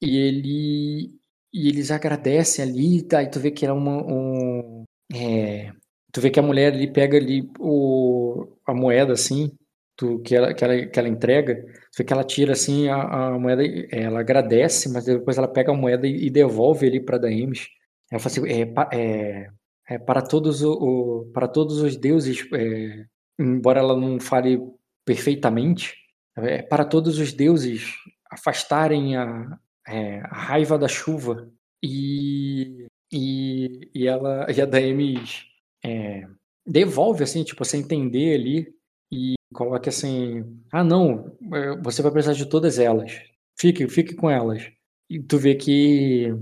[0.00, 1.12] E ele.
[1.52, 3.22] E eles agradecem ali, tá?
[3.22, 4.02] E tu vê que era uma.
[4.06, 4.84] Um,
[5.14, 5.72] é,
[6.12, 9.50] tu vê que a mulher ali pega ali o, a moeda assim,
[9.98, 13.02] tu, que, ela, que, ela, que ela entrega, tu que ela tira assim a,
[13.32, 17.18] a moeda, ela agradece, mas depois ela pega a moeda e, e devolve ali para
[17.18, 17.66] Daemis.
[18.10, 19.50] Ela fala assim, é, é,
[19.88, 23.04] é para todos o, o, para todos os deuses, é,
[23.38, 24.60] embora ela não fale
[25.04, 25.94] perfeitamente,
[26.36, 27.94] é, para todos os deuses
[28.30, 29.58] afastarem a,
[29.88, 31.50] é, a raiva da chuva
[31.82, 35.46] e, e, e ela e a Daemis
[35.84, 36.24] é,
[36.64, 38.68] devolve assim, tipo, você entender ali
[39.10, 43.12] e coloca assim, ah não, é, você vai precisar de todas elas,
[43.58, 44.70] fique, fique com elas.
[45.10, 46.34] E tu vê que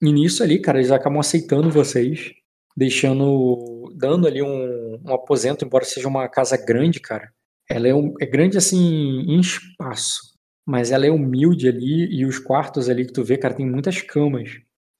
[0.00, 2.32] nisso ali, cara, eles acabam aceitando vocês,
[2.76, 7.32] deixando, dando ali um, um aposento, embora seja uma casa grande, cara.
[7.68, 10.18] Ela é, um, é grande assim em espaço,
[10.66, 14.00] mas ela é humilde ali e os quartos ali que tu vê, cara, tem muitas
[14.02, 14.50] camas.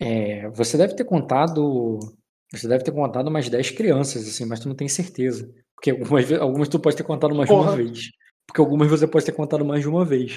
[0.01, 1.99] É, você deve ter contado,
[2.53, 5.53] você deve ter contado umas 10 crianças, assim, mas tu não tem certeza.
[5.83, 8.11] Porque algumas, algumas tu pode ter contado mais de uma vez.
[8.47, 10.37] Porque algumas você pode ter contado mais de uma vez.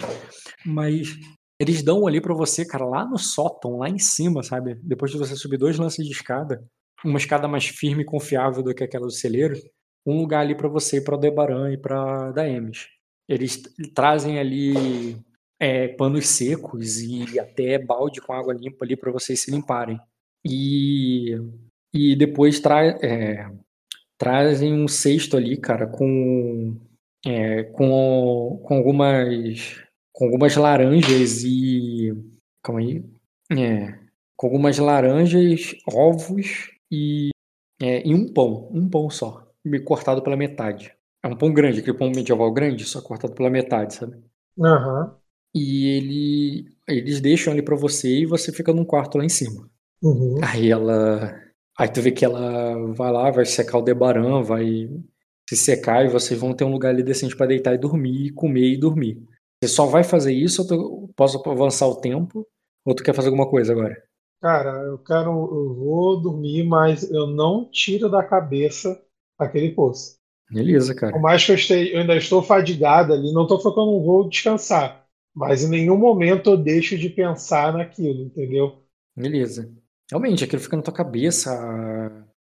[0.65, 1.15] Mas
[1.59, 4.73] eles dão ali para você, cara, lá no sótão, lá em cima, sabe?
[4.81, 6.65] Depois de você subir dois lances de escada,
[7.03, 9.55] uma escada mais firme e confiável do que aquela do celeiro,
[10.03, 12.87] um lugar ali para você, para Aldebaran e para Daemis.
[13.29, 13.61] Eles
[13.93, 15.15] trazem ali
[15.59, 19.99] é, panos secos e até balde com água limpa ali para vocês se limparem.
[20.43, 21.37] E,
[21.93, 23.47] e depois tra é,
[24.17, 26.77] trazem um cesto ali, cara, com,
[27.25, 32.13] é, com, com algumas com algumas laranjas e
[32.63, 33.03] calma aí,
[33.51, 33.99] é,
[34.35, 37.31] com algumas laranjas, ovos e,
[37.81, 39.51] é, e um pão, um pão só,
[39.83, 40.93] cortado pela metade.
[41.21, 44.15] É um pão grande, aquele pão medieval grande, só cortado pela metade, sabe?
[44.57, 45.11] Uhum.
[45.53, 49.69] E ele, eles deixam ali para você e você fica num quarto lá em cima.
[50.01, 50.39] Uhum.
[50.43, 51.33] Aí ela.
[51.77, 54.89] Aí tu vê que ela vai lá, vai secar o debaran, vai
[55.49, 58.73] se secar e vocês vão ter um lugar ali decente para deitar e dormir, comer
[58.73, 59.21] e dormir.
[59.61, 62.47] Você só vai fazer isso ou tu, posso avançar o tempo?
[62.85, 63.95] Ou tu quer fazer alguma coisa agora?
[64.41, 65.31] Cara, eu quero.
[65.31, 69.01] Eu vou dormir, mas eu não tiro da cabeça
[69.37, 70.17] aquele poço.
[70.51, 71.13] Beleza, cara.
[71.13, 73.85] Por mais que eu, esteja, eu ainda estou fadigado ali, não estou falando que eu
[73.85, 75.03] não vou descansar.
[75.33, 78.83] Mas em nenhum momento eu deixo de pensar naquilo, entendeu?
[79.15, 79.73] Beleza.
[80.09, 81.51] Realmente, aquilo fica na tua cabeça.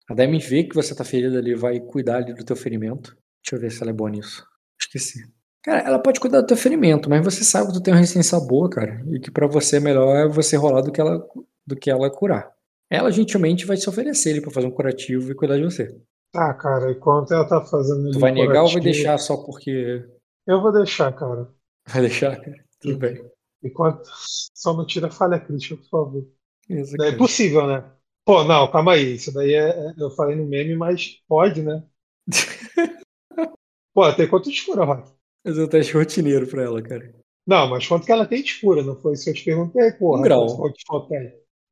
[0.09, 3.17] A Demi vê que você tá ferido ali, vai cuidar ali do teu ferimento.
[3.43, 4.45] Deixa eu ver se ela é boa nisso.
[4.81, 5.19] Esqueci.
[5.63, 8.39] Cara, ela pode cuidar do teu ferimento, mas você sabe que tu tem uma resistência
[8.41, 9.03] boa, cara.
[9.09, 11.27] E que para você é melhor é você rolar do que ela,
[11.67, 12.51] do que ela curar.
[12.91, 15.95] Ela gentilmente vai se oferecer ali pra fazer um curativo e cuidar de você.
[16.35, 18.11] Ah, cara, enquanto ela tá fazendo.
[18.13, 20.05] Tu vai negar ou vai deixar só porque.
[20.47, 21.49] Eu vou deixar, cara.
[21.87, 22.57] Vai deixar, cara?
[22.81, 22.99] Tudo Sim.
[22.99, 23.31] bem.
[23.63, 24.09] Enquanto.
[24.55, 26.27] Só não tira falha crítica, por favor.
[26.69, 27.91] Beleza, É possível, né?
[28.25, 29.15] Pô, não, calma aí.
[29.15, 29.69] Isso daí é.
[29.71, 31.83] é- Eu falei no meme, mas pode, né?
[33.95, 35.11] Pô, tem quanto de fura, Rock?
[35.47, 37.13] Fazer um teste rotineiro pra ela, cara.
[37.47, 38.83] Não, mas quanto que ela tem de fura?
[38.83, 40.21] Não foi isso que eu te perguntei, porra.
[40.21, 40.47] Um grau.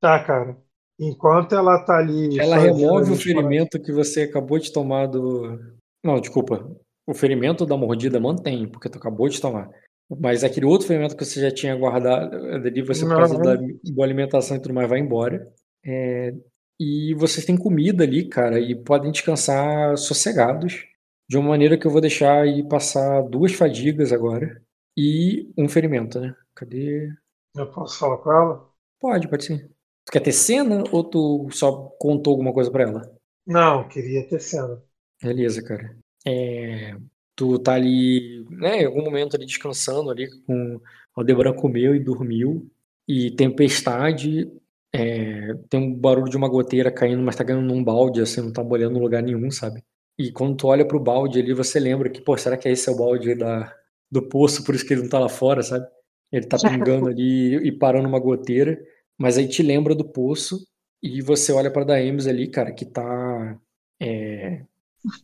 [0.01, 0.57] Tá, cara.
[0.99, 2.39] Enquanto ela tá ali.
[2.41, 5.59] Ela remove o ferimento que você acabou de tomar do.
[6.03, 6.67] Não, desculpa.
[7.07, 9.71] O ferimento da mordida mantém, porque tu acabou de tomar.
[10.09, 14.07] Mas aquele outro ferimento que você já tinha guardado ali, você, por causa da boa
[14.07, 15.53] alimentação e tudo mais, vai embora.
[15.85, 16.35] É,
[16.81, 20.85] E vocês têm comida ali, cara, e podem descansar sossegados.
[21.29, 24.63] De uma maneira que eu vou deixar aí passar duas fadigas agora.
[24.97, 26.35] E um ferimento, né?
[26.55, 27.11] Cadê?
[27.57, 28.73] Eu posso falar com ela?
[29.01, 29.59] Pode, pode sim.
[30.05, 33.03] Tu quer ter cena ou tu só contou alguma coisa pra ela?
[33.45, 34.81] Não, queria ter cena.
[35.23, 35.97] Beleza, cara.
[36.27, 36.95] É,
[37.37, 40.81] tu tá ali, né, em algum momento ali descansando ali com o
[41.15, 42.69] Aldebaran comeu e dormiu
[43.07, 44.51] e tempestade,
[44.93, 48.53] é, tem um barulho de uma goteira caindo, mas tá caindo num balde, assim, não
[48.53, 49.85] tá molhando em lugar nenhum, sabe?
[50.19, 52.93] E quando tu olha pro balde ali, você lembra que, pô, será que esse é
[52.93, 53.73] o balde da,
[54.11, 55.87] do poço, por isso que ele não tá lá fora, sabe?
[56.33, 58.79] Ele tá pingando ali e parando uma goteira,
[59.19, 60.67] mas aí te lembra do poço
[61.03, 63.59] e você olha pra Daemis ali, cara, que tá
[64.01, 64.65] é,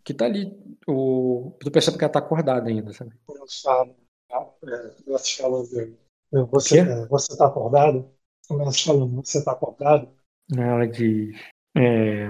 [0.05, 0.53] que tá ali.
[0.87, 3.15] O, tu percebe que ela tá acordada ainda, sabe?
[3.29, 3.97] Eu falo.
[4.31, 5.99] ah, é, Começo falando.
[6.35, 8.11] é, Você, é, você tá acordado?
[8.49, 10.09] Começo falando, você tá acordado?
[10.57, 11.37] Ela diz.
[11.77, 12.27] É,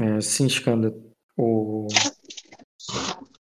[0.00, 0.94] é, sim, Skanda.
[1.36, 1.86] O,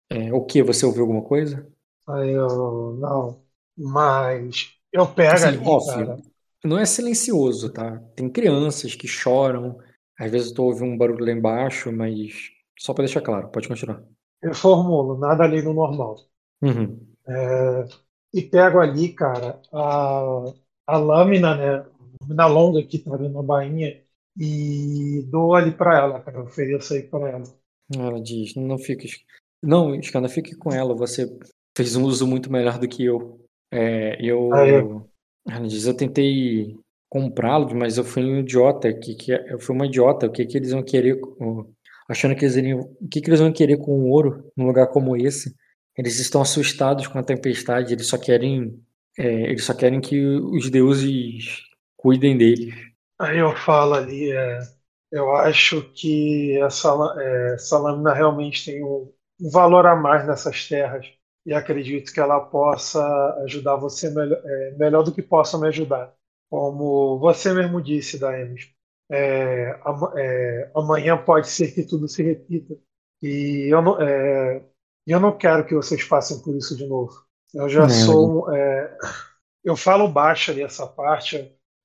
[0.10, 0.64] é, o que?
[0.64, 1.68] Você ouviu alguma coisa?
[2.07, 3.44] Aí eu, não.
[3.78, 5.86] Mas eu pego Assim, ali, off.
[5.86, 6.18] cara.
[6.64, 7.99] Não é silencioso, tá?
[8.15, 9.78] Tem crianças que choram.
[10.19, 14.04] Às vezes tu ouve um barulho lá embaixo, mas só pra deixar claro, pode continuar.
[14.41, 16.16] Eu formulo, nada além do normal.
[16.62, 16.99] Uhum.
[17.28, 17.86] É,
[18.34, 20.54] e pego ali, cara, a,
[20.88, 21.76] a lâmina, né?
[21.80, 24.02] A lâmina longa que tá ali na bainha
[24.38, 26.44] e dou ali pra ela, cara.
[26.44, 27.44] Ofereço aí pra ela.
[27.95, 29.08] Ela diz, não fique.
[29.64, 30.94] Não, Skanda, fique com ela.
[30.95, 31.28] Você
[31.76, 33.40] fez um uso muito melhor do que eu.
[33.72, 34.82] É, eu, Ah, é.
[35.48, 36.78] ela diz, eu tentei
[37.10, 38.94] comprá-los, mas eu fui um idiota.
[38.94, 40.28] Que, que, eu fui uma idiota.
[40.28, 41.20] O que, que eles vão querer?
[41.20, 41.66] com-
[42.10, 42.80] Achando que eles iriam.
[43.02, 45.56] O que, que eles vão querer com o ouro num lugar como esse?
[45.98, 47.94] Eles estão assustados com a tempestade.
[47.94, 48.82] Eles só querem.
[49.18, 51.62] é, eles só querem que os deuses
[51.98, 52.74] cuidem deles.
[53.20, 54.60] Aí eu falo ali, é,
[55.12, 56.90] eu acho que essa,
[57.20, 59.12] é, essa lâmina realmente tem um,
[59.42, 61.06] um valor a mais nessas terras
[61.46, 63.02] e acredito que ela possa
[63.46, 66.14] ajudar você melhor, é, melhor do que possa me ajudar.
[66.50, 68.70] Como você mesmo disse, Daemis,
[69.12, 69.80] é,
[70.18, 72.76] é, amanhã pode ser que tudo se repita
[73.22, 74.64] e eu não, é,
[75.06, 77.26] eu não quero que vocês passem por isso de novo.
[77.54, 78.98] Eu já É, sou, é,
[79.64, 81.38] eu falo baixo ali essa parte.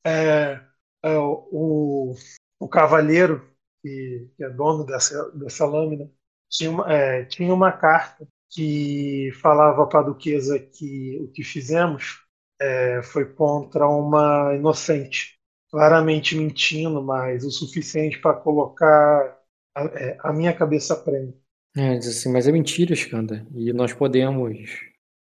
[0.06, 0.60] É,
[1.04, 2.14] é, o,
[2.60, 3.48] o cavaleiro,
[3.82, 6.10] que, que é dono dessa, dessa lâmina,
[6.50, 6.86] tinha uma,
[7.28, 12.20] tinha uma carta que falava para a duquesa que o que fizemos
[13.04, 15.40] foi contra uma inocente,
[15.72, 19.38] claramente mentindo, mas o suficiente para colocar
[19.74, 21.34] a, é, a minha cabeça prenda.
[21.74, 23.46] É, diz assim, mas é mentira, Skanda.
[23.54, 24.58] E nós podemos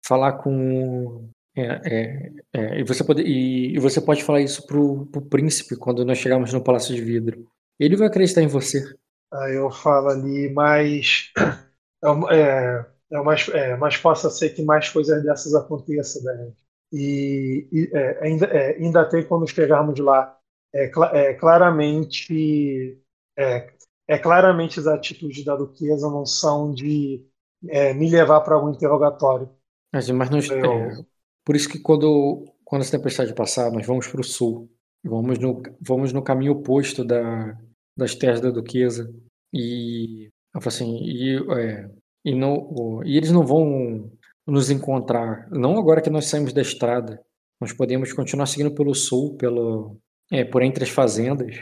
[0.03, 1.29] falar com.
[1.55, 5.75] É, é, é, e, você pode, e, e você pode falar isso pro, pro príncipe
[5.75, 7.47] quando nós chegarmos no Palácio de Vidro.
[7.79, 8.83] Ele vai acreditar em você.
[9.31, 11.31] Aí eu falo ali, mas
[12.03, 16.51] é, é, é mais, é, mas possa ser que mais coisas dessas aconteçam, né?
[16.91, 20.38] E, e, é, ainda, é, ainda tem quando chegarmos lá,
[20.73, 22.99] é, é, claramente,
[23.37, 23.71] é,
[24.07, 27.25] é claramente as atitudes da duquesa não são de
[27.67, 29.49] é, me levar para algum interrogatório.
[29.91, 31.03] Mas, mas nós, Eu- é,
[31.43, 34.69] por isso que quando, quando essa tempestade passar, nós vamos para o sul.
[35.03, 37.57] Vamos no, vamos no caminho oposto da,
[37.97, 39.13] das terras da duquesa.
[39.53, 41.89] E, assim, e, é,
[42.25, 44.11] e, não, e eles não vão
[44.45, 45.49] nos encontrar.
[45.51, 47.19] Não agora que nós saímos da estrada.
[47.59, 49.97] Nós podemos continuar seguindo pelo sul, pelo,
[50.31, 51.55] é, por entre as fazendas.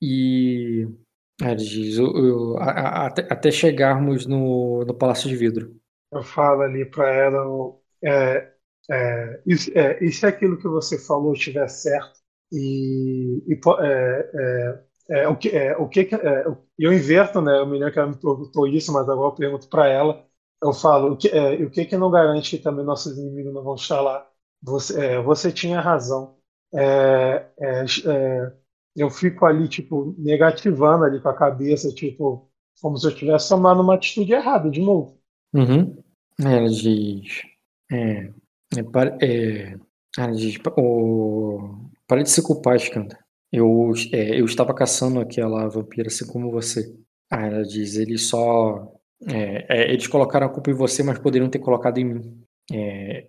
[0.00, 0.86] E
[1.42, 5.76] ele diz, o- o- a- a- até, chegarmos no, no Palácio de Vidro.
[6.12, 8.52] Eu falo ali para ela, eu, é,
[8.90, 12.20] é, isso, é, e se aquilo que você falou estiver certo,
[12.52, 16.44] e, e é, é, é, o que, é, o que, é,
[16.78, 17.58] eu inverto, né?
[17.58, 20.24] Eu me lembro que ela me perguntou isso, mas agora eu pergunto para ela.
[20.62, 23.52] Eu falo, o que, é, e o que que não garante que também nossos inimigos
[23.52, 24.26] não vão estar lá?
[24.62, 26.38] Você, é, você tinha razão.
[26.76, 28.52] É, é, é,
[28.96, 33.80] eu fico ali, tipo, negativando ali com a cabeça, tipo, como se eu tivesse tomado
[33.82, 35.18] uma atitude errada de novo.
[35.52, 35.96] Uhum.
[36.40, 37.42] Ela diz.
[37.90, 38.30] É,
[40.16, 40.58] ela diz.
[40.58, 43.18] pa- O, para de se culpar, Skanda.
[43.52, 46.94] Eu, é, eu estava caçando aquela vampira assim como você.
[47.30, 48.92] Ela diz: eles só.
[49.28, 52.44] é, é, eles colocaram a culpa em você, mas poderiam ter colocado em mim.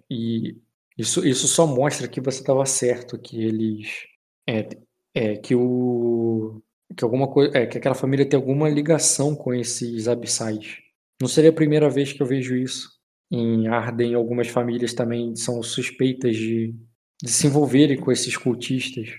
[0.10, 0.56] E
[0.98, 4.06] isso, isso só mostra que você estava certo, que eles.
[4.48, 4.68] É,
[5.14, 6.62] é, que o.
[6.96, 7.58] Que alguma coisa.
[7.58, 10.78] É, que aquela família tem alguma ligação com esses abissais.
[11.22, 12.90] Não seria a primeira vez que eu vejo isso.
[13.32, 16.74] Em Arden, algumas famílias também são suspeitas de,
[17.22, 19.10] de se envolverem com esses cultistas,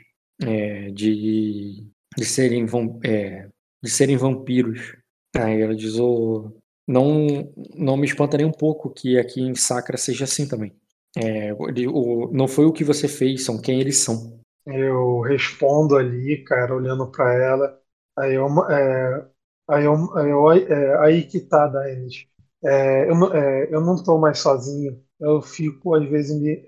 [0.42, 1.84] é, de,
[2.16, 2.66] de, serem,
[3.04, 3.48] é,
[3.82, 4.94] de serem vampiros.
[5.36, 6.56] Aí ela diz: "Ô,
[6.88, 10.72] não, não me espanta nem um pouco que aqui em Sacra seja assim também.
[11.16, 14.38] É, ele- o- não foi o que você fez, são quem eles são.
[14.66, 17.78] Eu respondo ali, cara, olhando para ela.
[18.18, 19.26] Aí eu, é,
[19.68, 22.26] aí eu, aí, eu, é, aí que tá, Daenis.
[22.64, 25.00] É, eu, não- é, eu não tô mais sozinho.
[25.20, 26.64] Eu fico, às vezes, me,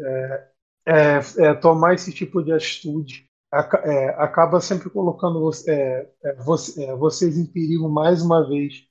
[1.39, 3.83] é, tomar esse tipo de atitude aca-
[4.23, 6.09] acaba sempre colocando você,
[6.45, 8.87] você- vocês em perigo mais uma vez.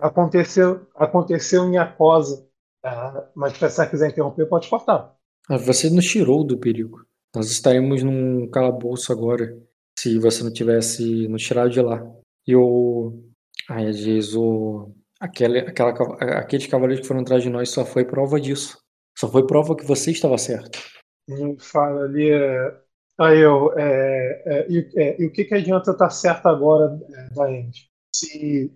[0.00, 2.46] Aconteceu, aconteceu em Acosa,
[2.84, 3.30] tá?
[3.34, 5.16] mas se você quiser interromper, pode cortar.
[5.48, 7.04] Ah, Você nos tirou do perigo.
[7.34, 9.58] Nós estaremos num calabouço agora,
[9.98, 12.00] se você não tivesse nos tirado de lá.
[12.46, 13.24] E eu.
[13.68, 14.92] Ai, às vezes, o...
[15.18, 15.90] Aquele, aquela,
[16.38, 18.78] aqueles cavaleiros que foram atrás de nós só foi prova disso.
[19.18, 20.78] Só foi prova que você estava certo.
[21.58, 22.76] Fala ali, é,
[23.18, 27.34] aí eu, é, é, e, é, e o que, que adianta estar certo agora, é,
[27.34, 27.88] Daemis?
[28.14, 28.74] Se,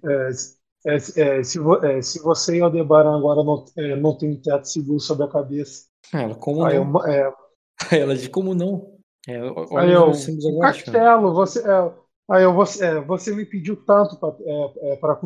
[0.88, 4.16] é, é, é, se, vo- é, se você e o Aldebaran agora não, é, não
[4.16, 5.86] tem um teto seguro sobre a cabeça.
[6.12, 6.92] Ah, Ela, como Aí, não?
[6.92, 7.32] eu, é,
[7.92, 8.98] Ela de como não?
[9.28, 9.38] É,
[9.74, 11.92] aí eu, um castelo, você, é,
[12.30, 15.16] aí eu, você, é, você me pediu tanto para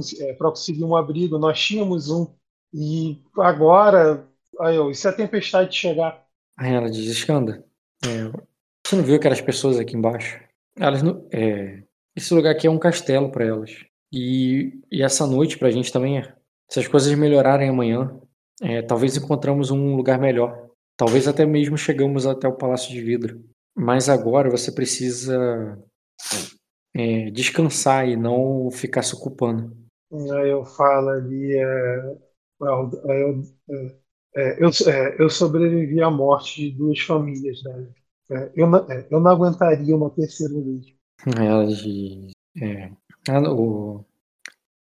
[0.50, 2.26] conseguir um abrigo, nós tínhamos um,
[2.72, 4.26] e agora,
[4.60, 6.26] aí eu, e se a tempestade chegar?
[6.56, 7.64] Aí ela diz, Skanda,
[8.04, 8.24] é,
[8.86, 10.40] você não viu aquelas pessoas aqui embaixo?
[10.76, 11.82] Elas não, é,
[12.16, 13.70] esse lugar aqui é um castelo para elas.
[14.12, 16.34] E, e essa noite pra gente também é.
[16.70, 18.18] Se as coisas melhorarem amanhã,
[18.62, 20.68] É, talvez encontramos um lugar melhor.
[20.96, 23.42] Talvez até mesmo chegamos até o Palácio de Vidro.
[23.74, 25.76] Mas agora você precisa
[26.94, 29.76] é, descansar e não ficar se ocupando.
[30.12, 32.18] Aí eu falo ali, é,
[32.60, 33.42] eu,
[34.36, 37.88] é, eu, é, eu sobrevivi à morte de duas famílias, né?
[38.30, 40.86] É, eu, não, é, eu não aguentaria uma terceira vez.
[42.54, 43.01] Diz.
[43.28, 44.04] É, o,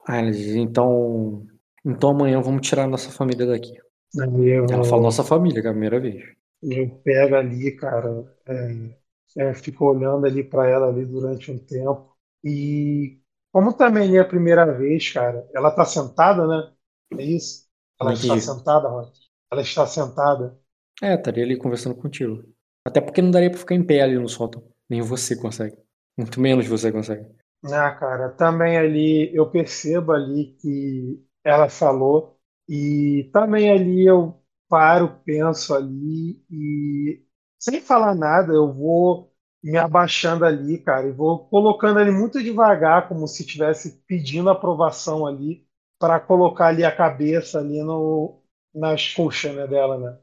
[0.07, 1.45] ela diz, então.
[1.85, 3.73] Então amanhã vamos tirar a nossa família daqui.
[4.15, 6.23] Eu, ela fala nossa família, que é a primeira vez.
[6.61, 8.09] Eu pego ali, cara,
[8.47, 12.15] é, é, fico olhando ali para ela ali durante um tempo.
[12.43, 13.21] E
[13.51, 16.73] como também é a primeira vez, cara, ela tá sentada, né?
[17.17, 17.67] É isso?
[17.99, 19.13] Ela está sentada, Rod?
[19.51, 20.59] Ela está sentada.
[21.01, 22.43] É, estaria ali conversando contigo.
[22.85, 24.63] Até porque não daria pra ficar em pé ali no sótão.
[24.89, 25.77] Nem você consegue.
[26.17, 27.25] Muito menos você consegue.
[27.71, 32.39] Ah, cara, também ali eu percebo ali que ela falou
[32.69, 34.39] e também ali eu
[34.69, 37.25] paro, penso ali e
[37.57, 39.33] sem falar nada eu vou
[39.63, 45.25] me abaixando ali, cara, e vou colocando ali muito devagar, como se estivesse pedindo aprovação
[45.25, 45.67] ali
[45.97, 48.41] para colocar ali a cabeça ali no
[48.73, 50.19] nas coxas né, dela, né?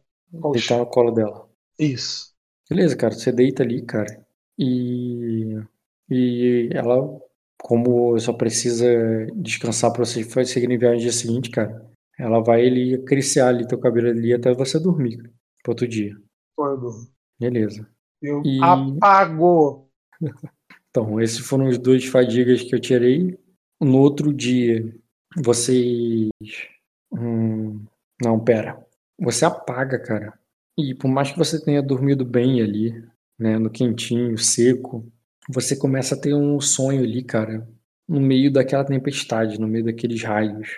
[0.52, 1.48] Deitar no colo dela.
[1.78, 2.32] Isso.
[2.69, 4.27] Beleza, cara, você deita ali, cara.
[4.59, 5.56] E
[6.10, 7.20] e ela
[7.62, 8.86] como só precisa
[9.36, 13.66] descansar para você seguir em viagem no dia seguinte, cara, ela vai ali acariciar ali
[13.66, 15.32] teu cabelo ali até você dormir, cara,
[15.62, 16.16] pro outro dia.
[16.56, 16.90] Todo.
[17.39, 17.89] Beleza.
[18.20, 18.59] Eu e...
[18.62, 19.89] apago.
[20.90, 23.39] então, esses foram os dois fadigas que eu tirei.
[23.80, 24.94] No outro dia,
[25.36, 26.30] vocês.
[27.12, 27.84] Hum...
[28.22, 28.84] Não, pera.
[29.18, 30.39] Você apaga, cara.
[30.78, 33.05] E por mais que você tenha dormido bem ali,
[33.39, 35.05] né, no quentinho, seco,
[35.48, 37.66] você começa a ter um sonho ali, cara,
[38.09, 40.69] no meio daquela tempestade, no meio daqueles raios,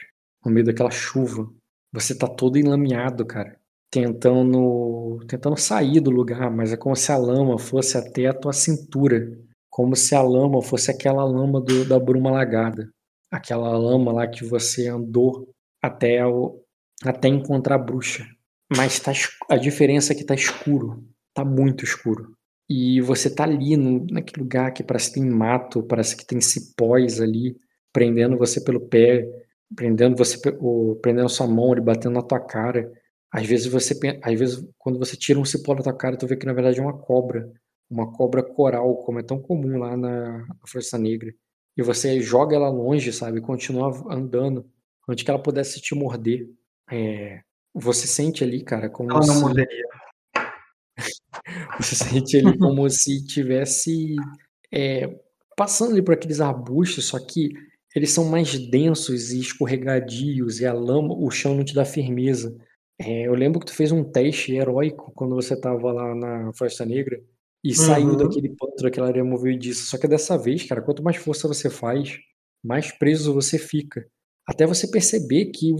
[0.45, 1.51] no meio daquela chuva.
[1.93, 3.59] Você tá todo enlameado, cara,
[3.91, 8.53] tentando tentando sair do lugar, mas é como se a lama fosse até a tua
[8.53, 9.39] cintura,
[9.71, 12.91] como se a lama fosse aquela lama do, da bruma lagada,
[13.31, 15.49] aquela lama lá que você andou
[15.83, 16.61] até o,
[17.05, 18.27] até encontrar a bruxa.
[18.75, 19.13] Mas tá,
[19.49, 21.05] a diferença é que tá escuro,
[21.35, 22.35] tá muito escuro.
[22.69, 26.41] E você tá ali no, naquele lugar que parece que tem mato, parece que tem
[26.41, 27.57] cipós ali,
[27.93, 29.29] prendendo você pelo pé,
[29.77, 32.91] prendendo você, ou, prendendo sua mão ali, batendo na tua cara.
[33.31, 36.37] Às vezes você, às vezes quando você tira um cipó da tua cara, tu vê
[36.37, 37.53] que na verdade é uma cobra,
[37.91, 41.33] uma cobra coral, como é tão comum lá na, Força Negra.
[41.77, 43.41] E você joga ela longe, sabe?
[43.41, 44.65] Continua andando,
[45.09, 46.49] antes que ela pudesse te morder.
[46.91, 47.41] É,
[47.75, 49.85] você sente ali, cara, como ela não morderia.
[51.81, 54.17] Você sente ele como se tivesse
[54.73, 55.09] é,
[55.57, 57.51] passando ali por aqueles arbustos, só que
[57.95, 62.57] eles são mais densos e escorregadios e a lama, o chão não te dá firmeza.
[62.99, 66.85] É, eu lembro que tu fez um teste heróico quando você tava lá na Floresta
[66.85, 67.21] Negra
[67.63, 67.75] e uhum.
[67.75, 69.85] saiu daquele pântano, daquela areia movediça.
[69.85, 72.19] Só que dessa vez, cara, quanto mais força você faz,
[72.63, 74.07] mais preso você fica.
[74.47, 75.73] Até você perceber que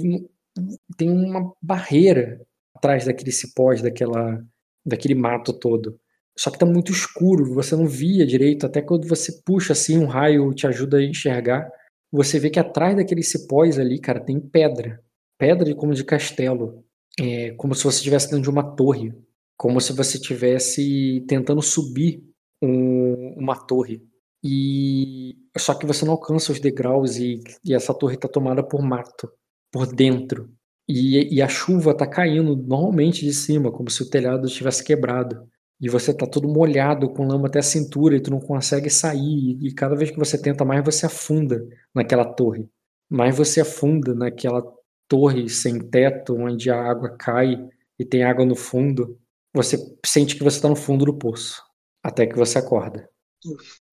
[0.97, 2.41] tem uma barreira
[2.75, 4.43] atrás daquele cipós, daquela
[4.85, 5.99] daquele mato todo.
[6.37, 10.07] Só que tá muito escuro, você não via direito, até quando você puxa assim um
[10.07, 11.71] raio te ajuda a enxergar,
[12.11, 15.03] você vê que atrás daqueles cipós ali, cara, tem pedra.
[15.39, 16.85] Pedra como de castelo.
[17.21, 19.13] É, como se você estivesse dentro de uma torre.
[19.57, 22.23] Como se você estivesse tentando subir
[22.63, 24.03] um, uma torre.
[24.43, 28.83] E só que você não alcança os degraus e, e essa torre está tomada por
[28.83, 29.29] mato,
[29.73, 30.53] por dentro.
[30.89, 35.49] E, e, a chuva tá caindo normalmente de cima, como se o telhado tivesse quebrado.
[35.81, 39.59] E você tá todo molhado, com lama até a cintura, e tu não consegue sair.
[39.61, 42.69] E cada vez que você tenta mais, você afunda naquela torre.
[43.09, 44.63] Mais você afunda naquela
[45.09, 47.67] torre sem teto, onde a água cai
[47.99, 49.19] e tem água no fundo.
[49.55, 51.63] Você sente que você tá no fundo do poço.
[52.03, 53.09] Até que você acorda.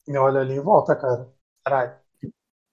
[0.08, 1.30] Me olha ali em volta, cara.
[1.64, 1.94] Caralho.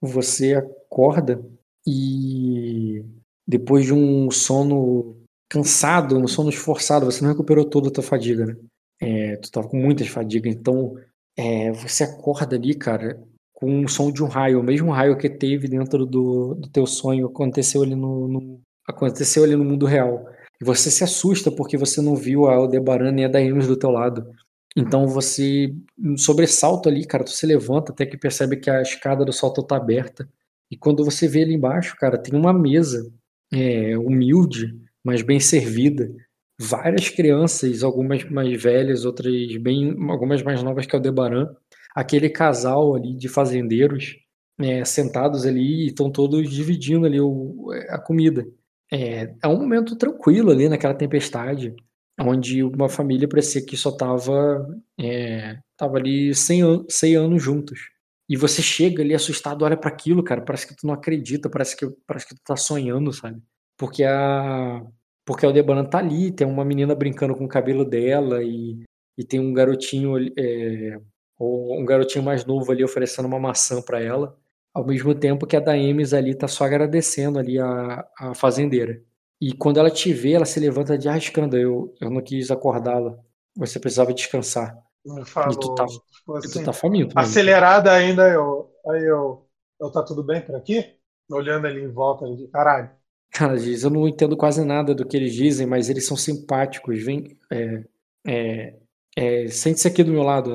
[0.01, 1.43] Você acorda
[1.85, 3.05] e
[3.49, 5.17] depois de um sono
[5.49, 8.55] cansado, um sono esforçado, você não recuperou toda a tua fadiga, né?
[9.01, 10.93] É, tu tava com muitas fadigas, então
[11.35, 13.19] é, você acorda ali, cara,
[13.51, 16.85] com o som de um raio, o mesmo raio que teve dentro do, do teu
[16.85, 20.27] sonho aconteceu ali no, no, aconteceu ali no mundo real.
[20.61, 23.89] E você se assusta porque você não viu a Aldebaran nem a Daenerys do teu
[23.89, 24.29] lado.
[24.77, 25.73] Então você
[26.17, 29.75] sobressalta ali, cara, tu se levanta até que percebe que a escada do salto tá
[29.77, 30.29] aberta.
[30.69, 33.11] E quando você vê ali embaixo, cara, tem uma mesa
[33.51, 36.09] é, humilde, mas bem servida.
[36.59, 41.47] Várias crianças, algumas mais velhas, outras bem, algumas mais novas que Aldebaran.
[41.95, 44.17] Aquele casal ali de fazendeiros
[44.59, 48.45] é, sentados ali e estão todos dividindo ali o, a comida.
[48.91, 51.75] é, é um momento tranquilo ali naquela tempestade,
[52.19, 54.67] onde uma família parecia que só tava,
[54.99, 57.79] é, tava ali 100, an 100 anos juntos.
[58.29, 61.75] E você chega ali assustado, olha para aquilo, cara, parece que tu não acredita, parece
[61.75, 63.41] que, parece que tu tá sonhando, sabe?
[63.77, 64.85] Porque a
[65.25, 68.83] porque a Aldebaran tá ali, tem uma menina brincando com o cabelo dela e,
[69.17, 70.99] e tem um garotinho é,
[71.39, 74.37] um garotinho mais novo ali oferecendo uma maçã para ela,
[74.73, 79.01] ao mesmo tempo que a Daemis ali tá só agradecendo ali a, a fazendeira.
[79.41, 83.17] E quando ela te vê, ela se levanta de arriscando, eu, eu não quis acordá-la,
[83.55, 84.77] você precisava descansar.
[85.05, 87.17] Me falou, e tu tá, tipo assim, tá faminto.
[87.17, 88.71] acelerada ainda, eu.
[88.89, 89.45] Aí eu.
[89.79, 90.95] Eu tá tudo bem por aqui?
[91.31, 92.89] Olhando ali em volta, de caralho.
[93.31, 97.01] Cara, diz, eu não entendo quase nada do que eles dizem, mas eles são simpáticos.
[97.01, 97.83] Vem, é,
[98.27, 98.75] é,
[99.15, 100.51] é, sente-se aqui do meu lado,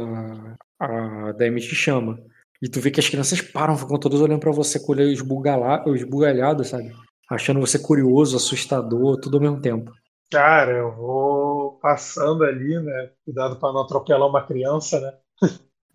[0.79, 2.19] a, a Demi te chama.
[2.61, 5.11] E tu vê que as crianças param, ficam todas olhando pra você com o olho
[5.11, 6.93] esbugalhado, sabe?
[7.31, 9.93] Achando você curioso, assustador, tudo ao mesmo tempo.
[10.35, 13.13] Cara, eu vou passando ali, né?
[13.25, 15.13] Cuidado pra não atropelar uma criança, né?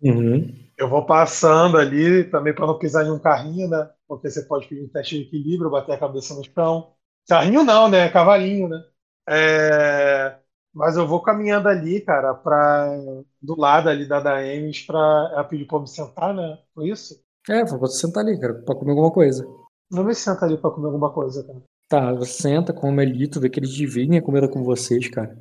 [0.02, 0.50] Uhum.
[0.78, 3.90] Eu vou passando ali também para não pisar em um carrinho, né?
[4.08, 6.94] Porque você pode pedir um teste de equilíbrio, bater a cabeça no chão.
[7.28, 8.08] Carrinho não, né?
[8.08, 8.82] Cavalinho, né?
[9.28, 10.38] É,
[10.72, 12.96] Mas eu vou caminhando ali, cara, pra...
[13.42, 14.98] do lado ali da Daemis pra
[15.34, 16.58] ela pedir pra eu me sentar, né?
[16.74, 17.22] Foi isso?
[17.46, 19.46] É, vou você sentar ali, cara, pra comer alguma coisa.
[19.90, 21.60] Não me senta ali pra comer alguma coisa, cara.
[21.90, 25.36] Tá, você senta, come ali, tu vê que eles dividem a comida com vocês, cara.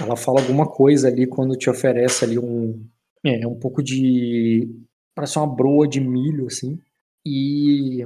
[0.00, 2.86] Ela fala alguma coisa ali quando te oferece ali um.
[3.26, 4.68] É, um pouco de.
[5.12, 6.78] Parece uma broa de milho, assim.
[7.26, 8.04] E.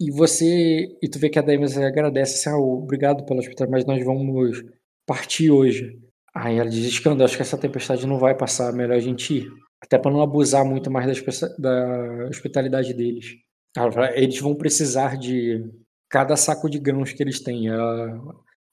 [0.00, 0.88] E você.
[1.02, 4.64] E tu vê que a Daemis agradece assim, ah, obrigado pela hospital, mas nós vamos
[5.06, 6.00] partir hoje.
[6.34, 9.52] Aí ela diz, Escanda, acho que essa tempestade não vai passar, melhor a gente ir.
[9.82, 13.36] Até pra não abusar muito mais da, da hospitalidade deles.
[14.14, 15.62] Eles vão precisar de
[16.14, 17.66] cada saco de grãos que eles têm.
[17.66, 18.22] Ela,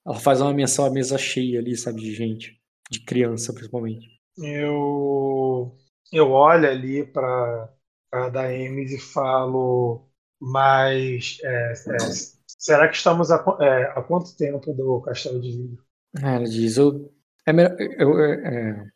[0.06, 2.62] ela faz uma menção à mesa cheia ali, sabe, de gente.
[2.92, 4.08] De criança, principalmente.
[4.38, 5.76] Eu,
[6.14, 7.74] eu olho ali pra,
[8.12, 10.08] pra Daemis e falo,
[10.40, 11.98] mas é, é,
[12.46, 15.84] será que estamos a, é, há quanto tempo do Castelo de Vidro?
[16.22, 17.12] Aí ela diz, eu,
[17.48, 18.88] é melhor, eu, é,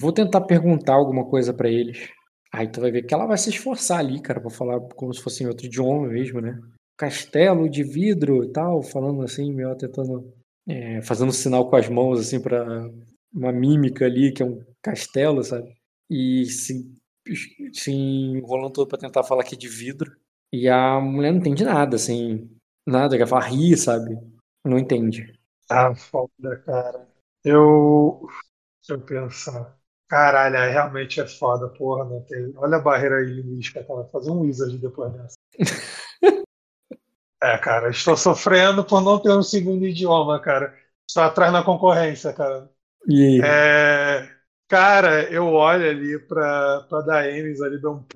[0.00, 2.08] vou tentar perguntar alguma coisa pra eles.
[2.54, 5.22] Aí tu vai ver que ela vai se esforçar ali, cara, pra falar como se
[5.22, 6.58] fosse em outro idioma mesmo, né?
[6.96, 10.32] Castelo de vidro e tal, falando assim, meio tentando,
[10.68, 12.64] é, fazendo sinal com as mãos, assim, pra
[13.32, 15.74] uma mímica ali, que é um castelo, sabe?
[16.10, 16.92] E se,
[17.72, 20.14] se enrolando todo pra tentar falar que é de vidro.
[20.52, 22.50] E a mulher não entende nada, assim,
[22.86, 24.18] nada, quer falar rir, sabe?
[24.64, 25.38] Não entende.
[25.70, 27.08] Ah, foda, cara.
[27.44, 28.28] Eu.
[28.80, 29.78] Deixa eu pensar.
[30.08, 32.52] Caralho, realmente é foda, porra, não tem.
[32.56, 34.04] Olha a barreira aí linguística, cara.
[34.04, 35.34] Fazer um wizard depois dessa.
[37.42, 40.76] É, cara, estou sofrendo por não ter um segundo idioma, cara.
[41.08, 42.70] Estou atrás na concorrência, cara.
[43.06, 43.42] E aí?
[43.44, 44.30] É,
[44.68, 48.06] cara, eu olho ali pra, pra Daemis ali, dou um-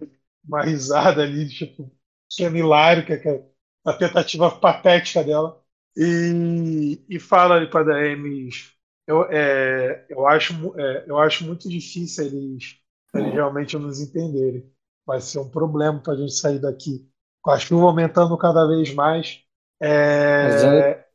[0.48, 1.90] uma risada ali, tipo,
[2.30, 3.46] que é hilário, que é
[3.86, 5.62] a tentativa patética dela.
[5.96, 8.72] E, e fala ali pra Daemis,
[9.06, 12.78] eu, é, eu, acho, é, eu acho muito difícil eles,
[13.14, 14.70] eles realmente nos entenderem.
[15.06, 17.08] Vai ser um problema pra gente sair daqui.
[17.46, 19.42] Com a chuva aumentando cada vez mais.
[20.40, 21.06] Mas É,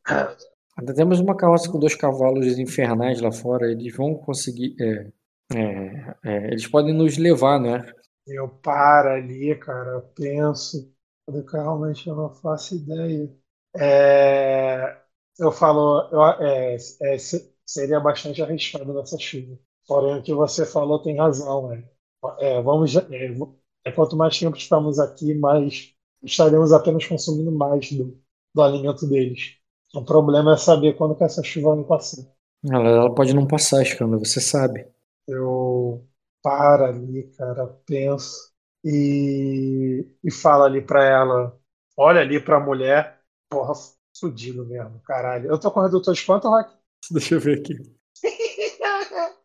[0.76, 3.70] Ainda temos uma carroça com dois cavalos infernais lá fora.
[3.70, 4.74] Eles vão conseguir.
[4.80, 5.10] é,
[5.54, 7.92] é, é, eles podem nos levar, né?
[8.26, 10.92] Eu paro ali, cara, penso,
[11.52, 13.28] realmente eu não faço ideia.
[13.76, 14.96] É,
[15.38, 19.58] eu falo, eu- é, é, se- seria bastante arriscado nessa chuva.
[19.86, 21.84] Porém, o que você falou tem razão, né?
[22.40, 23.00] É, vamos, é,
[23.84, 25.92] é, quanto mais tempo estamos aqui, mais
[26.22, 28.18] estaremos apenas consumindo mais do,
[28.54, 29.56] do alimento deles.
[29.94, 32.22] O problema é saber quando que essa chuva vai passar.
[32.64, 34.86] Ela, ela pode não passar, Escanda, você sabe.
[35.26, 36.06] Eu
[36.42, 38.52] paro ali, cara, penso
[38.84, 41.58] e, e falo ali pra ela,
[41.96, 43.72] olha ali pra mulher, porra,
[44.18, 45.48] fudido mesmo, caralho.
[45.50, 46.74] Eu tô com redutor de quanto, Rock?
[47.10, 47.74] Deixa eu ver aqui.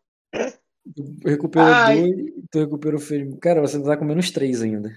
[0.94, 1.98] Tu recuperou Ai.
[2.00, 2.16] dois,
[2.50, 3.38] tu recuperou ferimento.
[3.40, 4.90] Cara, você tá com menos três ainda.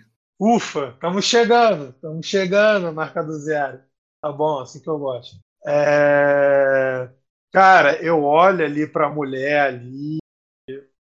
[0.43, 3.79] Ufa, estamos chegando, estamos chegando, marca do zero.
[4.19, 5.37] Tá bom, assim que eu gosto.
[5.67, 7.07] É,
[7.51, 10.17] Cara, eu olho ali pra mulher ali.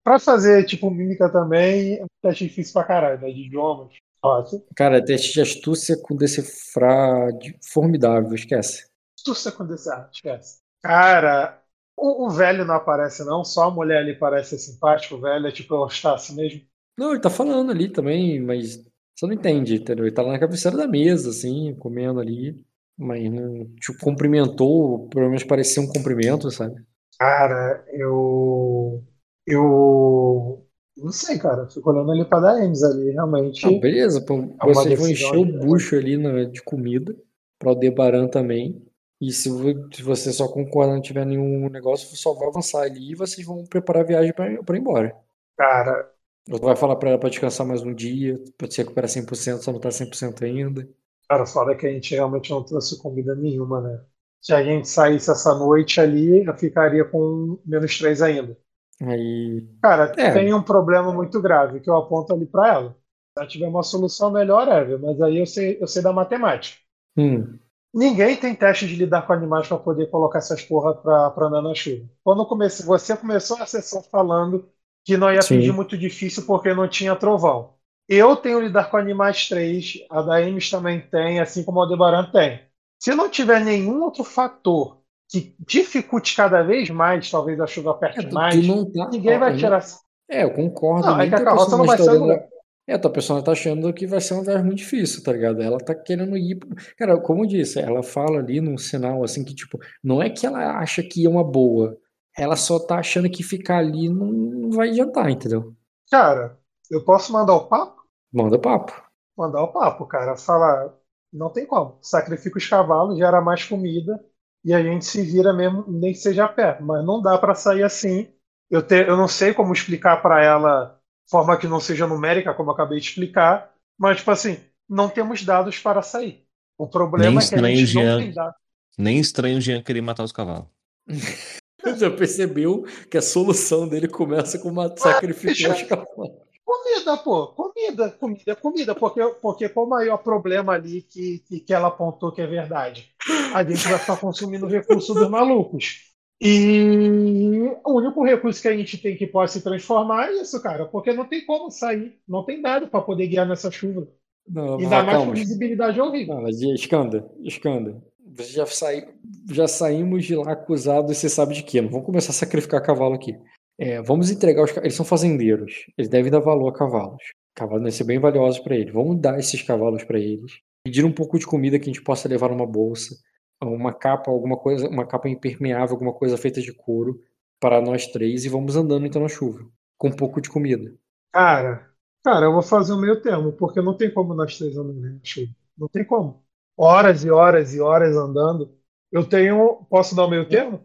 [0.05, 3.31] Pra fazer, tipo, mímica também, é um teste difícil pra caralho, né?
[3.31, 3.95] De idiomas.
[4.23, 4.63] Ótimo.
[4.77, 8.85] Cara, teste de astúcia com decifrar de- formidável, esquece.
[9.19, 10.59] Astúcia com desejo, esquece.
[10.83, 11.63] Cara,
[11.97, 15.47] o, o velho não aparece, não, só a mulher ali parece ser simpática, o velho
[15.47, 16.61] é tipo Eustácio mesmo.
[16.99, 18.85] Não, ele tá falando ali também, mas
[19.15, 20.07] você não entende, entendeu?
[20.07, 22.61] Ele tá lá na cabeceira da mesa, assim, comendo ali.
[22.97, 26.81] Mas não te cumprimentou, pelo menos parecia um cumprimento, sabe?
[27.19, 29.03] Cara, eu.
[29.47, 30.67] Eu.
[30.97, 31.69] Não sei, cara.
[31.69, 33.67] Fico olhando ali pra dar Ems ali, realmente.
[33.67, 35.59] Ah, beleza, pô, É vocês vão encher o né?
[35.59, 37.17] bucho ali na- de comida
[37.59, 38.81] para o Debaran também.
[39.21, 43.13] E se, vo- se você só concordar não tiver nenhum negócio, só vai avançar ali
[43.13, 45.17] e vocês vão preparar a viagem para ir embora.
[45.57, 46.14] Cara,
[46.51, 49.63] Ou tu vai falar para ela para descansar mais um dia, para se recuperar 100%,
[49.65, 50.89] só não tá 100% ainda.
[51.29, 54.05] cara, foda que a gente realmente não trouxe comida nenhuma, né?
[54.41, 58.57] Se a gente saísse essa noite ali, eu ficaria com menos três ainda.
[59.01, 60.31] Aí, Cara, É.
[60.33, 62.91] tem um problema muito grave que eu aponto ali pra ela.
[62.93, 62.99] Se
[63.41, 66.79] ela tiver uma solução melhor, Ever, mas aí eu sei, eu sei da matemática.
[67.17, 67.61] hum,
[67.95, 71.63] Ninguém tem teste de lidar com animais para poder colocar essas porra pra, pra andar
[71.63, 72.09] na chuva.
[72.25, 74.69] Quando comecei, você começou a sessão falando
[75.05, 75.57] que não ia Sim.
[75.57, 77.75] pedir muito difícil porque não tinha trovão.
[78.09, 82.31] Eu tenho lidar com animais 3, a da Ames também tem, assim como a Aldebaran
[82.31, 82.61] tem.
[82.99, 84.99] Se não tiver nenhum outro fator
[85.31, 89.09] que dificulte cada vez mais, talvez a chuva é, aperte tu, mais, tu tá.
[89.11, 89.81] ninguém vai tirar.
[89.81, 89.99] não-
[90.31, 91.07] É, eu concordo.
[91.07, 92.43] Não, é que a carroça não vai ser tá o olhando-
[92.87, 95.63] É, tua personagem tá achando que vai ser uma viagem muito difícil, tá ligado?
[95.63, 96.59] Ela tá querendo ir.
[96.99, 100.47] Cara, como eu disse, ela fala ali num sinal assim que, tipo, não é que
[100.47, 101.97] ela acha que é uma boa.
[102.37, 105.75] Ela só tá achando que ficar ali não, não vai adiantar, entendeu?
[106.11, 106.59] Cara,
[106.91, 108.03] eu posso mandar o papo?
[108.33, 108.93] Manda papo.
[109.37, 110.37] mandar o papo, cara.
[110.37, 110.93] Falar,
[111.33, 111.99] não tem como.
[112.03, 114.25] Sacrifica os cavalos, gera mais comida
[114.65, 116.81] e a gente se vira mesmo, nem que seja a pé.
[116.81, 118.33] Mas não dá para sair assim.
[118.71, 122.55] Eu, te, eu não sei como explicar para ela, de forma que não seja numérica,
[122.55, 124.59] como eu acabei de explicar, mas, tipo assim,
[124.89, 126.47] não temos dados para sair.
[126.79, 128.17] O problema Nem é que a gente estranho, não Jean.
[128.17, 128.57] tem dados.
[128.99, 130.69] Nem estranho o Jean querer matar os cavalos.
[131.99, 136.45] Já percebeu que a solução dele começa com uma sacrificar os cavalos.
[136.65, 141.75] Comida, pô, comida, comida, comida, porque, porque qual o maior problema ali que, que, que
[141.75, 143.13] ela apontou que é verdade?
[143.55, 146.15] A gente vai ficar consumindo o recurso dos malucos.
[146.41, 150.87] E o único recurso que a gente tem que pode se transformar é isso, cara,
[150.87, 154.09] porque não tem como sair, não tem dado para poder guiar nessa chuva.
[154.47, 156.35] Não, Ainda mais com visibilidade horrível.
[156.35, 158.03] Não, mas escanda, escanda.
[158.39, 159.09] Já, sai,
[159.51, 161.81] já saímos de lá acusados, você sabe de quê?
[161.81, 163.39] Não vamos começar a sacrificar cavalo aqui.
[163.79, 165.87] É, vamos entregar os Eles são fazendeiros.
[165.97, 167.23] Eles devem dar valor a cavalos.
[167.55, 168.93] Cavalos devem ser bem valiosos para eles.
[168.93, 170.61] Vamos dar esses cavalos para eles.
[170.85, 173.17] Pedir um pouco de comida que a gente possa levar numa bolsa.
[173.63, 177.21] Uma capa, alguma coisa, uma capa impermeável, alguma coisa feita de couro
[177.61, 179.65] para nós três e vamos andando então na chuva.
[179.97, 180.95] Com um pouco de comida.
[181.33, 181.89] Cara,
[182.23, 185.19] cara, eu vou fazer o meio termo, porque não tem como nós três andando na
[185.23, 185.53] chuva.
[185.79, 186.44] Não tem como.
[186.77, 188.77] Horas e horas e horas andando.
[189.11, 189.87] Eu tenho.
[189.89, 190.85] Posso dar o meio termo?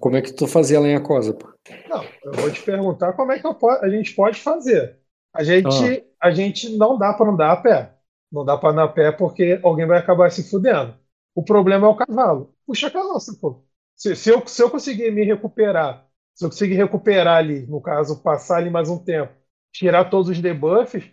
[0.00, 1.48] Como é que tu fazia lenha cosa, pô?
[1.88, 4.98] Não, eu vou te perguntar como é que eu a gente pode fazer.
[5.32, 7.94] A gente, a gente não dá para andar a pé.
[8.30, 10.94] Não dá para andar a pé porque alguém vai acabar se fudendo.
[11.34, 12.54] O problema é o cavalo.
[12.66, 13.64] Puxa a carroça, pô.
[13.94, 18.22] Se, se eu, se eu conseguir me recuperar, se eu conseguir recuperar ali, no caso,
[18.22, 19.32] passar ali mais um tempo,
[19.72, 21.04] tirar todos os debuffs,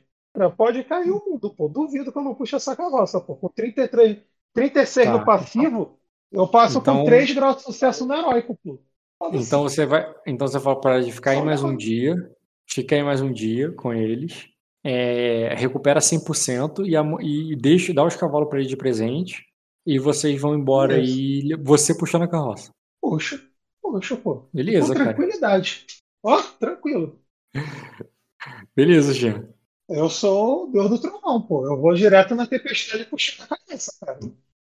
[0.58, 1.68] pode cair o mundo, pô.
[1.68, 3.36] Duvido que eu não puxe essa carroça, pô.
[3.36, 4.18] Com 33,
[4.54, 5.18] 36 Tá.
[5.18, 6.00] no passivo,
[6.32, 8.80] eu passo Então- com 3 graus de sucesso no heróico, pô.
[9.32, 12.14] Então você vai, então você fala para ele ficar aí mais um dia,
[12.70, 14.50] fica aí mais um dia com eles,
[14.84, 19.46] é, recupera 100% e, a e deixa, dá os cavalos para ele de presente
[19.86, 21.14] e vocês vão embora Isso.
[21.18, 22.72] e você puxando a carroça.
[23.02, 23.40] Puxa,
[23.82, 24.50] puxa, pô.
[24.54, 25.14] Beleza, Com cara.
[25.14, 25.86] tranquilidade.
[26.22, 27.18] Ó, tranquilo.
[28.76, 29.48] Beleza, Jean.
[29.90, 31.66] Eu sou o Deus do Trovão, pô.
[31.66, 34.20] Eu vou direto na tempestade puxando a cabeça, cara.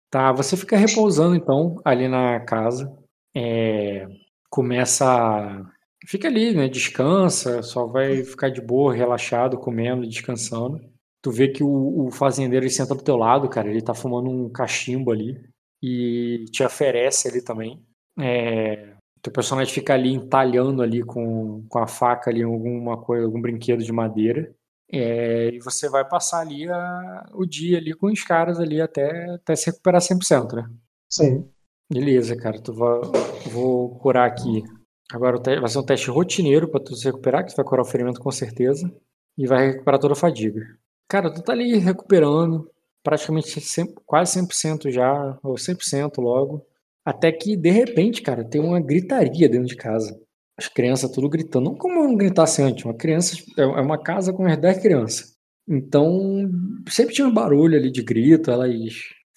[0.10, 2.92] Tá, você fica repousando então ali na casa,
[3.36, 4.08] é,
[4.50, 5.64] começa,
[6.08, 6.68] fica ali, né?
[6.68, 10.82] Descansa, só vai ficar de boa, relaxado, comendo, descansando.
[11.22, 13.70] Tu vê que o, o fazendeiro ele senta do teu lado, cara.
[13.70, 15.40] Ele tá fumando um cachimbo ali
[15.84, 17.86] e te oferece ali também.
[18.18, 23.42] É, teu personagem fica ali entalhando ali com, com a faca ali alguma coisa, algum
[23.42, 24.54] brinquedo de madeira.
[24.92, 29.30] É, e você vai passar ali a- o dia ali com os caras ali até,
[29.36, 30.68] até se recuperar 100%, né?
[31.10, 31.48] Sim.
[31.92, 32.60] Beleza, cara.
[32.62, 33.00] Tu vai,
[33.52, 34.64] vou curar aqui.
[35.12, 37.86] Agora vai ser um teste rotineiro pra tu se recuperar, que tu vai curar o
[37.86, 38.92] ferimento com certeza.
[39.38, 40.62] E vai recuperar toda a fadiga.
[41.08, 42.70] Cara, tu tá ali recuperando,
[43.04, 46.66] praticamente 100 quase 100% já, ou 100% logo.
[47.06, 50.20] Até que, de repente, cara, tem uma gritaria dentro de casa.
[50.60, 51.66] As crianças tudo gritando.
[51.66, 55.34] Não como não gritasse antes, uma criança é é uma casa com umas 10 crianças.
[55.68, 56.50] Então,
[56.90, 58.74] sempre tinha um barulho ali de grito, elas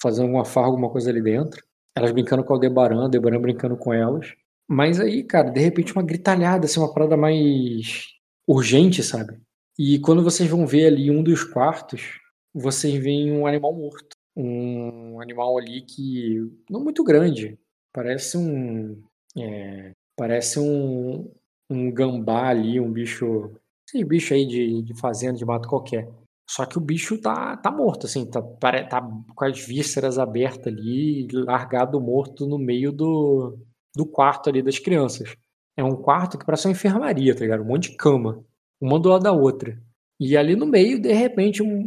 [0.00, 1.62] fazendo alguma farra, alguma coisa ali dentro.
[1.94, 4.34] Elas brincando com o Aldebaran, Aldebaran brincando com elas.
[4.68, 8.06] Mas aí, cara, de repente uma gritalhada, assim, uma parada mais
[8.48, 9.38] urgente, sabe?
[9.78, 12.18] E quando vocês vão ver ali um dos quartos,
[12.54, 14.16] vocês veem um animal morto.
[14.36, 16.40] um animal ali que
[16.70, 17.58] não muito grande,
[17.92, 19.02] parece um
[19.36, 19.92] é,
[20.22, 21.28] parece um,
[21.68, 23.50] um gambá ali, um bicho,
[23.88, 26.08] esse bicho aí de, de fazenda de mato qualquer.
[26.48, 29.02] Só que o bicho tá, tá morto, assim, tá, tá
[29.34, 33.58] com as vísceras abertas ali, largado morto no meio do,
[33.96, 35.34] do quarto ali das crianças.
[35.76, 37.62] É um quarto que parece uma enfermaria, tá ligado?
[37.62, 38.44] Um monte de cama,
[38.80, 39.76] uma do lado da outra.
[40.20, 41.84] E ali no meio, de repente, um-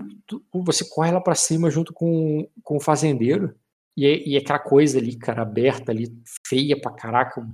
[0.53, 3.55] você corre lá pra cima junto com, com o fazendeiro.
[3.97, 6.07] E, é- e é aquela coisa ali, cara, aberta ali,
[6.47, 7.45] feia pra caraca,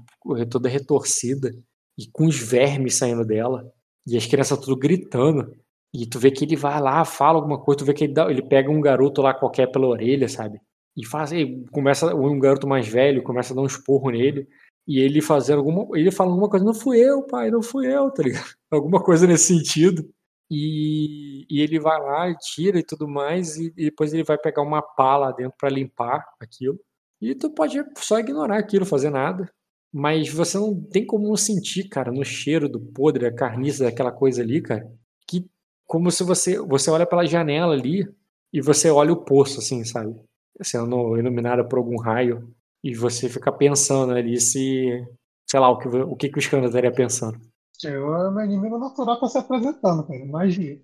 [0.49, 1.51] toda retorcida.
[1.97, 3.71] E com os vermes saindo dela.
[4.07, 5.53] E as crianças tudo gritando.
[5.93, 8.29] E tu vê que ele vai lá, fala alguma coisa, tu vê que ele, dá-
[8.31, 10.59] ele pega um garoto lá qualquer pela orelha, sabe?
[10.97, 14.47] E faz, e começa um garoto mais velho, começa a dar um esporro nele.
[14.87, 15.87] E ele fazendo alguma.
[15.97, 18.45] Ele falando alguma coisa, não fui eu, pai, não fui eu, tá ligado?
[18.71, 20.09] Alguma coisa nesse sentido.
[20.53, 24.37] E, e ele vai lá e tira e tudo mais, e, e depois ele vai
[24.37, 26.77] pegar uma pá lá dentro pra limpar aquilo.
[27.21, 29.49] E tu pode só ignorar aquilo, fazer nada.
[29.93, 34.11] Mas você não tem como não sentir, cara, no cheiro do podre, a carniça daquela
[34.11, 34.85] coisa ali, cara.
[35.27, 35.45] Que
[35.87, 38.05] como se você você olha pela janela ali
[38.53, 40.15] e você olha o poço, assim, sabe?
[40.61, 42.53] Sendo iluminada por algum raio.
[42.83, 45.05] E você fica pensando ali se.
[45.49, 47.39] Sei lá, o que, o que, que o Skanda estaria pensando.
[47.83, 50.25] Eu, é meu inimigo natural tá se apresentando, cara.
[50.25, 50.79] Magia.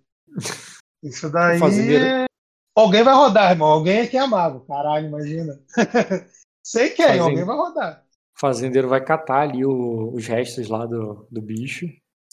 [1.04, 1.60] Isso daí.
[2.76, 3.68] Alguém vai rodar, irmão.
[3.70, 4.66] Alguém aqui é mago.
[4.68, 5.60] Caralho, imagina.
[6.64, 7.24] Sei quem, Fazendeiro.
[7.30, 8.04] alguém vai rodar.
[8.36, 11.88] O fazendeiro vai catar ali o- os restos lá do, do bicho,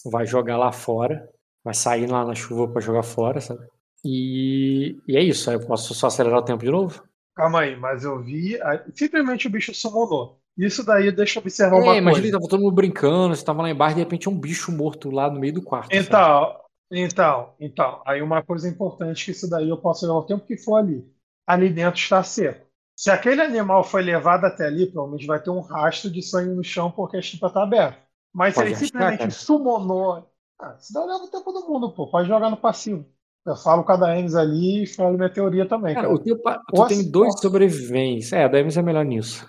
[0.05, 1.27] vai jogar lá fora,
[1.63, 3.65] vai sair lá na chuva pra jogar fora, sabe?
[4.03, 5.49] E, e é isso.
[5.49, 7.03] Aí eu posso só acelerar o tempo de novo?
[7.35, 8.59] Calma aí, mas eu vi.
[8.93, 10.39] Simplesmente o bicho summonou.
[10.57, 12.31] Isso daí deixa eu observar uma É, imagina coisa.
[12.31, 15.39] tava todo mundo brincando, você tava lá embaixo, de repente um bicho morto lá no
[15.39, 16.01] meio do quarto.
[16.01, 16.07] sabe?
[16.07, 16.59] Então,
[16.91, 20.57] então, então, aí uma coisa importante que isso daí eu posso olhar o tempo que
[20.57, 21.05] for ali.
[21.45, 22.65] Ali dentro está seco.
[22.95, 26.63] Se aquele animal foi levado até ali, provavelmente vai ter um rastro de sangue no
[26.63, 27.99] chão porque a chipa está aberta.
[28.33, 29.31] Mas se ele simplesmente cara.
[29.31, 30.29] summonou,
[30.59, 32.09] ah, isso daí leva o tempo do mundo, pô.
[32.09, 33.05] Pode jogar no passivo.
[33.45, 36.15] Eu falo com a da Enes ali e falo minha teoria também, Cara, cara.
[36.15, 38.31] o teu, pa- tu Ou tem assim, dois sobreviventes.
[38.33, 39.47] É, a Demis é melhor nisso.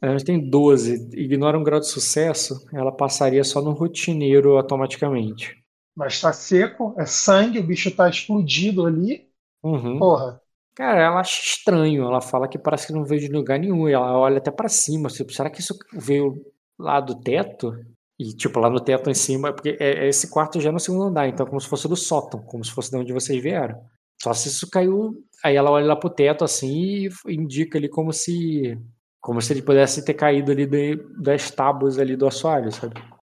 [0.00, 1.10] A Demis tem 12.
[1.12, 5.56] Ignora um grau de sucesso, ela passaria só no rotineiro automaticamente.
[5.96, 9.26] Mas está seco, é sangue, o bicho está explodido ali.
[9.62, 9.98] Uhum.
[9.98, 10.40] Porra.
[10.76, 12.04] Cara, ela acha estranho.
[12.04, 13.88] Ela fala que parece que não veio de lugar nenhum.
[13.88, 15.08] Ela olha até pra cima.
[15.08, 16.44] Tipo, será que isso veio
[16.78, 17.74] lá do teto?
[18.18, 19.54] E, tipo, lá no teto em cima.
[19.54, 21.26] Porque é, é esse quarto já é no segundo andar.
[21.28, 22.42] Então, é como se fosse do sótão.
[22.42, 23.80] Como se fosse de onde vocês vieram.
[24.22, 25.14] Só se isso caiu.
[25.42, 28.78] Aí ela olha lá pro teto assim e indica ali como se.
[29.26, 32.94] Como se ele pudesse ter caído ali de- das tábuas ali do assoalho, sabe?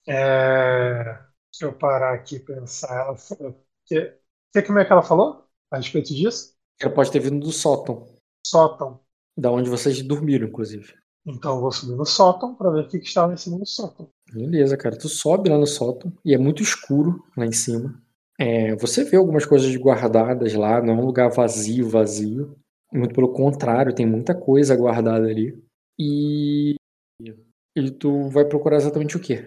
[0.07, 1.03] É...
[1.51, 2.95] Deixa eu parar aqui e pensar.
[2.95, 3.17] Ela...
[3.87, 4.15] Que...
[4.53, 6.53] que como é que ela falou a respeito disso?
[6.79, 8.07] Ela pode ter vindo do sótão.
[8.47, 9.01] Sótão.
[9.35, 10.93] Da onde vocês dormiram, inclusive.
[11.25, 13.65] Então eu vou subir no sótão para ver o que, que estava em cima do
[13.65, 14.11] sótão.
[14.31, 14.95] Beleza, cara.
[14.95, 17.99] Tu sobe lá no sótão e é muito escuro lá em cima.
[18.39, 22.55] É, você vê algumas coisas guardadas lá, não é um lugar vazio, vazio.
[22.93, 25.67] Muito pelo contrário, tem muita coisa guardada ali.
[25.99, 26.77] E,
[27.75, 29.45] e tu vai procurar exatamente o quê?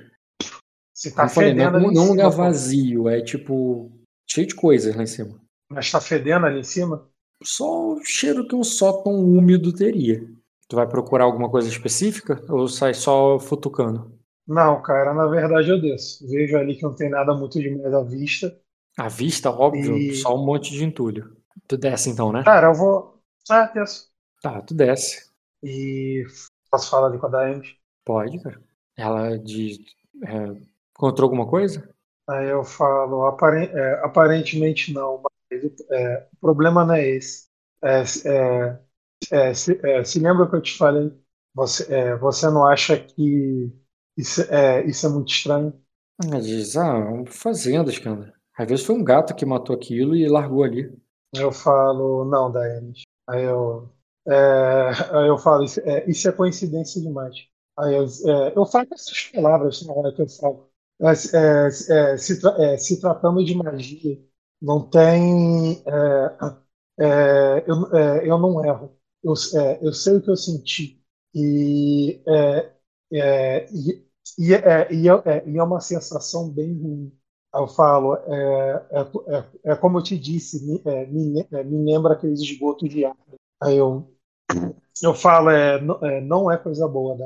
[0.94, 3.92] Se tá falei, não, fedendo ali em não é um lugar vazio, é tipo
[4.28, 5.40] cheio de coisas lá em cima.
[5.70, 7.10] Mas tá fedendo ali em cima?
[7.44, 10.28] Só o cheiro que um sótão úmido teria.
[10.68, 14.12] Tu vai procurar alguma coisa específica ou sai só futucando?
[14.48, 16.28] Não, cara, na verdade eu desço.
[16.30, 18.56] Vejo ali que não tem nada muito demais à vista.
[18.98, 21.36] À vista, óbvio, E- só um monte de entulho.
[21.68, 22.46] Tu desce então, né?
[22.46, 23.20] Cara, eu vou.
[23.50, 24.12] Ah, desço.
[24.42, 25.31] Tá, tu desce.
[25.64, 26.26] E
[26.72, 27.76] posso falar ali com a Daemis?
[28.06, 28.62] Pode, cara.
[28.98, 29.78] Ela diz.
[30.24, 30.62] é,
[30.96, 31.90] encontrou alguma coisa?
[32.30, 35.22] Aí eu falo, aparen- é, aparentemente não,
[35.52, 37.48] mas é, o problema não é esse.
[37.84, 38.80] É, é,
[39.50, 41.12] é, se, se lembra que eu te falei?
[41.56, 43.72] Você, você não acha que
[44.18, 45.74] isso é, isso é muito estranho?
[46.24, 48.34] Ela diz, ah, fazendas, cara.
[48.58, 50.92] Às vezes foi um gato que matou aquilo e largou ali.
[51.34, 53.04] Eu falo, não, Daemis.
[53.28, 53.90] Aí eu,
[54.28, 57.36] é, eu falo, isso é, isso é coincidência demais.
[57.78, 60.70] Aí eu, é, eu falo essas palavras na hora que eu falo.
[61.02, 61.68] É,
[62.14, 64.20] é, se, tra- é, se tratando de magia,
[64.62, 65.84] não tem.
[67.68, 68.98] eu, eu não erro.
[69.24, 69.34] Eu,
[69.82, 71.02] eu sei o que eu senti.
[71.34, 72.22] E
[73.12, 73.68] e,
[74.38, 77.12] e, e, e é uma sensação bem ruim.
[77.54, 79.02] Eu falo, é, é,
[79.70, 83.41] é, é como eu te disse, me, me, me lembra aqueles esgotos de água.
[83.62, 84.12] Aí eu,
[85.04, 85.80] eu falo, é,
[86.22, 87.18] não, é, é coisa boa,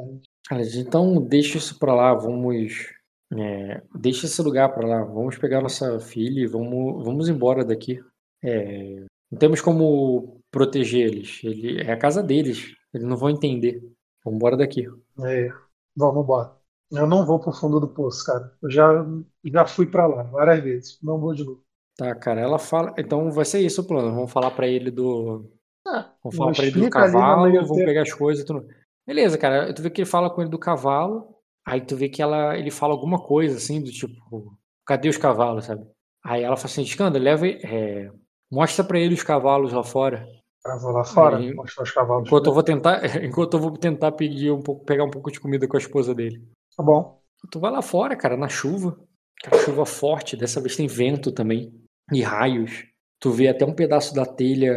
[0.57, 2.94] diz, então deixa isso pra lá, vamos.
[3.34, 8.03] é, deixa esse lugar pra lá, vamos pegar nossa filha e vamos, vamos embora daqui.
[8.44, 11.41] É, não temos como proteger eles.
[11.44, 12.76] Ele, é a casa deles.
[12.94, 13.82] Eles não vão entender.
[14.24, 14.88] Vamos embora daqui.
[15.20, 15.49] É,
[15.95, 16.56] vamos embora.
[16.91, 18.56] Eu não vou pro fundo do poço, cara.
[18.62, 19.06] Eu já,
[19.44, 20.99] já fui pra lá várias vezes.
[21.02, 21.64] Não vou de novo.
[21.98, 22.94] Tá, cara, ela fala.
[22.98, 24.14] Então vai ser isso o plano.
[24.14, 25.49] Vamos falar pra ele do.
[25.88, 27.76] Ah, Vamos falar pra ele do cavalo, tempo.
[27.76, 28.44] pegar as coisas.
[28.44, 28.68] e Tudo.
[29.06, 29.74] Beleza, cara.
[29.74, 31.36] Tu vê que ele fala com ele do cavalo.
[31.68, 34.56] Aí tu vê que ela, ele fala alguma coisa assim, do tipo,
[34.86, 35.86] cadê os cavalos, sabe?
[36.24, 36.86] Aí ela fala assim,
[37.20, 37.48] leva.
[37.48, 38.12] é,
[38.52, 40.28] mostra pra ele os cavalos lá fora.
[40.64, 42.28] Cara, vou lá fora, Aí- mostrar os cavalos.
[42.28, 45.40] Enquanto eu vou tentar, enquanto eu vou tentar pedir um pouco, pegar um pouco de
[45.40, 46.44] comida com a esposa dele.
[46.76, 47.20] Tá bom.
[47.52, 48.98] Tu vai lá fora, cara, na chuva.
[49.44, 51.72] Aquela chuva forte, dessa vez tem vento também.
[52.12, 52.86] E raios.
[53.20, 54.74] Tu vê até um pedaço da telha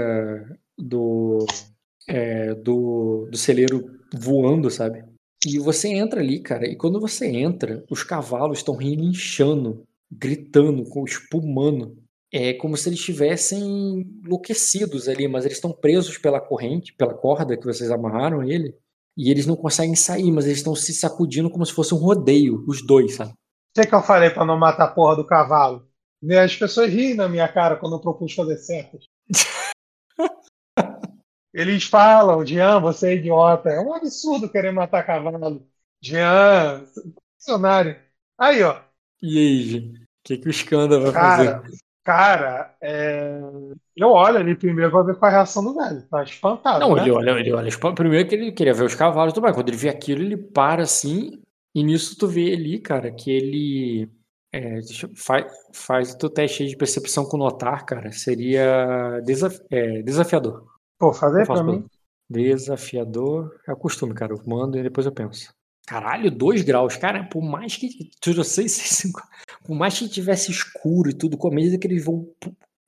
[0.79, 1.45] do,
[2.07, 3.85] é, do, do celeiro
[4.15, 5.05] voando, sabe?
[5.47, 11.05] E você entra ali, cara, e quando você entra, os cavalos estão relinchando, gritando, com-
[11.05, 11.97] espumando.
[12.33, 17.57] É como se eles estivessem enlouquecidos ali, mas eles estão presos pela corrente, pela corda
[17.57, 18.75] que vocês amarraram ele.
[19.17, 22.65] E eles não conseguem sair, mas eles estão se sacudindo como se fosse um rodeio,
[22.69, 23.31] os dois, sabe?
[23.31, 25.87] O que, que eu falei pra não matar a porra do cavalo?
[26.43, 29.05] As pessoas riem na minha cara quando eu propus fazer certas.
[31.53, 33.71] Eles falam, Jean, você é idiota.
[33.71, 35.67] É um absurdo querer matar cavalo.
[36.03, 36.85] Jean,
[37.39, 37.97] funcionário.
[38.39, 38.81] Aí, ó.
[39.23, 40.03] E aí, gente?
[40.03, 41.79] O que, que o Skanda vai Cara, fazer?
[42.05, 43.41] cara, é...
[43.97, 46.03] eu olho ali primeiro pra ver qual é a reação do velho.
[46.09, 46.81] Tá espantado.
[46.81, 47.03] Não, né?
[47.03, 47.71] ele olha, ele olha.
[47.95, 49.55] Primeiro que ele queria ver os cavalos, tudo bem.
[49.55, 51.43] Quando ele vê aquilo, ele para assim.
[51.75, 54.11] E nisso tu vê ali, cara, que ele.
[54.53, 54.81] É,
[55.15, 58.13] faz, faz o teu teste de percepção com notar, cara.
[58.13, 60.67] Seria desaf- é, desafiador.
[60.99, 61.85] Pô, fazer pra mim.
[62.29, 63.59] Desafiador.
[63.67, 64.33] É o costume, cara.
[64.33, 65.53] Eu mando e depois eu penso.
[65.87, 66.97] Caralho, 2 graus.
[66.97, 67.89] Cara, por mais que.
[68.21, 69.23] Tirou 6, 6, 5.
[69.65, 72.29] Por mais que tivesse escuro e tudo, com a medida que eles vão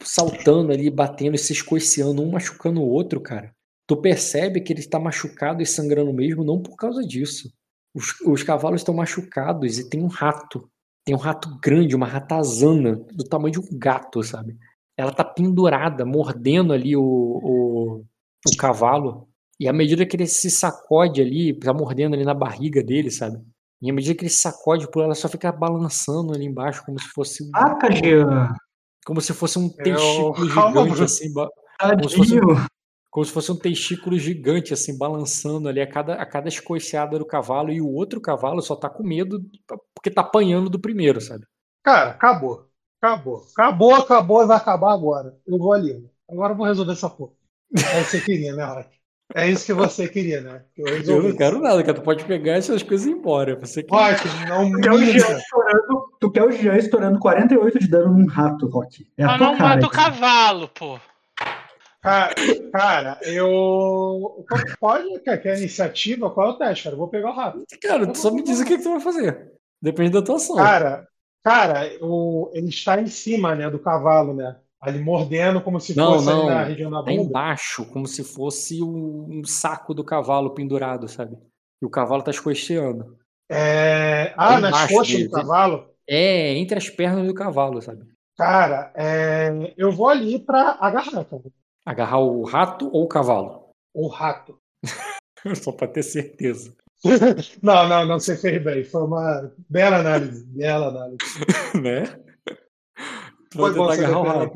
[0.02, 3.54] saltando ali, batendo e se escoiciando, um machucando o outro, cara.
[3.86, 7.52] Tu percebe que ele está machucado e sangrando mesmo, não por causa disso.
[7.94, 10.70] Os, os cavalos estão machucados e tem um rato.
[11.04, 14.56] Tem um rato grande, uma ratazana, do tamanho de um gato, sabe?
[14.96, 17.69] Ela tá pendurada, mordendo ali o, o,
[18.46, 19.28] o cavalo.
[19.58, 23.38] E à medida que ele se sacode ali, tá mordendo ali na barriga dele, sabe?
[23.82, 26.98] E à medida que ele se sacode por ela, só fica balançando ali embaixo, como
[26.98, 28.54] se fosse um, Mata, Jean.
[29.04, 32.40] como se fosse um testículo Calma, gigante, assim, Como se fosse-
[33.10, 37.26] como se fosse um testículo gigante, assim, balançando ali a cada, a cada escoiciada do
[37.26, 39.44] cavalo, e o outro cavalo só tá com medo
[39.94, 41.44] porque tá apanhando do primeiro, sabe?
[41.82, 42.66] Cara, acabou.
[43.02, 43.42] Acabou.
[43.56, 45.36] Acabou, acabou e vai acabar agora.
[45.46, 46.06] Eu vou ali.
[46.30, 47.32] Agora eu vou resolver essa porra.
[47.76, 48.88] É isso que você queria, né, Rock?
[49.32, 50.64] É isso que você queria, né?
[50.76, 51.94] Eu Eu não quero nada, cara.
[51.94, 53.54] Tu pode pegar essas coisas e ir embora.
[53.60, 53.90] Você que...
[53.94, 58.18] Rock, não Tu quer, o Jean estourando, tu quer o Jean estourando 48 de dano
[58.18, 59.06] num rato, Rock.
[59.16, 59.68] É a Mas tua não cara.
[59.76, 59.96] mata o aqui.
[59.96, 60.98] cavalo, pô.
[62.02, 62.34] Cara,
[62.72, 64.44] cara, eu.
[64.80, 66.30] Pode, quer, quer iniciativa?
[66.30, 66.94] Qual é o teste, cara?
[66.94, 67.62] Eu vou pegar o rato.
[67.80, 69.52] Cara, tu só me diz o que, que tu vai fazer.
[69.80, 70.56] Depende da tua ação.
[70.56, 71.06] Cara,
[71.44, 74.56] cara, o, ele está em cima, né, do cavalo, né?
[74.80, 76.46] Ali mordendo como se Não, fosse não.
[76.46, 77.22] na região da Tá bunda.
[77.22, 81.36] embaixo, como se fosse um, saco do cavalo pendurado, sabe?
[81.82, 83.18] E o cavalo tá escoceando.
[83.50, 84.32] É...
[84.36, 85.28] Ah, Tá nas coxas dele.
[85.28, 85.90] do cavalo?
[86.08, 88.06] É, entre as pernas do cavalo, sabe?
[88.38, 89.50] Cara, é...
[89.76, 91.42] eu vou ali pra agarrar, cara.
[91.84, 93.68] Agarrar o rato ou o cavalo?
[93.94, 94.58] O rato.
[95.62, 96.74] Só pra ter certeza.
[97.62, 98.84] Não, não, não, você fez bem.
[98.84, 100.44] Foi uma bela análise.
[100.46, 101.24] Bela análise.
[101.82, 102.04] né?
[103.52, 104.50] Foi vai bom você ter cara.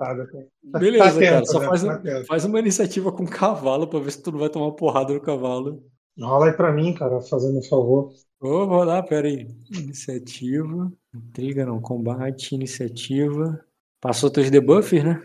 [0.72, 1.46] Tá- Beleza, tá cara.
[1.46, 1.66] Só né?
[1.66, 4.72] faz, Tá faz uma iniciativa com o cavalo pra ver se tu não vai tomar
[4.72, 5.82] porrada no cavalo.
[6.20, 8.12] Rola aí pra mim, cara, fazendo um favor.
[8.40, 9.48] Ô, vou lá, pera aí.
[9.70, 10.92] Iniciativa.
[11.14, 11.80] Intriga não.
[11.80, 13.60] Combate, iniciativa.
[14.00, 15.20] Passou teus debuffs, né?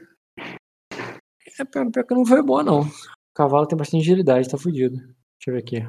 [1.60, 2.82] É, pior, pior que não foi boa, não.
[2.82, 2.92] O
[3.36, 4.96] cavalo tem bastante agilidade, tá fudido.
[4.96, 5.82] Deixa eu ver aqui.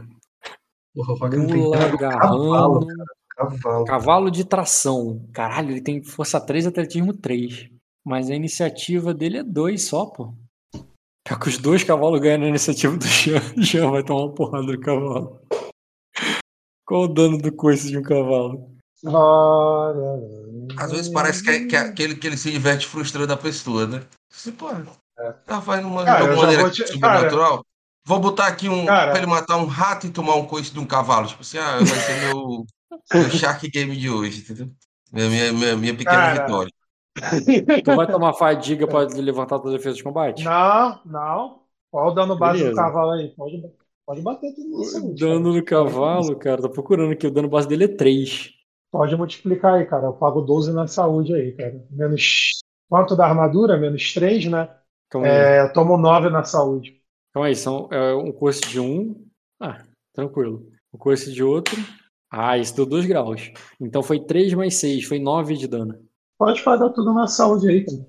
[0.94, 1.94] Porra, o tem Pula nada.
[1.94, 2.86] agarrando.
[3.48, 4.30] Cavalo, Cavalo.
[4.30, 5.26] De tração.
[5.32, 7.68] Caralho, ele tem força 3 atletismo 3.
[8.04, 10.34] Mas a iniciativa dele é 2 só, pô.
[11.26, 13.40] Pior que os dois cavalos ganham na iniciativa do Jean.
[13.58, 15.40] Jean vai tomar uma porrada do cavalo.
[16.86, 18.74] Qual o dano do coice de um cavalo?
[20.78, 23.36] Às vezes parece que, é, que, é- que ele, que ele se diverte frustrando a
[23.36, 24.02] pessoa, né?
[24.32, 24.68] Você, pô,
[25.46, 27.64] tá fazendo uma, Cara, de já maneira vou te- sobrenatural.
[28.06, 28.86] Vou botar aqui um.
[28.86, 29.10] Cara.
[29.10, 31.26] pra ele matar um rato e tomar um coice de um cavalo.
[31.28, 32.64] Tipo assim, ah, vai ser meu,
[33.12, 34.70] meu Shark Game de hoje, entendeu?
[35.12, 36.42] Minha, minha, minha, minha pequena Cara.
[36.46, 36.72] vitória.
[37.84, 40.44] Tu vai tomar fadiga pra levantar tua defesa de combate?
[40.44, 41.62] Não, não.
[41.90, 43.34] Qual o dano base do cavalo aí?
[43.34, 43.62] Pode,
[44.06, 45.14] pode bater tudo O isso.
[45.14, 47.26] dano no cavalo, cara, tô procurando aqui.
[47.26, 48.50] O dano base dele é 3.
[48.90, 50.06] Pode multiplicar aí, cara.
[50.06, 51.84] Eu pago 12 na saúde aí, cara.
[51.90, 52.60] Menos.
[52.88, 53.76] Quanto da armadura?
[53.76, 54.68] Menos 3, né?
[55.14, 55.24] Aí.
[55.24, 57.00] É, eu tomo 9 na saúde.
[57.32, 59.26] Calma aí, são, é um coice de um.
[59.60, 60.68] Ah, tranquilo.
[60.92, 61.76] O coice de outro.
[62.30, 63.50] Ah, isso deu 2 graus.
[63.80, 65.98] Então foi 3 mais 6, foi 9 de dano.
[66.38, 68.06] Pode pagar tudo na saúde aí, cara.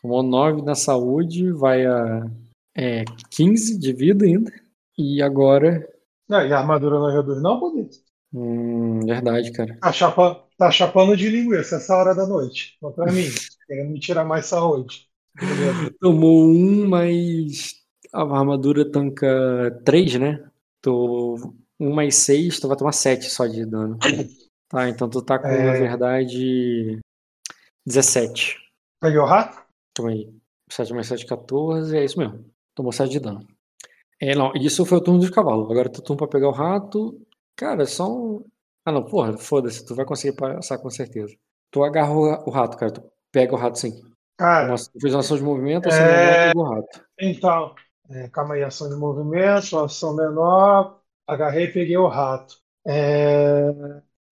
[0.00, 2.30] Tomou 9 na saúde, vai a
[2.76, 4.52] é, 15 de vida ainda.
[4.98, 5.88] E agora.
[6.28, 7.96] Não, e a armadura não reduz, não, bonito.
[8.32, 9.78] Hum, verdade, cara.
[9.80, 12.76] Tá, chapa, tá chapando de linguiça essa hora da noite.
[12.80, 13.24] Contra mim.
[13.66, 15.08] Querendo me tirar mais saúde.
[16.00, 17.76] Tomou um, mas
[18.12, 20.44] a armadura tanca 3, né?
[20.82, 23.98] Tô 1 mais 6, tu vai tomar 7 só de dano.
[24.68, 25.64] Tá, então tu tá com, É.
[25.64, 26.98] na verdade,
[27.86, 28.56] 17.
[29.00, 29.62] Peguei o rato?
[29.94, 30.32] Toma aí.
[30.70, 32.44] 7 mais 7, 14, é isso mesmo.
[32.74, 33.46] Tomou 7 de dano.
[34.20, 35.70] É, não, isso foi o turno dos cavalos.
[35.70, 37.20] Agora tu turno pra pegar o rato.
[37.56, 38.44] Cara, é só um.
[38.86, 41.34] Ah, não, porra, foda-se, tu vai conseguir passar com certeza.
[41.70, 42.92] Tu agarra o ra- o rato, cara.
[42.92, 43.02] Tu
[43.32, 44.02] pega o rato sim.
[44.38, 46.08] Cara, Nossa, tu fez uma ação de movimento, ação É.
[46.08, 47.04] menor, pegou o rato.
[47.20, 47.74] então.
[48.10, 51.00] é, calma aí, ação de movimento, ação menor.
[51.26, 52.56] Agarrei e peguei o rato.
[52.86, 53.70] É,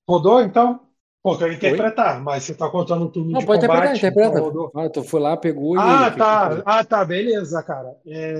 [0.09, 0.81] rodou, então?
[1.23, 3.98] Pô, quero interpretar, mas você tá contando o turno Não, de pode combate.
[3.98, 4.40] interpretar, então interpreta.
[4.40, 4.73] rodou.
[4.74, 5.81] Ah, tu foi lá, pegou e.
[5.81, 6.48] Ah, tá.
[6.51, 6.62] tudo.
[6.66, 7.97] Ah, tá, beleza, cara.
[8.06, 8.35] É,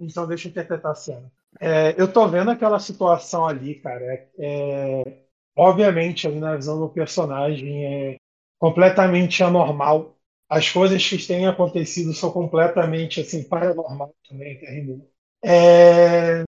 [0.00, 1.32] então deixa eu interpretar a cena.
[1.60, 4.04] É, eu tô vendo aquela situação ali, cara.
[4.04, 5.22] É, é,
[5.56, 8.16] obviamente, ali na visão do personagem é
[8.58, 10.16] completamente anormal.
[10.48, 15.00] As coisas que têm acontecido são completamente assim, paranormal também, terrível.
[15.44, 16.44] É,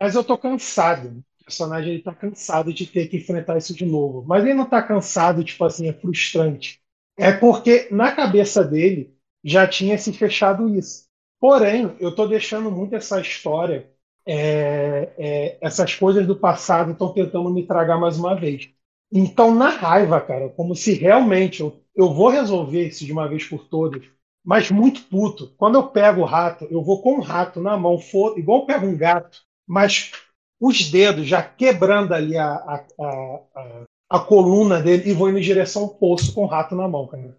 [0.00, 1.22] mas eu tô cansado.
[1.40, 4.24] O personagem ele tá cansado de ter que enfrentar isso de novo.
[4.26, 6.80] Mas ele não tá cansado, tipo assim, é frustrante.
[7.16, 11.04] É porque na cabeça dele já tinha se fechado isso.
[11.40, 13.90] Porém, eu estou deixando muito essa história,
[14.26, 18.70] é, é, essas coisas do passado estão tentando me tragar mais uma vez.
[19.12, 23.44] Então, na raiva, cara, como se realmente eu, eu vou resolver isso de uma vez
[23.44, 24.02] por todas,
[24.44, 25.54] mas muito puto.
[25.56, 27.98] Quando eu pego o rato, eu vou com o rato na mão,
[28.36, 30.12] igual eu pego um gato, mas
[30.60, 35.42] os dedos já quebrando ali a, a, a, a, coluna dele e vou indo em
[35.42, 37.36] direção ao poço com o rato na mão, cara.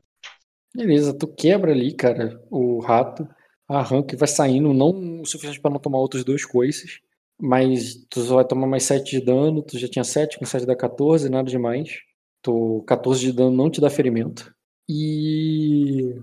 [0.75, 3.27] Beleza, tu quebra ali, cara, o rato,
[3.67, 6.99] arranca e vai saindo, não o suficiente pra não tomar outros dois coices,
[7.39, 10.65] mas tu só vai tomar mais 7 de dano, tu já tinha 7, com 7
[10.65, 11.99] dá 14, nada demais.
[12.41, 14.53] Tu, 14 de dano não te dá ferimento.
[14.87, 16.15] E.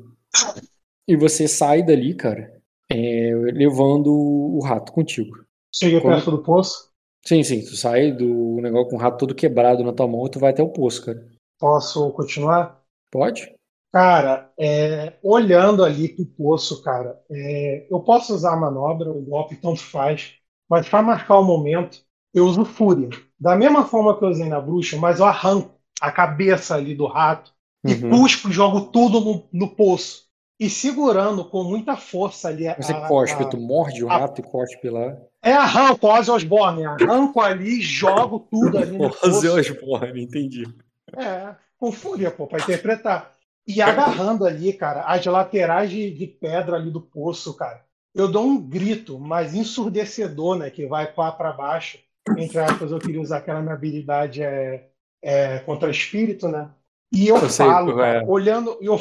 [1.07, 5.45] E você sai dali, cara, é, levando o rato contigo.
[5.73, 6.93] Cheguei Quando- perto do poço,
[7.27, 10.31] Sim, sim, tu sai do negócio com o rato todo quebrado na tua mão e
[10.31, 11.27] tu vai até o poço, cara.
[11.59, 12.83] posso continuar?
[13.13, 13.55] Pode?
[13.93, 19.55] Cara, é, olhando ali pro poço, cara, é, eu posso usar a manobra, o golpe
[19.57, 20.35] tanto faz,
[20.69, 21.99] mas para marcar o momento,
[22.33, 23.11] eu uso Fúria.
[23.39, 27.07] Da mesma forma que eu usei na bruxa, mas eu arranco a cabeça ali do
[27.07, 27.53] rato
[27.87, 28.05] e Uhum.
[28.09, 30.23] cuspo e jogo tudo no, no poço.
[30.65, 34.17] E segurando com muita força ali a, Você a- cospe, a- tu morde o a-
[34.19, 35.17] rato e cospe lá.
[35.43, 39.49] É arranco, Ozzy Osbourne, arranco ali, jogo tudo ali no Ozzy.
[39.49, 40.63] Osbourne, entendi.
[41.17, 43.33] É, com fúria, pô, pra interpretar.
[43.67, 47.83] E agarrando ali, cara, as laterais de, de pedra ali do poço, cara.
[48.15, 50.71] Eu dou um grito, mas ensurdecedor, né?
[50.71, 51.99] Que vai lá pra baixo.
[52.39, 54.87] Entre aspas, eu queria usar aquela minha habilidade é,
[55.21, 56.71] é, contra espírito, né?
[57.13, 58.15] E eu, Eu sei, falo, é.
[58.21, 58.99] cara, olhando, e eu,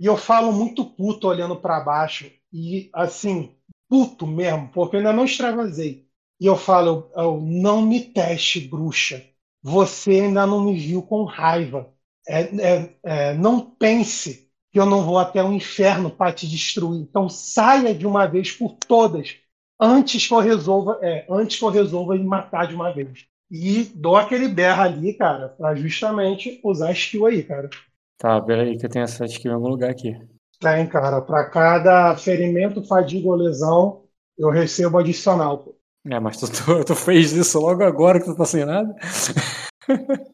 [0.00, 2.30] eu falo muito puto olhando pra baixo.
[2.52, 3.54] E assim,
[3.88, 6.06] puto mesmo, porque eu ainda não extravasei.
[6.40, 9.24] E eu falo, eu, eu, não me teste, bruxa.
[9.62, 11.90] Você ainda não me viu com raiva.
[12.28, 17.00] É, é, é, não pense que eu não vou até o inferno para te destruir.
[17.00, 19.36] Então saia de uma vez por todas,
[19.80, 23.26] antes que eu resolva, é, antes que eu resolva me matar de uma vez.
[23.50, 27.70] E dou aquele berra ali, cara, para justamente usar a skill aí, cara.
[28.18, 30.16] Tá, peraí que eu tenho essa skill em algum lugar aqui.
[30.60, 34.04] Tem, cara, para cada ferimento, fadiga ou lesão,
[34.38, 35.58] eu recebo adicional.
[35.58, 35.76] pô.
[36.06, 38.94] É, mas tu, tu, tu fez isso logo agora que tu tá sem nada?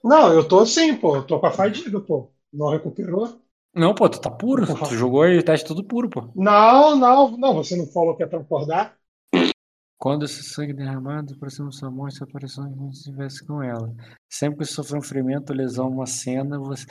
[0.03, 2.31] Não, eu tô sim, pô, eu tô com a fadiga, pô.
[2.53, 3.41] Não recuperou?
[3.75, 4.65] Não, pô, tu tá puro.
[4.89, 6.29] Tu jogou aí o teste tudo puro, pô.
[6.35, 8.97] Não, não, não, você não falou que é pra acordar?
[10.01, 13.95] Quando esse sangue derramado aproxima sua morte, sua aparição como se estivesse com ela.
[14.31, 16.87] Sempre que sofrer um ferimento lesão, uma cena, você.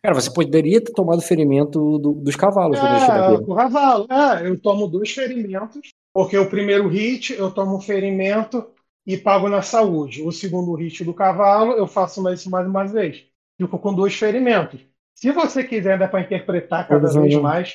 [0.00, 2.82] Cara, você poderia ter tomado ferimento do- dos cavalos É,
[3.30, 4.06] o cavalo.
[4.10, 8.64] É, eu tomo dois ferimentos, porque o primeiro hit eu tomo um ferimento
[9.04, 10.22] e pago na saúde.
[10.22, 13.24] O segundo hit do cavalo eu faço mais isso mais uma vez.
[13.60, 14.80] Fico com dois ferimentos.
[15.14, 17.74] Se você quiser dar para interpretar cada Todos vez vão- mais,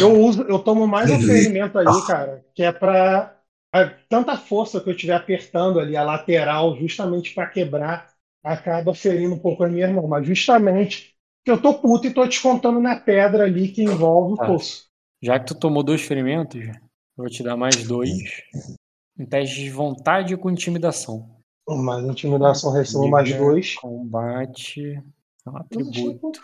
[0.00, 3.33] eu uso, eu tomo mais um ferimento ali, cara, que é para
[4.08, 9.38] tanta força que eu estiver apertando ali a lateral, justamente para quebrar, acaba ferindo um
[9.38, 11.14] pouco a minha irmã, mas justamente
[11.44, 14.46] que eu tô puto e tô descontando na pedra ali que envolve o Tá.
[14.46, 14.86] poço.
[15.22, 16.72] Já que tu tomou dois ferimentos, eu
[17.16, 18.10] vou te dar mais dois.
[19.18, 21.36] Um teste de vontade com intimidação.
[21.68, 23.74] Mais intimidação recebo mais dois.
[23.76, 25.02] Combate.
[25.46, 26.40] é um atributo.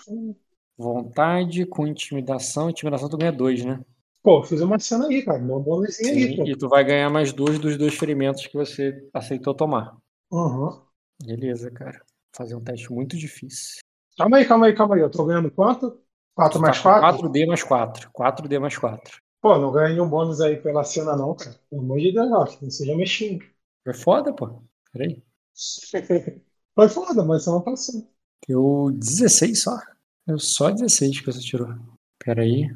[0.79, 2.71] Vontade com intimidação.
[2.71, 3.81] Intimidação tu ganha dois, né?
[4.23, 5.39] Pô, fiz uma cena aí, cara.
[5.39, 6.45] Deu um bônusinho aí, pô.
[6.45, 9.97] e tu vai ganhar mais dois dos dois ferimentos que você aceitou tomar.
[10.31, 10.83] Uhum.
[11.25, 12.01] Beleza, cara.
[12.37, 13.81] Fazer um teste muito difícil.
[14.17, 15.01] Calma aí, calma aí, calma aí.
[15.01, 15.99] Eu tô ganhando quanto?
[16.35, 17.29] 4 Tu mais tá com 4?
[17.29, 18.11] 4D mais 4.
[18.13, 19.21] 4D mais 4.
[19.41, 21.59] Pô, não ganhei nenhum bônus aí pela cena, não, cara.
[21.71, 23.43] Pelo amor de Deus, ó, não seja mexendo.
[23.85, 24.63] Foi foda, pô.
[24.93, 25.23] Peraí.
[26.75, 28.09] Foi foda, mas você não passou.
[28.47, 29.79] Deu 16 só.
[30.27, 31.75] Deu só 16 que você tirou.
[32.19, 32.71] Peraí.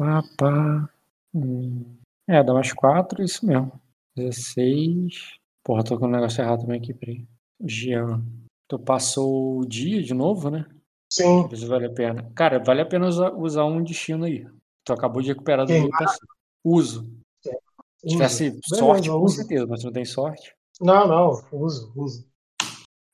[0.00, 0.88] Pá, pá.
[1.34, 1.98] Hum.
[2.26, 3.70] É, dá mais 4, isso mesmo.
[4.16, 5.36] 16.
[5.62, 7.28] Porra, tô com um negócio errado também aqui, peraí.
[7.62, 8.24] Jean.
[8.66, 10.64] Tu passou o dia de novo, né?
[11.12, 11.46] Sim.
[11.52, 12.32] Isso vale a pena.
[12.34, 14.46] Cara, vale a pena usar, usar um destino aí.
[14.86, 16.26] Tu acabou de recuperar do passado.
[16.64, 17.06] Uso.
[17.42, 18.60] Se tivesse Uso.
[18.76, 19.36] sorte, Beleza, com uso.
[19.36, 20.56] certeza, mas tu não tem sorte.
[20.80, 22.26] Não, não, uso, uso.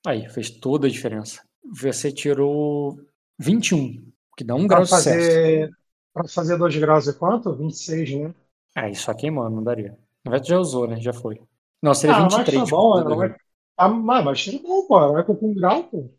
[0.06, 1.42] Aí, fez toda a diferença.
[1.80, 2.96] Você tirou
[3.40, 5.74] 21, que dá um Pra grau de sucesso.
[6.16, 7.54] Pra fazer 2 graus é quanto?
[7.54, 8.34] 26, né?
[8.74, 9.96] Aí, só queimando, não daria.
[10.24, 10.98] Na verdade, já usou, né?
[10.98, 11.40] Já foi.
[11.82, 12.64] Não, seria ah, mas 23.
[12.64, 13.28] tá bom, pra não fazer.
[13.28, 13.38] vai...
[13.76, 15.12] ah, mas, mas tá bom, pô.
[15.12, 16.10] Vai com um grau, pô.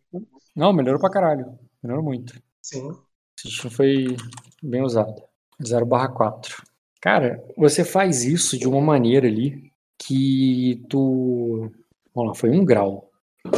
[0.55, 1.57] Não, melhorou pra caralho.
[1.83, 2.39] Melhorou muito.
[2.61, 2.89] Sim.
[3.37, 4.17] Esse destino foi
[4.61, 5.21] bem usado.
[5.65, 6.63] 0 barra 4.
[7.01, 11.71] Cara, você faz isso de uma maneira ali que tu.
[12.13, 13.09] Vamos lá, foi um grau.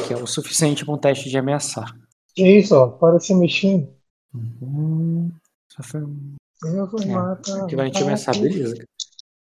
[0.07, 1.93] Que é o suficiente para um teste de ameaçar.
[2.33, 2.87] Que isso, ó.
[2.87, 3.89] Para se mexendo.
[4.33, 5.48] Hum, só
[5.83, 6.35] foi um.
[6.63, 7.67] Eu vou É, matar.
[7.67, 8.75] que vai ameaçar, beleza.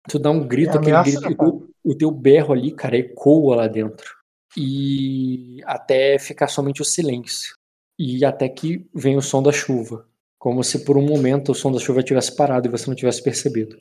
[0.10, 1.50] Tu dá um grito, É aquele ameaça, grito, e cara.
[1.50, 4.16] o, o teu berro ali, cara, ecoa lá dentro.
[4.58, 7.56] E até ficar somente o silêncio.
[7.98, 10.08] E até que vem o som da chuva.
[10.38, 13.22] Como se por um momento o som da chuva tivesse parado e você não tivesse
[13.22, 13.78] percebido.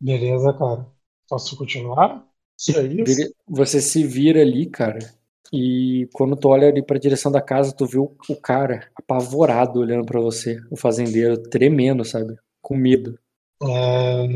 [0.00, 0.86] Beleza, cara.
[1.28, 2.26] Posso continuar?
[2.58, 3.34] Isso é isso?
[3.48, 4.98] Você se vira ali, cara,
[5.52, 8.10] e quando tu olha ali pra direção da casa, tu vê o,
[8.42, 12.36] cara apavorado olhando pra você, o fazendeiro tremendo, sabe?
[12.60, 13.18] Com medo.
[13.62, 14.26] É...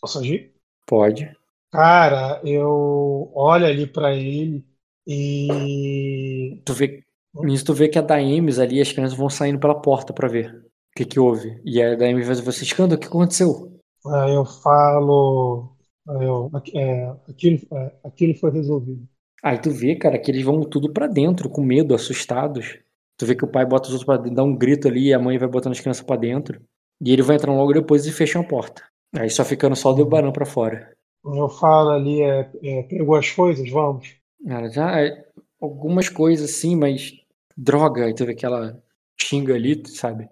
[0.00, 0.52] Posso agir?
[0.86, 1.30] Pode.
[1.70, 4.64] Cara, eu olho ali pra ele
[5.06, 6.60] e.
[6.64, 7.02] Tu vê,
[7.34, 10.54] nisso tu vê que a Daemis ali, as crianças vão saindo pela porta pra ver
[10.54, 10.62] o
[10.96, 11.60] que que houve.
[11.64, 13.72] E a Daemis vai você escanda, o que aconteceu?
[14.06, 15.76] Aí eu falo.
[16.06, 19.08] eu- é, aquilo, é, aquilo foi resolvido.
[19.42, 22.78] Aí tu vê, cara, que eles vão tudo pra dentro, com medo, assustados.
[23.16, 25.14] Tu vê que o pai bota os outros pra dentro, dá um grito ali, e
[25.14, 26.60] a mãe vai botando as crianças pra dentro.
[27.00, 28.84] E ele vai entrando logo depois e fecham a porta.
[29.14, 30.92] Aí só ficando só o Debarão pra fora.
[31.24, 34.16] Eu falo ali, é, é, pegou as coisas, vamos.
[34.46, 35.24] Cara, já é,
[35.60, 37.12] algumas coisas sim, mas
[37.56, 38.80] droga, aí tu vê que ela
[39.20, 40.28] xinga ali, tu sabe?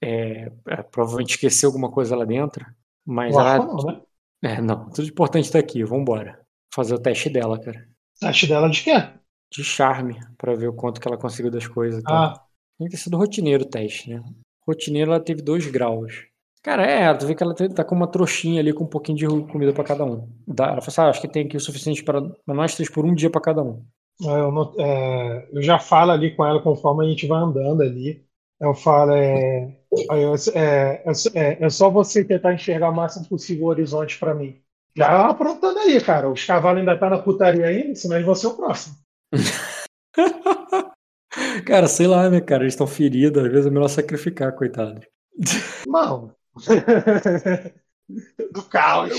[0.00, 2.64] É, é, provavelmente esqueceu alguma coisa lá dentro.
[3.04, 3.58] Mas ela.
[3.58, 4.00] não, né?
[4.42, 6.40] É, não, tudo importante tá aqui, vambora.
[6.72, 7.89] Fazer o teste dela, cara.
[8.20, 8.92] Teste dela de quê?
[9.52, 12.02] De charme, pra ver o quanto que ela conseguiu das coisas.
[12.02, 12.18] e tal.
[12.18, 12.46] Ah,
[12.78, 14.22] Tem que ter sido rotineiro o teste, né?
[14.66, 16.26] Rotineiro ela teve dois graus.
[16.62, 19.26] Cara, é, tu vê que ela tá com uma trouxinha ali com um pouquinho de
[19.52, 20.28] comida pra cada um.
[20.48, 23.14] Ela falou assim: ah, acho que tem aqui o suficiente para nós três por um
[23.14, 23.84] dia pra cada um.
[24.20, 28.24] eu, não- é, eu já falo ali com ela conforme a gente vai andando ali.
[28.60, 29.78] Eu falo, é,
[30.54, 34.34] é, é, só- é, é só você tentar enxergar o máximo possível o horizonte pra
[34.34, 34.62] mim.
[34.96, 36.30] Já aprontando aí, cara.
[36.30, 38.96] Os cavalos ainda tá na putaria ainda, senão eles vão ser o próximo.
[41.64, 42.64] Cara, sei lá, né, cara?
[42.64, 45.00] Eles estão feridos, às vezes é melhor sacrificar, coitado.
[45.86, 46.34] Não.
[48.52, 49.12] Do caos.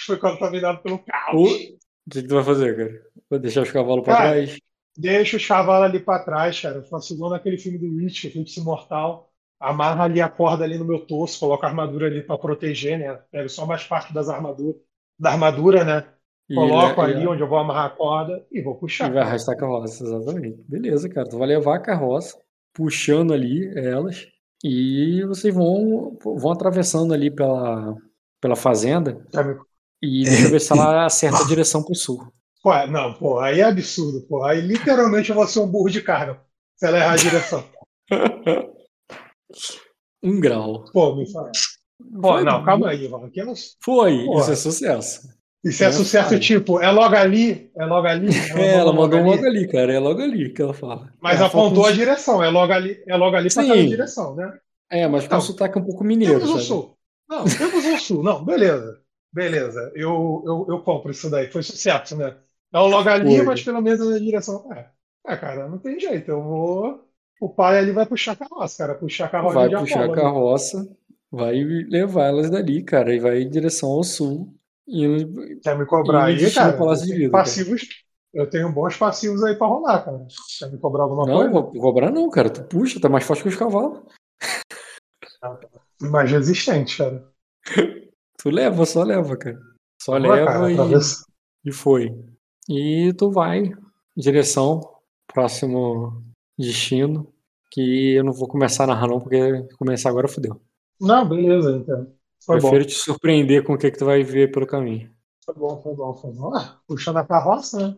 [0.00, 1.50] Foi contaminado pelo caos.
[1.50, 3.02] O que, que tu vai fazer, cara?
[3.28, 4.58] Vai deixar os cavalos pra Cara, trás?
[4.96, 6.76] Deixa os cavalos ali pra trás, cara.
[6.76, 9.32] Eu faço igual naquele filme do Rich, Eclipse Imortal.
[9.58, 13.14] Amarra ali a corda ali no meu torso, coloca a armadura ali pra proteger, né?
[13.30, 14.76] Pego só mais parte das armaduras,
[15.18, 16.08] da armadura, né?
[16.48, 19.08] E Coloco le- ali onde eu vou amarrar a corda e vou puxar.
[19.08, 20.62] E vai arrastar a carroça, exatamente.
[20.68, 21.28] Beleza, cara.
[21.28, 22.38] Tu vai levar a carroça,
[22.72, 24.26] puxando ali elas,
[24.64, 27.94] e vocês vão, vão atravessando ali pela,
[28.40, 29.26] pela fazenda.
[29.32, 29.58] Sabe?
[30.02, 32.32] E deixa eu ver se ela acerta a direção pro sul.
[32.62, 34.42] Pô, não, pô, aí é absurdo, pô.
[34.44, 36.40] Aí literalmente eu vou ser um burro de carga
[36.76, 37.64] se ela errar a direção.
[40.22, 40.84] Um grau.
[40.92, 41.52] Pô, me fala.
[42.20, 43.30] Pô, não, calma aí, um-
[43.82, 44.40] Foi, Porra.
[44.42, 45.36] isso é sucesso.
[45.64, 48.28] Isso é É, sucesso, tipo, é logo ali, é logo ali.
[48.56, 49.92] É, ela mandou logo logo ali, cara.
[49.92, 51.12] É logo ali que ela fala.
[51.20, 54.58] Mas É, apontou a um- direção, é logo ali, é logo ali aquela direção, né?
[54.90, 55.40] É, mas com Não.
[55.40, 56.64] sotaque um pouco mineiro, Temos o sabe?
[56.66, 56.96] sul.
[57.28, 58.22] Não, temos o sul.
[58.22, 59.00] Não, beleza.
[59.32, 59.90] Beleza.
[59.96, 61.50] Eu, eu, eu compro isso daí.
[61.50, 62.36] Foi sucesso, né?
[62.72, 63.44] É um logo ali, Foi.
[63.46, 64.68] mas pelo menos na direção.
[64.72, 64.86] É,
[65.26, 66.30] é, cara, não tem jeito.
[66.30, 67.00] Eu vou.
[67.40, 68.94] O pai ali vai puxar a carroça, cara.
[68.98, 70.86] Puxar a carroça Vai puxar a Apolo, né?
[71.30, 74.54] Vai levar elas dali, cara, e vai em direção ao sul.
[74.86, 76.76] E, Quer me cobrar E aí, cara?
[76.76, 77.44] Palácio Eu de Vidro, cara.
[77.44, 77.82] passivos.
[78.32, 80.26] Eu tenho bons passivos aí pra rolar, cara.
[80.58, 81.50] Quer me cobrar alguma não, coisa?
[81.50, 82.50] vou cobrar não, cara.
[82.50, 84.02] Tu puxa, tá mais forte que os cavalos.
[86.00, 87.28] Mais resistente, cara.
[88.38, 89.58] Tu leva, só leva, cara.
[90.00, 90.76] Só leva cara, e,
[91.64, 92.14] e foi.
[92.68, 93.74] E tu vai em
[94.16, 94.80] direção
[95.26, 96.22] próximo
[96.56, 97.32] destino.
[97.72, 99.38] Que eu não vou começar a narrar não, porque
[99.76, 100.60] começar agora fodeu.
[101.00, 102.14] Não, beleza, então.
[102.44, 102.86] Foi Prefiro bom.
[102.86, 105.10] te surpreender com o que, que tu vai ver pelo caminho.
[105.44, 106.54] Foi bom, foi bom, foi bom.
[106.54, 107.96] Ah, puxando a carroça, né?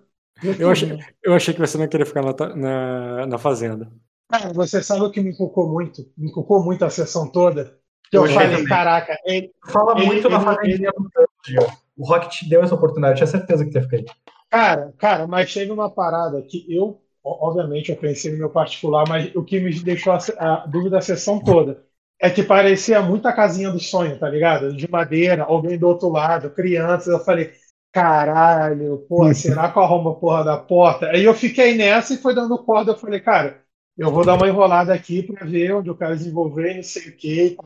[0.59, 1.07] Eu achei, né?
[1.23, 3.91] eu achei que você não queria ficar na, na, na fazenda.
[4.31, 6.03] Cara, você sabe o que me inculcou muito?
[6.17, 7.79] Me inculcou muito a sessão toda?
[8.11, 11.63] Que eu Eu falei, caraca, ele, Fala Ele- muito na ele- do Thanos, Gil.
[11.97, 14.05] O Rock te deu essa oportunidade, eu tinha certeza que ia ficar aí.
[14.51, 19.35] Cara, cara, mas teve uma parada que eu, obviamente, eu pensei no meu particular, mas
[19.35, 21.85] o que me deixou a, a dúvida a sessão toda
[22.21, 24.75] é que parecia muito a casinha do sonho, tá ligado?
[24.77, 27.09] De madeira, alguém do outro lado, crianças.
[27.09, 27.53] Eu falei,
[27.93, 31.07] caralho, porra, será que eu arrumo a porra da porta?
[31.11, 32.93] Aí eu fiquei nessa e foi dando corda.
[32.93, 33.63] Eu falei, cara,
[33.97, 37.17] eu vou dar uma enrolada aqui pra ver onde eu quero desenvolver, não sei o
[37.17, 37.57] quê.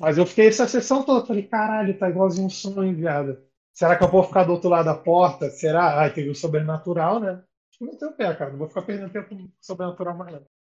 [0.00, 3.38] Mas eu fiquei essa sessão toda, falei, caralho, tá igualzinho um sonho, viado.
[3.72, 5.50] Será que eu vou ficar do outro lado da porta?
[5.50, 6.00] Será?
[6.00, 7.42] Ai, teve o sobrenatural, né?
[7.80, 8.50] Meteu o pé, cara.
[8.50, 10.53] Não vou ficar perdendo tempo com sobrenatural mais não.